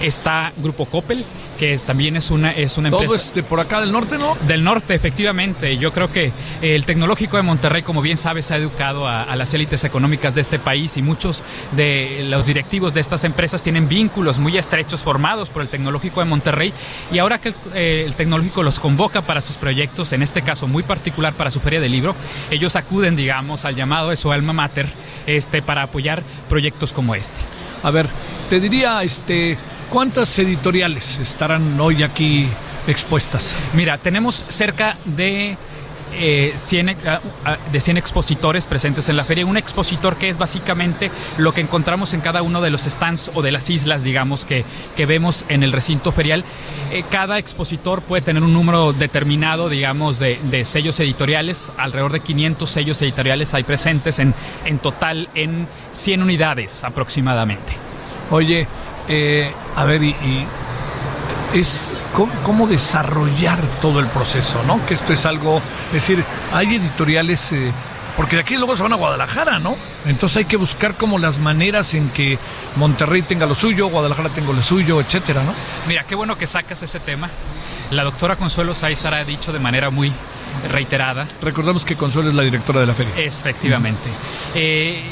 Está 0.00 0.52
Grupo 0.56 0.86
Coppel, 0.86 1.24
que 1.58 1.76
también 1.78 2.16
es 2.16 2.30
una, 2.30 2.52
es 2.52 2.78
una 2.78 2.88
Todo 2.90 3.02
empresa. 3.02 3.24
es 3.28 3.34
de 3.34 3.42
por 3.42 3.60
acá 3.60 3.80
del 3.80 3.92
norte, 3.92 4.16
¿no? 4.16 4.36
Del 4.46 4.64
norte, 4.64 4.94
efectivamente. 4.94 5.76
Yo 5.76 5.92
creo 5.92 6.10
que 6.10 6.32
el 6.62 6.86
Tecnológico 6.86 7.36
de 7.36 7.42
Monterrey, 7.42 7.82
como 7.82 8.00
bien 8.00 8.16
sabes, 8.16 8.50
ha 8.50 8.56
educado 8.56 9.06
a, 9.06 9.24
a 9.24 9.36
las 9.36 9.52
élites 9.52 9.84
económicas 9.84 10.34
de 10.34 10.40
este 10.40 10.58
país 10.58 10.96
y 10.96 11.02
muchos 11.02 11.42
de 11.72 12.24
los 12.28 12.46
directivos 12.46 12.94
de 12.94 13.00
estas 13.00 13.24
empresas 13.24 13.62
tienen 13.62 13.88
vínculos 13.88 14.38
muy 14.38 14.56
estrechos 14.56 15.02
formados 15.02 15.50
por 15.50 15.62
el 15.62 15.68
Tecnológico 15.68 16.20
de 16.20 16.26
Monterrey. 16.26 16.72
Y 17.12 17.18
ahora 17.18 17.38
que 17.40 17.48
el, 17.50 17.54
eh, 17.74 18.04
el 18.06 18.14
Tecnológico 18.14 18.62
los 18.62 18.80
convoca 18.80 19.22
para 19.22 19.40
sus 19.42 19.58
proyectos, 19.58 20.12
en 20.12 20.22
este 20.22 20.40
caso 20.42 20.49
muy 20.66 20.82
particular 20.82 21.32
para 21.32 21.50
su 21.50 21.60
feria 21.60 21.80
de 21.80 21.88
libro, 21.88 22.14
ellos 22.50 22.76
acuden, 22.76 23.16
digamos, 23.16 23.64
al 23.64 23.76
llamado 23.76 24.10
de 24.10 24.16
su 24.16 24.32
alma 24.32 24.52
mater 24.52 24.88
este, 25.26 25.62
para 25.62 25.82
apoyar 25.82 26.22
proyectos 26.48 26.92
como 26.92 27.14
este. 27.14 27.40
A 27.82 27.90
ver, 27.90 28.08
te 28.48 28.60
diría, 28.60 29.02
este, 29.02 29.56
¿cuántas 29.90 30.38
editoriales 30.38 31.18
estarán 31.18 31.78
hoy 31.80 32.02
aquí 32.02 32.48
expuestas? 32.86 33.54
Mira, 33.74 33.98
tenemos 33.98 34.44
cerca 34.48 34.98
de, 35.04 35.56
eh, 36.12 36.52
100, 36.56 36.88
eh, 36.88 36.96
ah, 37.06 37.56
de 37.70 37.80
100 37.80 37.96
expositores 37.96 38.66
presentes 38.66 39.08
en 39.08 39.16
la 39.16 39.24
feria. 39.24 39.46
Un 39.46 39.56
expositor 39.56 40.16
que 40.16 40.28
es 40.28 40.38
básicamente 40.38 41.10
lo 41.36 41.52
que 41.52 41.60
encontramos 41.60 42.14
en 42.14 42.20
cada 42.20 42.42
uno 42.42 42.60
de 42.60 42.70
los 42.70 42.82
stands 42.82 43.30
o 43.34 43.42
de 43.42 43.52
las 43.52 43.70
islas, 43.70 44.04
digamos, 44.04 44.44
que, 44.44 44.64
que 44.96 45.06
vemos 45.06 45.44
en 45.48 45.62
el 45.62 45.72
recinto 45.72 46.12
ferial. 46.12 46.44
Eh, 46.90 47.04
cada 47.10 47.38
expositor 47.38 48.02
puede 48.02 48.22
tener 48.22 48.42
un 48.42 48.52
número 48.52 48.92
determinado, 48.92 49.68
digamos, 49.68 50.18
de, 50.18 50.38
de 50.44 50.64
sellos 50.64 50.98
editoriales. 51.00 51.72
Alrededor 51.76 52.12
de 52.12 52.20
500 52.20 52.68
sellos 52.70 53.02
editoriales 53.02 53.54
hay 53.54 53.62
presentes 53.62 54.18
en, 54.18 54.34
en 54.64 54.78
total 54.78 55.28
en 55.34 55.68
100 55.92 56.22
unidades 56.22 56.84
aproximadamente. 56.84 57.72
Oye, 58.30 58.66
eh, 59.08 59.52
a 59.74 59.84
ver, 59.84 60.04
y 60.04 60.14
es 61.54 61.90
cómo, 62.14 62.32
cómo 62.44 62.66
desarrollar 62.66 63.60
todo 63.80 64.00
el 64.00 64.06
proceso, 64.06 64.62
¿no? 64.66 64.84
Que 64.86 64.94
esto 64.94 65.12
es 65.12 65.26
algo, 65.26 65.60
es 65.88 65.94
decir, 65.94 66.24
hay 66.52 66.74
editoriales, 66.74 67.52
eh, 67.52 67.72
porque 68.16 68.36
de 68.36 68.42
aquí 68.42 68.56
luego 68.56 68.76
se 68.76 68.82
van 68.82 68.92
a 68.92 68.96
Guadalajara, 68.96 69.58
¿no? 69.58 69.76
Entonces 70.06 70.38
hay 70.38 70.44
que 70.44 70.56
buscar 70.56 70.96
como 70.96 71.18
las 71.18 71.38
maneras 71.38 71.94
en 71.94 72.08
que 72.10 72.38
Monterrey 72.76 73.22
tenga 73.22 73.46
lo 73.46 73.54
suyo, 73.54 73.88
Guadalajara 73.88 74.28
tenga 74.30 74.52
lo 74.52 74.62
suyo, 74.62 75.00
etcétera, 75.00 75.42
¿no? 75.42 75.54
Mira, 75.88 76.04
qué 76.04 76.14
bueno 76.14 76.36
que 76.36 76.46
sacas 76.46 76.82
ese 76.82 77.00
tema. 77.00 77.28
La 77.90 78.04
doctora 78.04 78.36
Consuelo 78.36 78.74
Sáizar 78.74 79.14
ha 79.14 79.24
dicho 79.24 79.52
de 79.52 79.58
manera 79.58 79.90
muy 79.90 80.12
reiterada. 80.70 81.26
Recordamos 81.42 81.84
que 81.84 81.96
Consuelo 81.96 82.28
es 82.28 82.34
la 82.34 82.42
directora 82.42 82.80
de 82.80 82.86
la 82.86 82.94
feria. 82.94 83.14
Efectivamente. 83.16 84.08
Eh, 84.54 85.02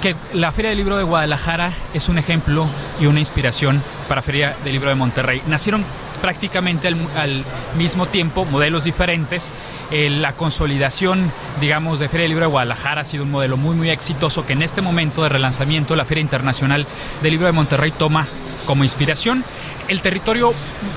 que 0.00 0.14
la 0.32 0.52
Feria 0.52 0.70
del 0.70 0.78
Libro 0.78 0.96
de 0.96 1.04
Guadalajara 1.04 1.72
es 1.94 2.08
un 2.08 2.18
ejemplo 2.18 2.66
y 3.00 3.06
una 3.06 3.20
inspiración 3.20 3.82
para 4.08 4.22
Feria 4.22 4.56
del 4.64 4.72
Libro 4.72 4.88
de 4.88 4.94
Monterrey. 4.94 5.42
Nacieron 5.46 5.84
prácticamente 6.20 6.88
al, 6.88 7.44
mismo 7.76 8.06
tiempo, 8.06 8.44
modelos 8.44 8.84
diferentes. 8.84 9.52
Eh, 9.90 10.10
la 10.10 10.32
consolidación, 10.32 11.32
digamos, 11.60 11.98
de 11.98 12.08
Feria 12.08 12.22
del 12.22 12.30
Libro 12.30 12.46
de 12.46 12.50
Guadalajara 12.50 13.02
ha 13.02 13.04
sido 13.04 13.24
un 13.24 13.30
modelo 13.30 13.56
muy, 13.56 13.74
muy 13.76 13.90
exitoso 13.90 14.44
que 14.44 14.52
en 14.52 14.62
este 14.62 14.80
momento 14.80 15.22
de 15.22 15.28
relanzamiento 15.28 15.96
la 15.96 16.04
Feria 16.04 16.22
Internacional 16.22 16.86
del 17.22 17.30
Libro 17.30 17.46
de 17.46 17.52
Monterrey 17.52 17.92
toma 17.92 18.26
como 18.66 18.84
inspiración. 18.84 19.44
El 19.88 20.02
territorio 20.02 20.52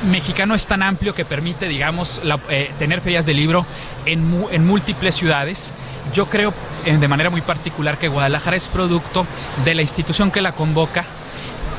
mexicano 0.09 0.55
es 0.55 0.67
tan 0.67 0.81
amplio 0.81 1.13
que 1.13 1.23
permite, 1.23 1.67
digamos, 1.67 2.21
eh, 2.49 2.71
tener 2.77 2.99
ferias 2.99 3.25
de 3.25 3.33
libro 3.33 3.65
en 4.05 4.65
múltiples 4.65 5.15
ciudades. 5.15 5.73
Yo 6.13 6.29
creo 6.29 6.53
eh, 6.85 6.97
de 6.97 7.07
manera 7.07 7.29
muy 7.29 7.41
particular 7.41 7.97
que 7.97 8.07
Guadalajara 8.07 8.57
es 8.57 8.67
producto 8.67 9.25
de 9.63 9.75
la 9.75 9.81
institución 9.81 10.31
que 10.31 10.41
la 10.41 10.51
convoca 10.53 11.03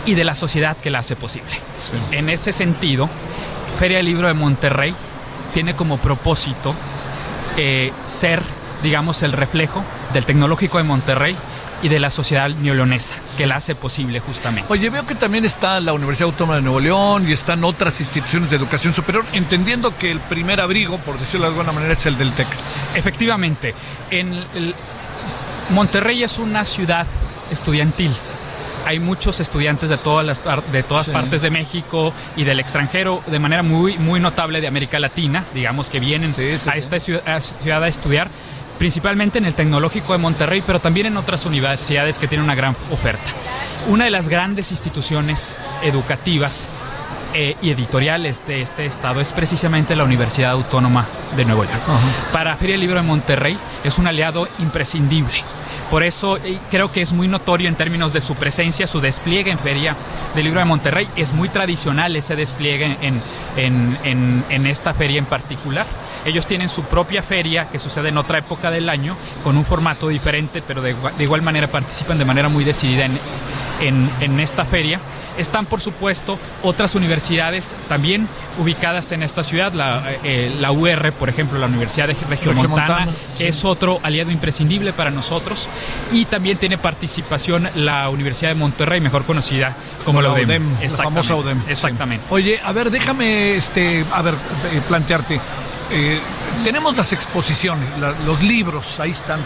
y 0.07 0.15
de 0.15 0.25
la 0.25 0.35
sociedad 0.35 0.77
que 0.77 0.91
la 0.91 1.01
hace 1.01 1.17
posible. 1.17 1.53
En 2.11 2.29
ese 2.29 2.53
sentido, 2.53 3.09
Feria 3.79 3.99
del 3.99 4.07
Libro 4.07 4.27
de 4.27 4.35
Monterrey 4.35 4.95
tiene 5.53 5.77
como 5.77 5.99
propósito 5.99 6.75
eh, 7.57 7.93
ser, 8.07 8.43
digamos, 8.83 9.23
el 9.23 9.33
reflejo 9.33 9.85
del 10.13 10.25
Tecnológico 10.25 10.79
de 10.79 10.85
Monterrey 10.85 11.37
y 11.83 11.89
de 11.89 11.99
la 11.99 12.11
sociedad 12.11 12.49
neolonesa, 12.49 13.15
que 13.37 13.47
la 13.47 13.57
hace 13.57 13.75
posible 13.75 14.21
justamente. 14.21 14.73
Oye, 14.73 14.89
veo 14.89 15.05
que 15.05 15.15
también 15.17 15.45
está 15.45 15.81
la 15.81 15.93
Universidad 15.93 16.29
Autónoma 16.31 16.57
de 16.57 16.63
Nuevo 16.63 16.79
León 16.81 17.29
y 17.29 17.33
están 17.33 17.65
otras 17.65 17.99
instituciones 18.01 18.51
de 18.51 18.57
educación 18.57 18.95
superior, 18.95 19.25
entendiendo 19.33 19.97
que 19.99 20.11
el 20.13 20.21
primer 20.21 20.61
abrigo, 20.61 20.99
por 20.99 21.19
decirlo 21.19 21.47
de 21.47 21.53
alguna 21.53 21.73
manera, 21.73 21.93
es 21.95 22.07
el 22.07 22.17
del 22.17 22.33
TEC. 22.33 22.47
Efectivamente, 22.95 23.75
en 24.11 24.33
el- 24.55 24.75
Monterrey 25.71 26.23
es 26.23 26.39
una 26.39 26.65
ciudad 26.65 27.07
estudiantil. 27.51 28.13
Hay 28.85 28.99
muchos 28.99 29.39
estudiantes 29.41 29.89
de 29.91 29.97
todas 29.97 30.27
las 30.27 30.41
de 30.73 30.83
todas 30.83 31.07
Sí. 31.07 31.13
partes 31.13 31.41
de 31.43 31.51
México 31.51 32.13
y 32.37 32.43
del 32.45 32.59
extranjero 32.61 33.23
de 33.29 33.39
manera 33.39 33.63
muy 33.63 33.97
muy 33.99 34.19
notable 34.19 34.61
de 34.61 34.67
América 34.67 34.99
Latina, 34.99 35.45
digamos 35.55 35.89
que 35.89 36.01
vienen 36.01 36.33
a 36.67 36.77
esta 36.77 36.99
ciudad 36.99 37.83
a 37.83 37.89
estudiar 37.89 38.29
principalmente 38.83 39.39
en 39.39 39.45
el 39.45 39.55
Tecnológico 39.55 40.13
de 40.13 40.19
Monterrey, 40.19 40.61
pero 40.67 40.81
también 40.81 41.07
en 41.07 41.17
otras 41.17 41.47
universidades 41.47 42.19
que 42.19 42.27
tienen 42.27 42.43
una 42.43 42.57
gran 42.57 42.75
oferta. 42.91 43.23
Una 43.87 44.07
de 44.07 44.11
las 44.11 44.29
grandes 44.29 44.73
instituciones 44.73 45.57
educativas 45.85 46.67
eh, 47.33 47.55
y 47.63 47.71
editoriales 47.71 48.45
de 48.45 48.61
este 48.61 48.85
estado 48.85 49.21
es 49.21 49.33
precisamente 49.33 49.95
la 49.95 50.03
Universidad 50.03 50.51
Autónoma 50.51 51.07
de 51.37 51.45
Nuevo 51.45 51.63
León. 51.63 51.79
Para 52.33 52.57
Feria 52.57 52.73
del 52.73 52.81
Libro 52.81 52.97
de 52.97 53.07
Monterrey 53.07 53.57
es 53.85 54.01
un 54.01 54.09
aliado 54.09 54.49
imprescindible. 54.59 55.45
Por 55.93 56.03
eso 56.05 56.39
eh, 56.39 56.59
creo 56.71 56.91
que 56.91 57.03
es 57.03 57.13
muy 57.13 57.29
notorio 57.29 57.69
en 57.69 57.75
términos 57.75 58.15
de 58.15 58.23
su 58.23 58.35
presencia, 58.35 58.87
su 58.87 59.01
despliegue 59.03 59.51
en 59.51 59.59
Feria 59.59 59.95
del 60.35 60.45
Libro 60.45 60.61
de 60.61 60.65
Monterrey. 60.65 61.07
Es 61.17 61.35
muy 61.35 61.51
tradicional 61.51 62.17
ese 62.17 62.35
despliegue 62.35 62.97
en, 63.03 64.67
esta 64.67 64.95
feria 64.95 65.19
en 65.19 65.27
particular. 65.27 65.85
Ellos 66.25 66.47
tienen 66.47 66.71
su 66.71 66.85
propia 66.85 67.23
feria 67.23 67.69
que 67.69 67.79
sucede 67.79 68.09
en 68.09 68.17
otra 68.17 68.39
época 68.39 68.71
del 68.71 68.89
año 68.89 69.15
con 69.45 69.59
un 69.59 69.67
formato 69.67 70.09
diferente, 70.09 70.63
pero 70.67 70.81
de, 70.81 70.97
igua- 70.97 71.13
de 71.15 71.25
igual 71.25 71.43
manera 71.43 71.67
participan 71.69 72.17
de 72.19 72.25
manera 72.25 72.49
muy 72.49 72.65
decidida 72.65 73.05
en 73.81 74.41
esta 74.41 74.65
feria. 74.65 74.99
Están, 75.39 75.67
por 75.67 75.81
supuesto, 75.81 76.39
otras 76.63 76.95
universidades 76.95 77.75
también 77.89 78.29
ubicadas 78.59 79.13
en 79.13 79.23
esta 79.23 79.45
ciudad, 79.45 79.73
la, 79.73 80.03
eh, 80.25 80.55
la 80.61 80.73
UR, 80.73 81.13
por 81.13 81.29
ejemplo, 81.29 81.59
la 81.59 81.67
Universidad 81.67 82.09
de 82.09 82.17
Regiomontana, 82.29 83.09
sí. 83.37 83.45
es 83.45 83.65
otro 83.65 84.01
aliado 84.03 84.31
imprescindible 84.31 84.93
para 84.93 85.11
nosotros, 85.11 85.69
y 86.13 86.25
también 86.27 86.59
tiene 86.59 86.79
participación 86.79 87.69
la 87.75 88.09
Universidad 88.09 88.51
de 88.51 88.57
Monterrey, 88.57 89.01
mejor 89.01 89.25
conocida 89.25 89.75
como 90.05 90.23
la 90.23 90.33
UDEM. 90.33 90.81
la 90.81 90.89
famosa 90.89 91.35
UDEM. 91.35 91.63
Exactamente. 91.69 92.25
Oye, 92.31 92.61
a 92.63 92.73
ver, 92.73 92.91
déjame, 92.91 93.57
este, 93.57 94.05
a 94.13 94.23
ver, 94.23 94.35
eh, 94.35 94.81
plantearte. 94.87 95.41
Eh, 95.95 96.19
tenemos 96.65 96.97
las 96.97 97.13
exposiciones, 97.13 97.87
los 98.25 98.43
libros, 98.43 98.99
ahí 98.99 99.11
están, 99.11 99.45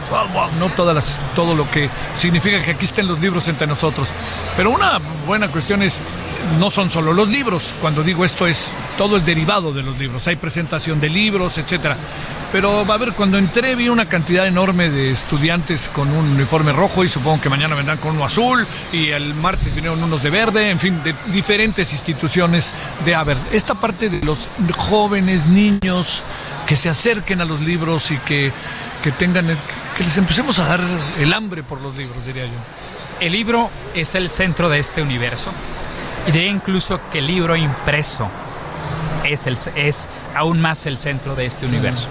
no 0.61 0.69
todas 0.71 0.95
las, 0.95 1.21
todo 1.35 1.57
lo 1.57 1.69
que 1.71 1.91
significa 2.15 2.63
que 2.65 2.71
aquí 2.71 2.85
estén 2.85 3.09
los 3.09 3.21
libros 3.21 3.49
entre 3.49 3.67
nosotros. 3.67 4.09
Pero 4.57 4.71
una 4.71 5.01
buena 5.27 5.49
cuestión 5.49 5.83
es, 5.83 6.01
no 6.59 6.71
son 6.71 6.91
solo 6.91 7.13
los 7.13 7.29
libros. 7.29 7.75
Cuando 7.81 8.03
digo 8.03 8.25
esto 8.25 8.47
es 8.47 8.75
todo 8.97 9.17
el 9.17 9.25
derivado 9.25 9.73
de 9.73 9.83
los 9.83 9.99
libros. 9.99 10.27
Hay 10.27 10.37
presentación 10.37 11.01
de 11.01 11.09
libros, 11.09 11.59
etcétera. 11.59 11.97
Pero 12.53 12.87
va 12.87 12.95
a 12.95 12.99
ver, 12.99 13.13
cuando 13.13 13.39
entré 13.39 13.75
vi 13.75 13.89
una 13.89 14.09
cantidad 14.09 14.47
enorme 14.47 14.89
de 14.89 15.11
estudiantes 15.11 15.89
con 15.89 16.09
un 16.09 16.31
uniforme 16.31 16.73
rojo 16.73 17.05
y 17.05 17.09
supongo 17.09 17.41
que 17.41 17.49
mañana 17.49 17.75
vendrán 17.75 17.99
con 17.99 18.15
uno 18.15 18.25
azul 18.25 18.67
y 18.93 19.09
el 19.09 19.35
martes 19.35 19.75
vinieron 19.75 20.03
unos 20.03 20.23
de 20.23 20.31
verde, 20.31 20.71
en 20.71 20.79
fin, 20.79 21.03
de 21.03 21.15
diferentes 21.33 21.93
instituciones 21.93 22.71
de 23.05 23.15
a 23.15 23.25
ver, 23.25 23.37
esta 23.53 23.75
parte 23.75 24.09
de 24.09 24.25
los 24.25 24.49
jóvenes, 24.79 25.47
niños 25.47 26.23
que 26.67 26.77
se 26.77 26.89
acerquen 26.89 27.41
a 27.41 27.45
los 27.45 27.61
libros 27.61 28.11
y 28.11 28.19
que, 28.19 28.53
que 29.03 29.13
tengan, 29.13 29.47
que 29.97 30.05
les 30.05 30.17
empecemos 30.17 30.59
a 30.61 30.67
dar 30.67 30.81
el 31.19 31.33
hambre 31.33 31.63
por 31.63 31.81
los 31.81 31.97
libros, 31.97 32.25
diría 32.25 32.45
yo. 32.45 32.53
El 33.21 33.33
libro 33.33 33.71
es 33.95 34.15
el 34.15 34.31
centro 34.31 34.69
de 34.69 34.79
este 34.79 35.03
universo 35.03 35.51
y 36.27 36.33
diría 36.33 36.51
incluso 36.51 37.01
que 37.13 37.19
el 37.21 37.27
libro 37.27 37.57
impreso 37.57 38.29
es, 39.25 39.47
el, 39.47 39.57
es 39.75 40.09
aún 40.35 40.61
más 40.61 40.87
el 40.87 40.99
centro 40.99 41.35
de 41.35 41.47
este 41.47 41.67
Sí. 41.67 41.73
universo. 41.73 42.09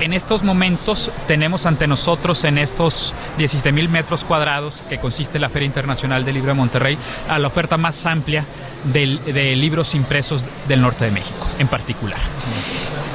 En 0.00 0.14
estos 0.14 0.42
momentos 0.42 1.10
tenemos 1.26 1.66
ante 1.66 1.86
nosotros 1.86 2.44
en 2.44 2.56
estos 2.56 3.14
17 3.36 3.70
mil 3.70 3.90
metros 3.90 4.24
cuadrados 4.24 4.82
que 4.88 4.98
consiste 4.98 5.38
la 5.38 5.50
Feria 5.50 5.66
Internacional 5.66 6.24
del 6.24 6.34
Libro 6.36 6.48
de 6.52 6.54
Monterrey 6.54 6.96
a 7.28 7.38
la 7.38 7.48
oferta 7.48 7.76
más 7.76 8.06
amplia 8.06 8.46
del- 8.84 9.22
de 9.24 9.54
libros 9.56 9.94
impresos 9.94 10.48
del 10.68 10.80
norte 10.80 11.04
de 11.04 11.10
México 11.10 11.46
en 11.58 11.68
particular. 11.68 12.18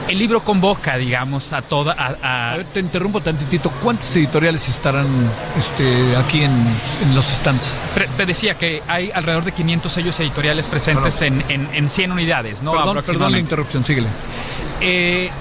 El 0.07 0.19
libro 0.19 0.41
convoca, 0.43 0.97
digamos, 0.97 1.51
a 1.51 1.63
toda... 1.63 1.93
a- 1.93 2.15
a- 2.21 2.53
A 2.53 2.57
ver, 2.57 2.65
te 2.67 2.79
interrumpo 2.79 3.21
tantitito. 3.21 3.71
¿Cuántas 3.71 4.15
editoriales 4.15 4.67
estarán 4.69 5.07
este, 5.57 6.15
aquí 6.15 6.43
en, 6.43 6.51
en 7.01 7.15
los 7.15 7.25
stands? 7.25 7.73
Pre- 7.95 8.07
Te 8.15 8.25
decía 8.27 8.53
que 8.55 8.83
hay 8.87 9.09
alrededor 9.11 9.45
de 9.45 9.51
500 9.53 9.91
sellos 9.91 10.19
editoriales 10.19 10.67
presentes 10.67 11.21
en, 11.23 11.43
en- 11.49 11.69
en 11.73 11.89
100 11.89 12.11
unidades, 12.11 12.61
¿no? 12.61 12.71
perdón, 12.73 12.97
perdón 13.03 13.31
la 13.31 13.39
interrupción, 13.39 13.83
síguele. 13.83 14.07
Eh, 14.79 15.31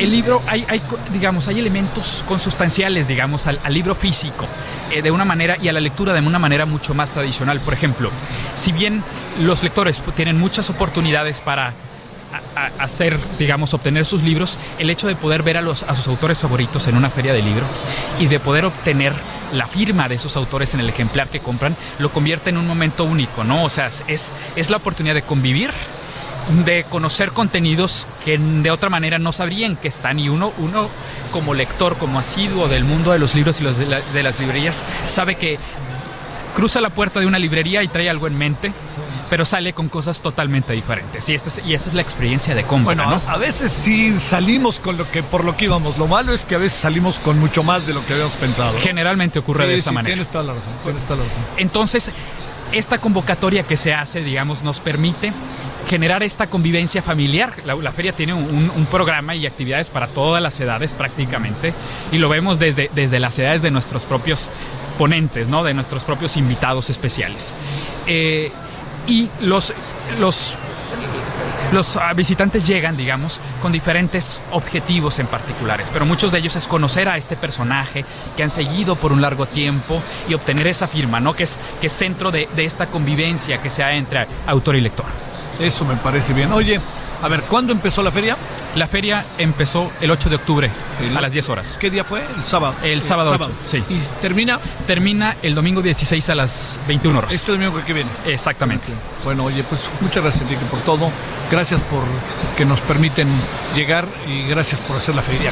el 0.00 0.10
libro, 0.10 0.42
hay, 0.48 0.66
digamos, 1.12 1.46
hay 1.46 1.60
elementos 1.60 2.24
consustanciales, 2.26 3.06
digamos, 3.06 3.46
al, 3.46 3.60
al 3.62 3.72
libro 3.72 3.94
físico, 3.94 4.44
eh, 4.90 5.02
de 5.02 5.10
una 5.12 5.24
manera, 5.24 5.56
y 5.62 5.68
a 5.68 5.72
la 5.72 5.80
lectura 5.80 6.12
de 6.12 6.20
una 6.20 6.40
manera 6.40 6.66
mucho 6.66 6.94
más 6.94 7.12
tradicional. 7.12 7.60
Por 7.60 7.74
ejemplo, 7.74 8.10
si 8.56 8.72
bien 8.72 9.04
los 9.38 9.62
lectores 9.62 10.02
tienen 10.16 10.36
muchas 10.36 10.68
oportunidades 10.68 11.40
para 11.40 11.74
hacer, 12.78 13.18
digamos, 13.38 13.74
obtener 13.74 14.04
sus 14.06 14.22
libros, 14.22 14.58
el 14.78 14.90
hecho 14.90 15.06
de 15.06 15.16
poder 15.16 15.42
ver 15.42 15.56
a, 15.56 15.62
los, 15.62 15.82
a 15.82 15.94
sus 15.94 16.06
autores 16.08 16.38
favoritos 16.38 16.86
en 16.88 16.96
una 16.96 17.10
feria 17.10 17.32
de 17.32 17.42
libro 17.42 17.64
y 18.18 18.26
de 18.26 18.40
poder 18.40 18.64
obtener 18.64 19.12
la 19.52 19.66
firma 19.66 20.08
de 20.08 20.16
esos 20.16 20.36
autores 20.36 20.74
en 20.74 20.80
el 20.80 20.88
ejemplar 20.88 21.28
que 21.28 21.40
compran, 21.40 21.76
lo 21.98 22.10
convierte 22.12 22.50
en 22.50 22.56
un 22.58 22.66
momento 22.66 23.04
único, 23.04 23.44
¿no? 23.44 23.64
O 23.64 23.68
sea, 23.68 23.86
es, 24.08 24.32
es 24.56 24.70
la 24.70 24.78
oportunidad 24.78 25.14
de 25.14 25.22
convivir 25.22 25.70
de 26.66 26.84
conocer 26.90 27.30
contenidos 27.30 28.06
que 28.22 28.36
de 28.36 28.70
otra 28.70 28.90
manera 28.90 29.18
no 29.18 29.32
sabrían 29.32 29.76
que 29.76 29.88
están 29.88 30.18
y 30.18 30.28
uno, 30.28 30.52
uno 30.58 30.90
como 31.32 31.54
lector, 31.54 31.96
como 31.96 32.18
asiduo 32.18 32.68
del 32.68 32.84
mundo 32.84 33.12
de 33.12 33.18
los 33.18 33.34
libros 33.34 33.62
y 33.62 33.64
los 33.64 33.78
de, 33.78 33.86
la- 33.86 34.00
de 34.02 34.22
las 34.22 34.38
librerías, 34.38 34.84
sabe 35.06 35.36
que 35.36 35.58
cruza 36.54 36.82
la 36.82 36.90
puerta 36.90 37.18
de 37.20 37.24
una 37.26 37.38
librería 37.38 37.82
y 37.82 37.88
trae 37.88 38.10
algo 38.10 38.26
en 38.26 38.36
mente, 38.36 38.72
pero 39.34 39.44
sale 39.44 39.72
con 39.72 39.88
cosas 39.88 40.22
totalmente 40.22 40.72
diferentes. 40.74 41.28
Y, 41.28 41.34
esta 41.34 41.48
es, 41.48 41.60
y 41.66 41.74
esa 41.74 41.88
es 41.88 41.94
la 41.96 42.02
experiencia 42.02 42.54
de 42.54 42.62
compra, 42.62 42.94
Bueno, 42.94 43.10
¿no? 43.16 43.22
a, 43.28 43.32
a 43.32 43.36
veces 43.36 43.72
sí 43.72 44.14
salimos 44.20 44.78
con 44.78 44.96
lo 44.96 45.10
que 45.10 45.24
por 45.24 45.44
lo 45.44 45.56
que 45.56 45.64
íbamos. 45.64 45.98
Lo 45.98 46.06
malo 46.06 46.32
es 46.32 46.44
que 46.44 46.54
a 46.54 46.58
veces 46.58 46.78
salimos 46.78 47.18
con 47.18 47.40
mucho 47.40 47.64
más 47.64 47.84
de 47.84 47.94
lo 47.94 48.06
que 48.06 48.12
habíamos 48.12 48.36
pensado. 48.36 48.78
Generalmente 48.78 49.40
ocurre 49.40 49.64
Sí, 49.64 49.70
de 49.70 49.76
esa 49.78 49.90
sí, 49.90 49.94
manera. 49.96 50.14
Tienes 50.14 50.30
toda 50.30 50.44
la 50.44 50.52
razón. 50.52 50.72
Tienes 50.84 51.02
toda 51.02 51.16
la 51.18 51.24
razón. 51.24 51.42
Entonces, 51.56 52.12
esta 52.70 52.98
convocatoria 52.98 53.64
que 53.64 53.76
se 53.76 53.92
hace, 53.92 54.22
digamos, 54.22 54.62
nos 54.62 54.78
permite 54.78 55.32
generar 55.88 56.22
esta 56.22 56.46
convivencia 56.46 57.02
familiar. 57.02 57.54
La, 57.66 57.74
la 57.74 57.90
feria 57.90 58.12
tiene 58.12 58.34
un, 58.34 58.70
un 58.72 58.86
programa 58.86 59.34
y 59.34 59.46
actividades 59.46 59.90
para 59.90 60.06
todas 60.06 60.40
las 60.40 60.60
edades 60.60 60.94
prácticamente 60.94 61.74
y 62.12 62.18
lo 62.18 62.28
vemos 62.28 62.60
desde, 62.60 62.88
desde 62.94 63.18
las 63.18 63.36
edades 63.36 63.62
de 63.62 63.72
nuestros 63.72 64.04
propios 64.04 64.48
ponentes, 64.96 65.48
¿no? 65.48 65.64
de 65.64 65.74
nuestros 65.74 66.04
propios 66.04 66.36
invitados 66.36 66.88
especiales. 66.88 67.52
Eh, 68.06 68.52
y 69.06 69.28
los, 69.40 69.74
los 70.18 70.56
los 71.72 71.96
ah, 71.96 72.12
visitantes 72.12 72.64
llegan, 72.66 72.96
digamos, 72.96 73.40
con 73.60 73.72
diferentes 73.72 74.40
objetivos 74.52 75.18
en 75.18 75.26
particulares, 75.26 75.90
pero 75.92 76.06
muchos 76.06 76.30
de 76.30 76.38
ellos 76.38 76.54
es 76.54 76.68
conocer 76.68 77.08
a 77.08 77.16
este 77.16 77.36
personaje 77.36 78.04
que 78.36 78.42
han 78.44 78.50
seguido 78.50 78.94
por 78.96 79.12
un 79.12 79.20
largo 79.20 79.46
tiempo 79.46 80.00
y 80.28 80.34
obtener 80.34 80.68
esa 80.68 80.86
firma, 80.86 81.18
¿no? 81.18 81.34
Que 81.34 81.42
es, 81.42 81.58
que 81.80 81.88
es 81.88 81.92
centro 81.92 82.30
de, 82.30 82.48
de 82.54 82.64
esta 82.64 82.86
convivencia 82.86 83.60
que 83.60 83.70
se 83.70 83.82
ha 83.82 83.94
entre 83.94 84.26
autor 84.46 84.76
y 84.76 84.82
lector. 84.82 85.06
Eso 85.58 85.84
me 85.84 85.96
parece 85.96 86.32
bien. 86.32 86.52
Oye, 86.52 86.80
A 87.24 87.28
ver, 87.28 87.40
¿cuándo 87.44 87.72
empezó 87.72 88.02
la 88.02 88.10
feria? 88.10 88.36
La 88.74 88.86
feria 88.86 89.24
empezó 89.38 89.90
el 90.02 90.10
8 90.10 90.28
de 90.28 90.36
octubre 90.36 90.70
El 91.00 91.16
a 91.16 91.22
las 91.22 91.30
ocho. 91.30 91.32
10 91.32 91.48
horas. 91.48 91.78
¿Qué 91.80 91.88
día 91.88 92.04
fue? 92.04 92.20
El 92.20 92.44
sábado. 92.44 92.74
El 92.82 93.00
sábado 93.00 93.30
8, 93.32 93.50
sí. 93.64 93.82
¿Y 93.88 93.98
termina? 94.20 94.60
Termina 94.86 95.36
el 95.40 95.54
domingo 95.54 95.80
16 95.80 96.28
a 96.28 96.34
las 96.34 96.78
21 96.86 97.18
horas. 97.18 97.32
Este 97.32 97.52
domingo 97.52 97.82
que 97.82 97.94
viene. 97.94 98.10
Exactamente. 98.26 98.92
Bueno, 99.24 99.44
oye, 99.44 99.64
pues 99.64 99.80
muchas 100.02 100.22
gracias, 100.22 100.42
Enrique, 100.42 100.66
por 100.66 100.80
todo. 100.80 101.10
Gracias 101.50 101.80
por 101.80 102.02
que 102.58 102.66
nos 102.66 102.82
permiten 102.82 103.28
llegar 103.74 104.06
y 104.28 104.46
gracias 104.46 104.82
por 104.82 104.98
hacer 104.98 105.14
la 105.14 105.22
feria. 105.22 105.50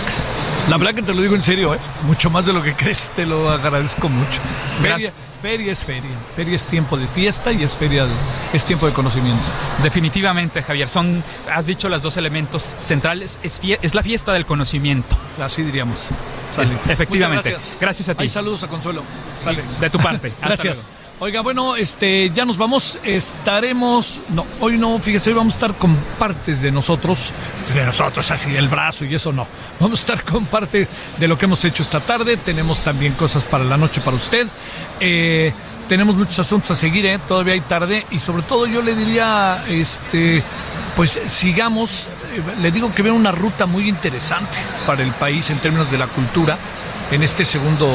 La 0.68 0.76
verdad 0.78 0.94
que 0.94 1.02
te 1.02 1.12
lo 1.12 1.20
digo 1.20 1.34
en 1.34 1.42
serio, 1.42 1.74
¿eh? 1.74 1.78
Mucho 2.06 2.30
más 2.30 2.46
de 2.46 2.52
lo 2.52 2.62
que 2.62 2.74
crees, 2.74 3.10
te 3.14 3.26
lo 3.26 3.50
agradezco 3.50 4.08
mucho. 4.08 4.40
Feria, 4.80 5.12
feria 5.42 5.72
es 5.72 5.84
feria. 5.84 6.10
Feria 6.36 6.54
es 6.54 6.64
tiempo 6.64 6.96
de 6.96 7.06
fiesta 7.08 7.50
y 7.52 7.62
es 7.64 7.74
feria, 7.74 8.04
de- 8.04 8.12
es 8.52 8.64
tiempo 8.64 8.86
de 8.86 8.92
conocimiento. 8.92 9.48
Definitivamente, 9.82 10.62
Javier. 10.62 10.88
Son, 10.88 11.22
has 11.52 11.66
dicho 11.66 11.88
los 11.88 12.02
dos 12.02 12.16
elementos 12.16 12.76
centrales. 12.80 13.38
Es, 13.42 13.60
fie- 13.60 13.78
es 13.82 13.94
la 13.94 14.02
fiesta 14.02 14.32
del 14.32 14.46
conocimiento. 14.46 15.16
Así 15.40 15.62
diríamos. 15.62 15.98
Sale. 16.54 16.70
Efectivamente. 16.88 17.50
Gracias. 17.50 17.76
Gracias 17.80 18.08
a 18.10 18.14
ti. 18.14 18.22
Hay 18.22 18.28
saludos 18.28 18.62
a 18.62 18.68
Consuelo. 18.68 19.02
Sale. 19.42 19.62
De 19.80 19.90
tu 19.90 19.98
parte. 19.98 20.28
Hasta 20.40 20.46
Gracias. 20.46 20.76
luego. 20.76 21.01
Oiga, 21.24 21.40
bueno, 21.40 21.76
este, 21.76 22.30
ya 22.30 22.44
nos 22.44 22.58
vamos. 22.58 22.98
Estaremos, 23.04 24.20
no, 24.30 24.44
hoy 24.58 24.76
no, 24.76 24.98
fíjese, 24.98 25.30
hoy 25.30 25.36
vamos 25.36 25.54
a 25.54 25.56
estar 25.58 25.78
con 25.78 25.94
partes 26.18 26.60
de 26.62 26.72
nosotros, 26.72 27.32
de 27.72 27.86
nosotros, 27.86 28.28
así 28.32 28.50
del 28.50 28.66
brazo 28.66 29.04
y 29.04 29.14
eso 29.14 29.32
no. 29.32 29.46
Vamos 29.78 30.00
a 30.00 30.02
estar 30.02 30.24
con 30.24 30.46
partes 30.46 30.88
de 31.18 31.28
lo 31.28 31.38
que 31.38 31.44
hemos 31.44 31.64
hecho 31.64 31.84
esta 31.84 32.00
tarde. 32.00 32.36
Tenemos 32.38 32.82
también 32.82 33.12
cosas 33.12 33.44
para 33.44 33.62
la 33.62 33.76
noche 33.76 34.00
para 34.00 34.16
usted. 34.16 34.48
Eh, 34.98 35.52
tenemos 35.88 36.16
muchos 36.16 36.40
asuntos 36.40 36.72
a 36.72 36.74
seguir, 36.74 37.06
¿eh? 37.06 37.20
todavía 37.28 37.54
hay 37.54 37.60
tarde 37.60 38.04
y 38.10 38.18
sobre 38.18 38.42
todo 38.42 38.66
yo 38.66 38.82
le 38.82 38.96
diría, 38.96 39.62
este, 39.68 40.42
pues 40.96 41.20
sigamos, 41.28 42.08
eh, 42.34 42.42
le 42.60 42.72
digo 42.72 42.92
que 42.92 43.02
veo 43.02 43.14
una 43.14 43.30
ruta 43.30 43.66
muy 43.66 43.88
interesante 43.88 44.58
para 44.88 45.04
el 45.04 45.12
país 45.12 45.50
en 45.50 45.60
términos 45.60 45.88
de 45.88 45.98
la 45.98 46.08
cultura 46.08 46.58
en 47.12 47.22
este 47.22 47.44
segundo, 47.44 47.88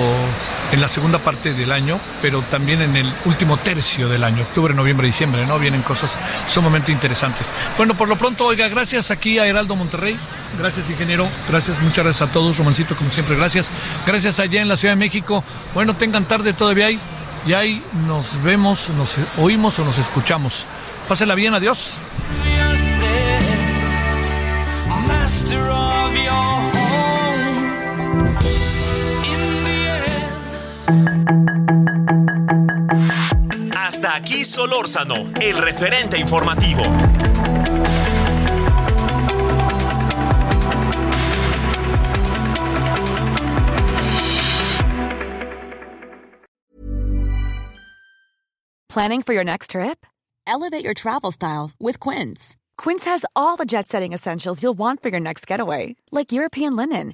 en 0.72 0.80
la 0.80 0.88
segunda 0.88 1.18
parte 1.18 1.53
del 1.53 1.72
año, 1.72 1.99
pero 2.22 2.41
también 2.43 2.82
en 2.84 2.95
el 2.95 3.11
último 3.26 3.57
tercio 3.57 4.07
del 4.07 4.24
año, 4.24 4.43
octubre, 4.43 4.74
noviembre, 4.74 5.07
diciembre, 5.07 5.45
¿no? 5.45 5.57
Vienen 5.57 5.82
cosas 5.82 6.18
sumamente 6.47 6.91
interesantes. 6.91 7.45
Bueno, 7.78 7.95
por 7.95 8.07
lo 8.07 8.15
pronto, 8.15 8.45
oiga, 8.45 8.68
gracias 8.70 9.09
aquí 9.09 9.39
a 9.39 9.47
Heraldo 9.47 9.76
Monterrey, 9.76 10.18
gracias 10.59 10.89
ingeniero, 10.89 11.28
gracias, 11.49 11.82
muchas 11.82 12.03
gracias 12.05 12.30
a 12.30 12.32
todos, 12.32 12.57
Romancito, 12.57 12.95
como 12.95 13.09
siempre, 13.09 13.36
gracias. 13.36 13.72
Gracias 14.05 14.39
allá 14.39 14.61
en 14.61 14.68
la 14.68 14.78
Ciudad 14.78 14.93
de 14.93 14.99
México. 14.99 15.43
Bueno, 15.74 15.95
tengan 15.95 16.26
tarde 16.26 16.53
todavía 16.53 16.86
ahí, 16.86 16.99
y 17.47 17.53
ahí 17.53 17.82
nos 18.05 18.41
vemos, 18.43 18.89
nos 18.91 19.15
oímos 19.38 19.80
o 19.80 19.86
nos 19.86 19.97
escuchamos. 19.97 20.65
Pásela 21.07 21.34
bien, 21.34 21.55
adiós. 21.55 21.93
Hasta 33.75 34.15
aquí 34.15 34.43
Solórzano, 34.43 35.31
el 35.41 35.57
referente 35.57 36.17
informativo. 36.17 36.83
Planning 48.89 49.21
for 49.21 49.33
your 49.33 49.43
next 49.43 49.71
trip? 49.71 50.07
Elevate 50.47 50.83
your 50.83 50.95
travel 50.95 51.31
style 51.31 51.69
with 51.79 51.99
Quince. 51.99 52.55
Quince 52.79 53.05
has 53.05 53.25
all 53.35 53.55
the 53.55 53.65
jet 53.65 53.88
setting 53.88 54.13
essentials 54.13 54.63
you'll 54.63 54.77
want 54.77 55.03
for 55.03 55.09
your 55.09 55.19
next 55.19 55.45
getaway, 55.45 55.95
like 56.11 56.31
European 56.31 56.75
linen, 56.75 57.13